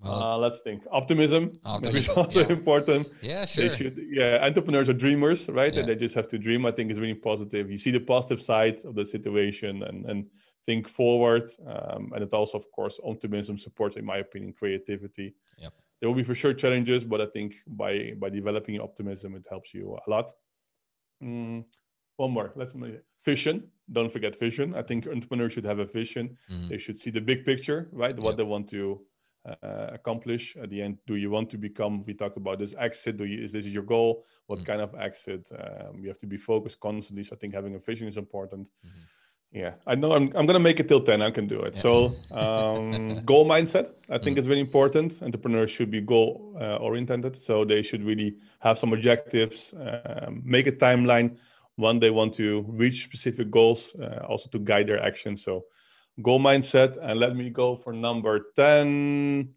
Well, 0.02 0.22
uh, 0.22 0.36
let's 0.38 0.60
think. 0.60 0.84
Optimism, 0.90 1.52
optimism 1.64 1.96
is 1.96 2.08
also 2.10 2.40
yeah. 2.40 2.52
important. 2.52 3.08
Yeah, 3.22 3.44
sure. 3.44 3.68
They 3.68 3.76
should, 3.76 4.06
yeah, 4.10 4.38
entrepreneurs 4.42 4.88
are 4.88 4.94
dreamers, 4.94 5.48
right? 5.48 5.72
Yeah. 5.72 5.80
And 5.80 5.88
they 5.88 5.94
just 5.94 6.14
have 6.14 6.28
to 6.28 6.38
dream. 6.38 6.66
I 6.66 6.72
think 6.72 6.90
is 6.90 7.00
really 7.00 7.14
positive. 7.14 7.70
You 7.70 7.78
see 7.78 7.90
the 7.90 8.00
positive 8.00 8.42
side 8.42 8.84
of 8.84 8.94
the 8.94 9.04
situation, 9.04 9.82
and 9.82 10.04
and 10.06 10.26
think 10.66 10.88
forward. 10.88 11.48
Um, 11.66 12.12
and 12.14 12.22
it 12.22 12.32
also, 12.32 12.58
of 12.58 12.70
course, 12.72 13.00
optimism 13.04 13.56
supports, 13.56 13.96
in 13.96 14.04
my 14.04 14.18
opinion, 14.18 14.52
creativity. 14.52 15.34
Yep. 15.58 15.72
There 16.00 16.08
will 16.08 16.16
be 16.16 16.24
for 16.24 16.34
sure 16.34 16.52
challenges, 16.52 17.04
but 17.04 17.20
I 17.20 17.26
think 17.26 17.56
by 17.66 18.12
by 18.18 18.28
developing 18.28 18.78
optimism, 18.80 19.34
it 19.34 19.46
helps 19.48 19.72
you 19.72 19.96
a 20.06 20.10
lot. 20.10 20.32
Mm, 21.22 21.64
one 22.16 22.32
more. 22.32 22.52
Let's 22.54 22.74
vision. 23.24 23.70
Don't 23.90 24.12
forget 24.12 24.38
vision. 24.38 24.74
I 24.74 24.82
think 24.82 25.06
entrepreneurs 25.06 25.52
should 25.54 25.64
have 25.64 25.78
a 25.78 25.86
vision. 25.86 26.36
Mm-hmm. 26.50 26.68
They 26.68 26.78
should 26.78 26.98
see 26.98 27.10
the 27.10 27.20
big 27.20 27.44
picture, 27.44 27.88
right? 27.92 28.14
Yep. 28.14 28.24
What 28.24 28.36
they 28.36 28.42
want 28.42 28.68
to 28.70 29.00
uh, 29.48 29.86
accomplish 29.92 30.56
at 30.56 30.68
the 30.70 30.82
end. 30.82 30.98
Do 31.06 31.14
you 31.14 31.30
want 31.30 31.48
to 31.50 31.56
become? 31.56 32.04
We 32.04 32.12
talked 32.12 32.36
about 32.36 32.58
this 32.58 32.74
exit. 32.78 33.16
Do 33.16 33.24
you 33.24 33.42
is 33.42 33.52
this 33.52 33.66
your 33.66 33.84
goal? 33.84 34.24
What 34.48 34.58
mm-hmm. 34.58 34.66
kind 34.70 34.82
of 34.82 34.94
exit? 35.08 35.48
Um, 35.52 36.00
you 36.02 36.08
have 36.08 36.18
to 36.18 36.26
be 36.26 36.36
focused 36.36 36.78
constantly. 36.80 37.22
So 37.24 37.36
I 37.36 37.38
think 37.38 37.54
having 37.54 37.74
a 37.74 37.78
vision 37.78 38.06
is 38.08 38.18
important. 38.18 38.68
Mm-hmm 38.84 39.04
yeah. 39.56 39.72
I 39.86 39.94
know 39.94 40.12
i'm, 40.12 40.30
I'm 40.36 40.46
gonna 40.46 40.66
make 40.68 40.78
it 40.80 40.88
till 40.88 41.00
10 41.00 41.22
i 41.22 41.30
can 41.30 41.46
do 41.46 41.60
it. 41.62 41.74
Yeah. 41.74 41.80
so 41.80 41.92
um, 42.32 43.20
goal 43.30 43.46
mindset 43.46 43.86
i 44.10 44.18
think 44.18 44.36
mm. 44.36 44.40
is 44.40 44.46
very 44.46 44.60
important. 44.60 45.22
Entrepreneurs 45.22 45.70
should 45.70 45.90
be 45.90 46.00
goal 46.00 46.54
uh, 46.60 46.76
oriented 46.76 47.34
so 47.34 47.64
they 47.64 47.82
should 47.82 48.04
really 48.04 48.36
have 48.60 48.78
some 48.78 48.92
objectives 48.92 49.74
um, 49.74 50.42
make 50.44 50.66
a 50.66 50.72
timeline 50.72 51.36
when 51.76 52.00
they 52.00 52.10
want 52.10 52.34
to 52.34 52.64
reach 52.68 53.04
specific 53.04 53.50
goals 53.50 53.94
uh, 53.96 54.24
also 54.28 54.48
to 54.50 54.58
guide 54.58 54.86
their 54.86 55.02
actions. 55.02 55.44
So 55.44 55.64
goal 56.22 56.40
mindset 56.40 56.96
and 57.00 57.20
let 57.20 57.36
me 57.36 57.50
go 57.50 57.76
for 57.76 57.92
number 57.92 58.46
10 58.56 59.50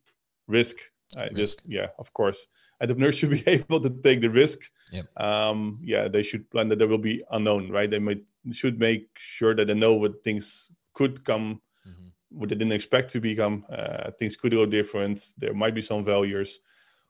risk 0.48 0.78
i 1.17 1.24
risk. 1.24 1.36
just 1.36 1.63
yeah 1.67 1.88
of 1.98 2.12
course 2.13 2.48
entrepreneurs 2.82 3.15
should 3.19 3.30
be 3.32 3.43
able 3.48 3.80
to 3.80 3.89
take 3.89 4.22
the 4.22 4.30
risk 4.30 4.60
yep. 4.91 5.06
um, 5.17 5.80
yeah 5.84 6.08
they 6.08 6.24
should 6.24 6.50
plan 6.50 6.67
that 6.69 6.78
there 6.80 6.88
will 6.88 6.98
be 6.98 7.24
unknown 7.32 7.69
right 7.72 7.89
they 7.89 8.00
might 8.00 8.22
should 8.52 8.80
make 8.80 9.08
sure 9.17 9.56
that 9.56 9.67
they 9.67 9.74
know 9.74 9.93
what 9.93 10.24
things 10.24 10.72
could 10.93 11.24
come, 11.24 11.62
mm-hmm. 11.88 12.08
what 12.30 12.50
they 12.50 12.56
didn't 12.56 12.74
expect 12.74 13.12
to 13.12 13.19
become. 13.19 13.65
Uh, 13.72 14.12
things 14.17 14.36
could 14.36 14.52
go 14.52 14.65
different. 14.65 15.34
There 15.38 15.54
might 15.54 15.76
be 15.76 15.82
some 15.82 16.06
failures, 16.06 16.60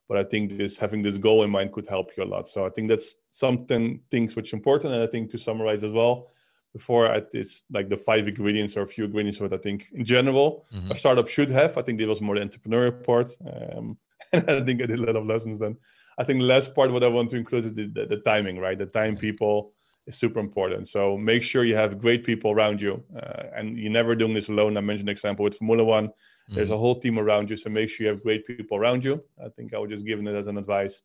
but 0.08 0.18
I 0.18 0.24
think 0.24 0.58
this 0.58 0.78
having 0.78 1.02
this 1.02 1.18
goal 1.18 1.44
in 1.44 1.50
mind 1.50 1.72
could 1.72 1.88
help 1.88 2.12
you 2.16 2.24
a 2.24 2.26
lot. 2.26 2.48
So 2.48 2.66
I 2.66 2.70
think 2.70 2.90
that's 2.90 3.18
something 3.30 4.02
things 4.12 4.36
which 4.36 4.54
important. 4.54 4.94
And 4.94 5.04
I 5.04 5.08
think 5.08 5.30
to 5.32 5.38
summarize 5.38 5.84
as 5.84 5.92
well, 5.92 6.28
before 6.74 7.08
at 7.08 7.32
this 7.32 7.64
like 7.72 7.90
the 7.90 7.98
five 7.98 8.28
ingredients 8.28 8.78
or 8.78 8.84
a 8.84 8.88
few 8.88 9.06
ingredients 9.06 9.40
what 9.40 9.54
I 9.54 9.58
think 9.58 9.88
in 9.94 10.06
general 10.06 10.66
mm-hmm. 10.74 10.92
a 10.92 10.96
startup 10.96 11.28
should 11.28 11.50
have. 11.50 11.78
I 11.78 11.82
think 11.82 12.00
it 12.00 12.08
was 12.08 12.22
more 12.22 12.36
the 12.36 12.46
entrepreneurial 12.46 13.04
part. 13.04 13.30
Um, 13.46 13.98
and 14.34 14.50
I 14.50 14.64
think 14.64 14.82
I 14.82 14.86
did 14.86 15.00
a 15.00 15.04
lot 15.04 15.16
of 15.16 15.26
lessons 15.26 15.60
then. 15.60 15.78
I 16.18 16.24
think 16.24 16.40
the 16.40 16.46
last 16.46 16.76
part 16.76 16.92
what 16.92 17.04
I 17.04 17.08
want 17.08 17.30
to 17.32 17.38
include 17.38 17.66
is 17.66 17.74
the, 17.74 17.88
the, 17.88 18.06
the 18.06 18.18
timing, 18.18 18.60
right? 18.60 18.78
The 18.78 18.86
time 18.86 19.16
people 19.16 19.72
is 20.06 20.18
super 20.18 20.40
important. 20.40 20.88
So 20.88 21.18
make 21.18 21.44
sure 21.44 21.64
you 21.64 21.76
have 21.76 22.00
great 22.00 22.26
people 22.26 22.52
around 22.52 22.82
you, 22.82 23.04
uh, 23.16 23.44
and 23.56 23.78
you're 23.78 23.92
never 23.92 24.16
doing 24.16 24.34
this 24.34 24.50
alone. 24.50 24.76
I 24.76 24.82
mentioned 24.82 25.10
example 25.10 25.44
with 25.46 25.56
Formula 25.56 25.84
One. 25.84 26.08
Mm-hmm. 26.08 26.56
There's 26.56 26.72
a 26.72 26.78
whole 26.78 27.00
team 27.00 27.18
around 27.18 27.50
you, 27.50 27.56
so 27.56 27.70
make 27.70 27.90
sure 27.90 28.06
you 28.06 28.12
have 28.12 28.22
great 28.22 28.46
people 28.46 28.78
around 28.78 29.04
you. 29.04 29.24
I 29.44 29.50
think 29.50 29.74
I 29.74 29.78
would 29.80 29.90
just 29.90 30.06
give 30.06 30.20
it 30.20 30.28
as 30.28 30.48
an 30.48 30.58
advice. 30.58 31.04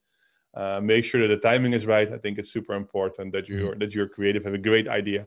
Uh, 0.55 0.81
make 0.81 1.05
sure 1.05 1.21
that 1.21 1.29
the 1.29 1.49
timing 1.49 1.73
is 1.73 1.85
right. 1.87 2.11
I 2.13 2.19
think 2.19 2.39
it's 2.39 2.51
super 2.51 2.75
important 2.75 3.33
that 3.33 3.49
you're 3.49 3.71
mm-hmm. 3.71 3.79
that 3.81 3.95
you're 3.95 4.09
creative, 4.09 4.45
have 4.45 4.55
a 4.55 4.59
great 4.59 4.89
idea, 4.89 5.27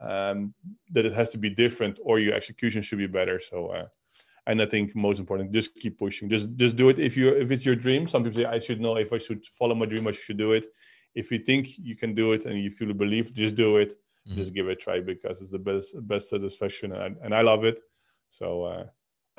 um, 0.00 0.54
that 0.90 1.06
it 1.06 1.12
has 1.12 1.30
to 1.30 1.38
be 1.38 1.50
different, 1.50 1.98
or 2.02 2.18
your 2.18 2.34
execution 2.34 2.82
should 2.82 2.98
be 2.98 3.06
better. 3.06 3.40
So. 3.40 3.68
Uh, 3.68 3.86
and 4.48 4.62
I 4.62 4.66
think 4.66 4.94
most 4.94 5.18
important, 5.18 5.50
just 5.50 5.74
keep 5.74 5.98
pushing. 5.98 6.30
Just 6.30 6.46
just 6.54 6.76
do 6.76 6.88
it 6.88 7.00
if 7.00 7.16
you 7.16 7.30
if 7.30 7.50
it's 7.50 7.66
your 7.66 7.74
dream. 7.74 8.06
Some 8.06 8.22
people 8.22 8.42
say 8.42 8.46
I 8.46 8.60
should 8.60 8.80
know 8.80 8.94
if 8.96 9.12
I 9.12 9.18
should 9.18 9.44
follow 9.44 9.74
my 9.74 9.86
dream, 9.86 10.06
I 10.06 10.12
should 10.12 10.36
do 10.36 10.52
it 10.52 10.66
if 11.16 11.32
you 11.32 11.38
think 11.38 11.78
you 11.78 11.96
can 11.96 12.14
do 12.14 12.32
it 12.32 12.44
and 12.44 12.62
you 12.62 12.70
feel 12.70 12.90
a 12.90 12.94
belief, 12.94 13.32
just 13.32 13.54
do 13.56 13.78
it. 13.78 13.94
Mm-hmm. 14.28 14.36
Just 14.36 14.54
give 14.54 14.68
it 14.68 14.72
a 14.72 14.76
try 14.76 15.00
because 15.00 15.40
it's 15.40 15.50
the 15.50 15.58
best 15.58 15.96
best 16.06 16.28
satisfaction 16.28 16.92
and, 16.92 17.16
and 17.22 17.34
I 17.34 17.40
love 17.40 17.64
it. 17.64 17.80
So 18.28 18.64
uh, 18.64 18.84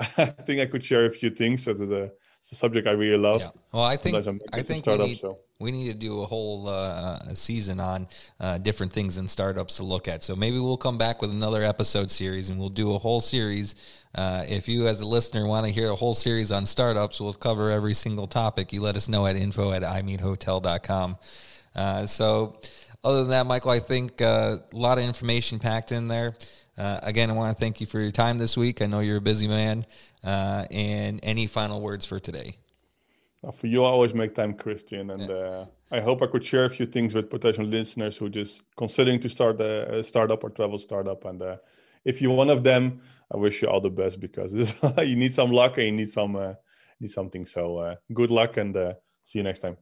I 0.18 0.24
think 0.46 0.60
I 0.60 0.66
could 0.66 0.84
share 0.84 1.06
a 1.06 1.10
few 1.10 1.30
things. 1.30 1.62
So 1.64 1.70
it's 1.70 1.80
a, 1.80 2.10
it's 2.40 2.52
a 2.52 2.54
subject 2.54 2.86
I 2.86 2.92
really 2.92 3.18
love. 3.18 3.40
Yeah. 3.40 3.50
Well, 3.72 3.82
I 3.82 3.96
think 3.96 4.16
I 4.52 4.62
think 4.62 4.86
we 4.86 4.96
need, 4.96 5.18
so. 5.18 5.38
we 5.58 5.72
need 5.72 5.88
to 5.88 5.94
do 5.94 6.22
a 6.22 6.26
whole 6.26 6.68
uh, 6.68 7.34
season 7.34 7.80
on 7.80 8.08
uh, 8.40 8.58
different 8.58 8.92
things 8.92 9.18
in 9.18 9.28
startups 9.28 9.76
to 9.76 9.82
look 9.82 10.08
at. 10.08 10.22
So 10.22 10.36
maybe 10.36 10.58
we'll 10.58 10.76
come 10.76 10.98
back 10.98 11.20
with 11.20 11.30
another 11.30 11.62
episode 11.62 12.10
series 12.10 12.48
and 12.48 12.58
we'll 12.58 12.68
do 12.68 12.94
a 12.94 12.98
whole 12.98 13.20
series. 13.20 13.74
Uh, 14.14 14.44
if 14.48 14.68
you, 14.68 14.86
as 14.86 15.00
a 15.00 15.06
listener, 15.06 15.46
want 15.46 15.66
to 15.66 15.72
hear 15.72 15.90
a 15.90 15.96
whole 15.96 16.14
series 16.14 16.50
on 16.50 16.64
startups, 16.64 17.20
we'll 17.20 17.34
cover 17.34 17.70
every 17.70 17.94
single 17.94 18.26
topic. 18.26 18.72
You 18.72 18.80
let 18.80 18.96
us 18.96 19.08
know 19.08 19.26
at 19.26 19.36
info 19.36 19.72
at 19.72 19.82
imeethotel.com. 19.82 21.18
Uh, 21.74 22.06
so, 22.06 22.60
other 23.04 23.18
than 23.18 23.28
that, 23.30 23.46
Michael, 23.46 23.70
I 23.70 23.78
think 23.78 24.20
uh, 24.22 24.58
a 24.72 24.76
lot 24.76 24.98
of 24.98 25.04
information 25.04 25.58
packed 25.58 25.92
in 25.92 26.08
there. 26.08 26.36
Uh, 26.76 27.00
again, 27.02 27.30
I 27.30 27.32
want 27.32 27.56
to 27.56 27.60
thank 27.60 27.80
you 27.80 27.86
for 27.86 28.00
your 28.00 28.12
time 28.12 28.38
this 28.38 28.56
week. 28.56 28.80
I 28.82 28.86
know 28.86 29.00
you're 29.00 29.18
a 29.18 29.20
busy 29.20 29.48
man. 29.48 29.84
Uh, 30.24 30.66
and 30.70 31.20
any 31.22 31.46
final 31.46 31.80
words 31.80 32.04
for 32.04 32.18
today? 32.18 32.56
for 33.52 33.68
you, 33.68 33.84
I 33.84 33.88
always 33.88 34.14
make 34.14 34.34
time, 34.34 34.52
Christian, 34.54 35.10
and 35.10 35.28
yeah. 35.28 35.36
Uh, 35.36 35.66
I 35.92 36.00
hope 36.00 36.22
I 36.22 36.26
could 36.26 36.44
share 36.44 36.64
a 36.64 36.70
few 36.70 36.86
things 36.86 37.14
with 37.14 37.30
potential 37.30 37.64
listeners 37.64 38.16
who 38.16 38.28
just 38.28 38.62
considering 38.76 39.20
to 39.20 39.28
start 39.28 39.60
a, 39.60 40.02
startup 40.02 40.42
or 40.42 40.50
travel 40.50 40.76
startup. 40.76 41.24
And 41.24 41.40
uh, 41.40 41.56
if 42.04 42.20
you're 42.20 42.34
one 42.34 42.50
of 42.50 42.64
them, 42.64 43.00
I 43.32 43.36
wish 43.36 43.62
you 43.62 43.68
all 43.68 43.80
the 43.80 43.90
best 43.90 44.18
because 44.18 44.52
this, 44.52 44.74
you 44.98 45.16
need 45.16 45.32
some 45.32 45.52
luck 45.52 45.78
and 45.78 45.86
you 45.86 45.92
need 45.92 46.10
some 46.10 46.34
uh, 46.36 46.54
need 47.00 47.10
something. 47.10 47.46
So 47.46 47.94
good 48.12 48.30
luck 48.30 48.56
and 48.56 48.76
see 49.22 49.38
you 49.38 49.44
next 49.44 49.60
time. 49.60 49.76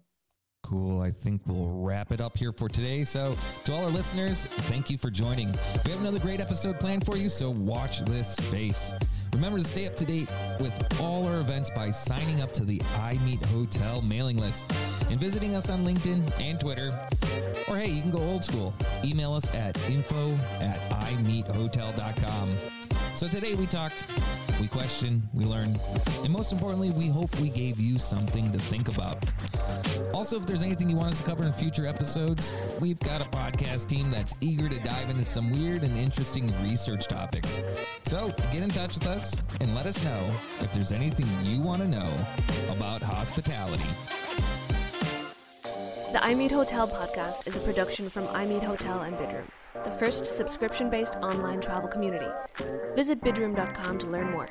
Cool. 0.67 1.01
I 1.01 1.13
think 1.13 1.43
we'll 1.47 1.71
wrap 1.71 2.11
it 2.11 2.21
up 2.21 2.37
here 2.37 2.53
for 2.53 2.69
today. 2.69 3.05
So, 3.05 3.37
to 3.67 3.73
all 3.73 3.85
our 3.85 3.91
listeners, 3.91 4.47
thank 4.47 4.91
you 4.91 4.99
for 4.99 5.11
joining. 5.11 5.53
We 5.85 5.93
have 5.93 6.01
another 6.01 6.19
great 6.19 6.41
episode 6.41 6.81
planned 6.81 7.07
for 7.07 7.17
you, 7.17 7.29
so 7.29 7.51
watch 7.51 8.01
this 8.01 8.35
space. 8.35 8.93
Remember 9.37 9.59
to 9.59 9.65
stay 9.65 9.87
up 9.87 9.95
to 9.97 10.07
date 10.07 10.31
with 10.61 10.73
all 10.99 11.27
our 11.27 11.41
events 11.41 11.69
by 11.69 11.91
signing 11.91 12.41
up 12.41 12.53
to 12.53 12.65
the 12.65 12.79
iMeet 12.79 13.45
Hotel 13.45 14.01
mailing 14.01 14.39
list 14.39 14.65
and 15.11 15.21
visiting 15.21 15.55
us 15.55 15.69
on 15.69 15.85
LinkedIn 15.85 16.41
and 16.41 16.59
Twitter. 16.59 16.91
Or 17.69 17.77
hey, 17.77 17.91
you 17.91 18.01
can 18.01 18.11
go 18.11 18.19
old 18.19 18.43
school. 18.43 18.75
Email 19.05 19.35
us 19.35 19.55
at 19.55 19.77
info 19.91 20.33
at 20.59 20.79
imeethotel.com. 20.89 22.57
So 23.15 23.29
today 23.29 23.55
we 23.55 23.67
talked, 23.67 24.07
we 24.59 24.69
questioned, 24.69 25.23
we 25.35 25.45
learned, 25.45 25.79
and 26.25 26.31
most 26.31 26.51
importantly, 26.51 26.91
we 26.91 27.09
hope 27.09 27.39
we 27.39 27.51
gave 27.51 27.79
you 27.79 27.99
something 27.99 28.51
to 28.53 28.59
think 28.59 28.89
about. 28.89 29.23
Also, 30.13 30.39
if 30.39 30.47
there's 30.47 30.63
anything 30.63 30.89
you 30.89 30.97
want 30.97 31.11
us 31.11 31.19
to 31.19 31.25
cover 31.25 31.45
in 31.45 31.53
future 31.53 31.87
episodes, 31.87 32.53
we've 32.81 32.99
got 33.01 33.21
a 33.21 33.25
podcast 33.25 33.89
team 33.89 34.11
that's 34.11 34.35
eager 34.41 34.69
to 34.69 34.79
dive 34.81 35.11
into 35.11 35.25
some 35.25 35.51
weird 35.53 35.83
and 35.83 35.97
interesting 35.97 36.53
research 36.63 37.07
topics. 37.07 37.63
So 38.05 38.29
get 38.53 38.63
in 38.63 38.71
touch 38.71 38.95
with 38.95 39.07
us 39.07 39.41
and 39.61 39.75
let 39.75 39.87
us 39.87 40.03
know 40.05 40.35
if 40.59 40.73
there's 40.73 40.93
anything 40.93 41.27
you 41.43 41.61
want 41.61 41.83
to 41.83 41.89
know 41.89 42.11
about 42.71 43.03
hospitality. 43.03 43.85
The 46.13 46.25
I 46.25 46.35
iMeet 46.35 46.51
Hotel 46.51 46.89
podcast 46.89 47.47
is 47.47 47.57
a 47.57 47.61
production 47.61 48.09
from 48.09 48.29
I 48.29 48.47
iMeet 48.47 48.63
Hotel 48.63 49.03
and 49.03 49.17
Bidroom 49.17 49.47
the 49.85 49.91
first 49.93 50.27
subscription 50.27 50.91
based 50.91 51.17
online 51.17 51.61
travel 51.61 51.89
community. 51.89 52.29
Visit 52.95 53.21
bidroom.com 53.21 53.99
to 53.99 54.07
learn 54.07 54.31
more. 54.31 54.49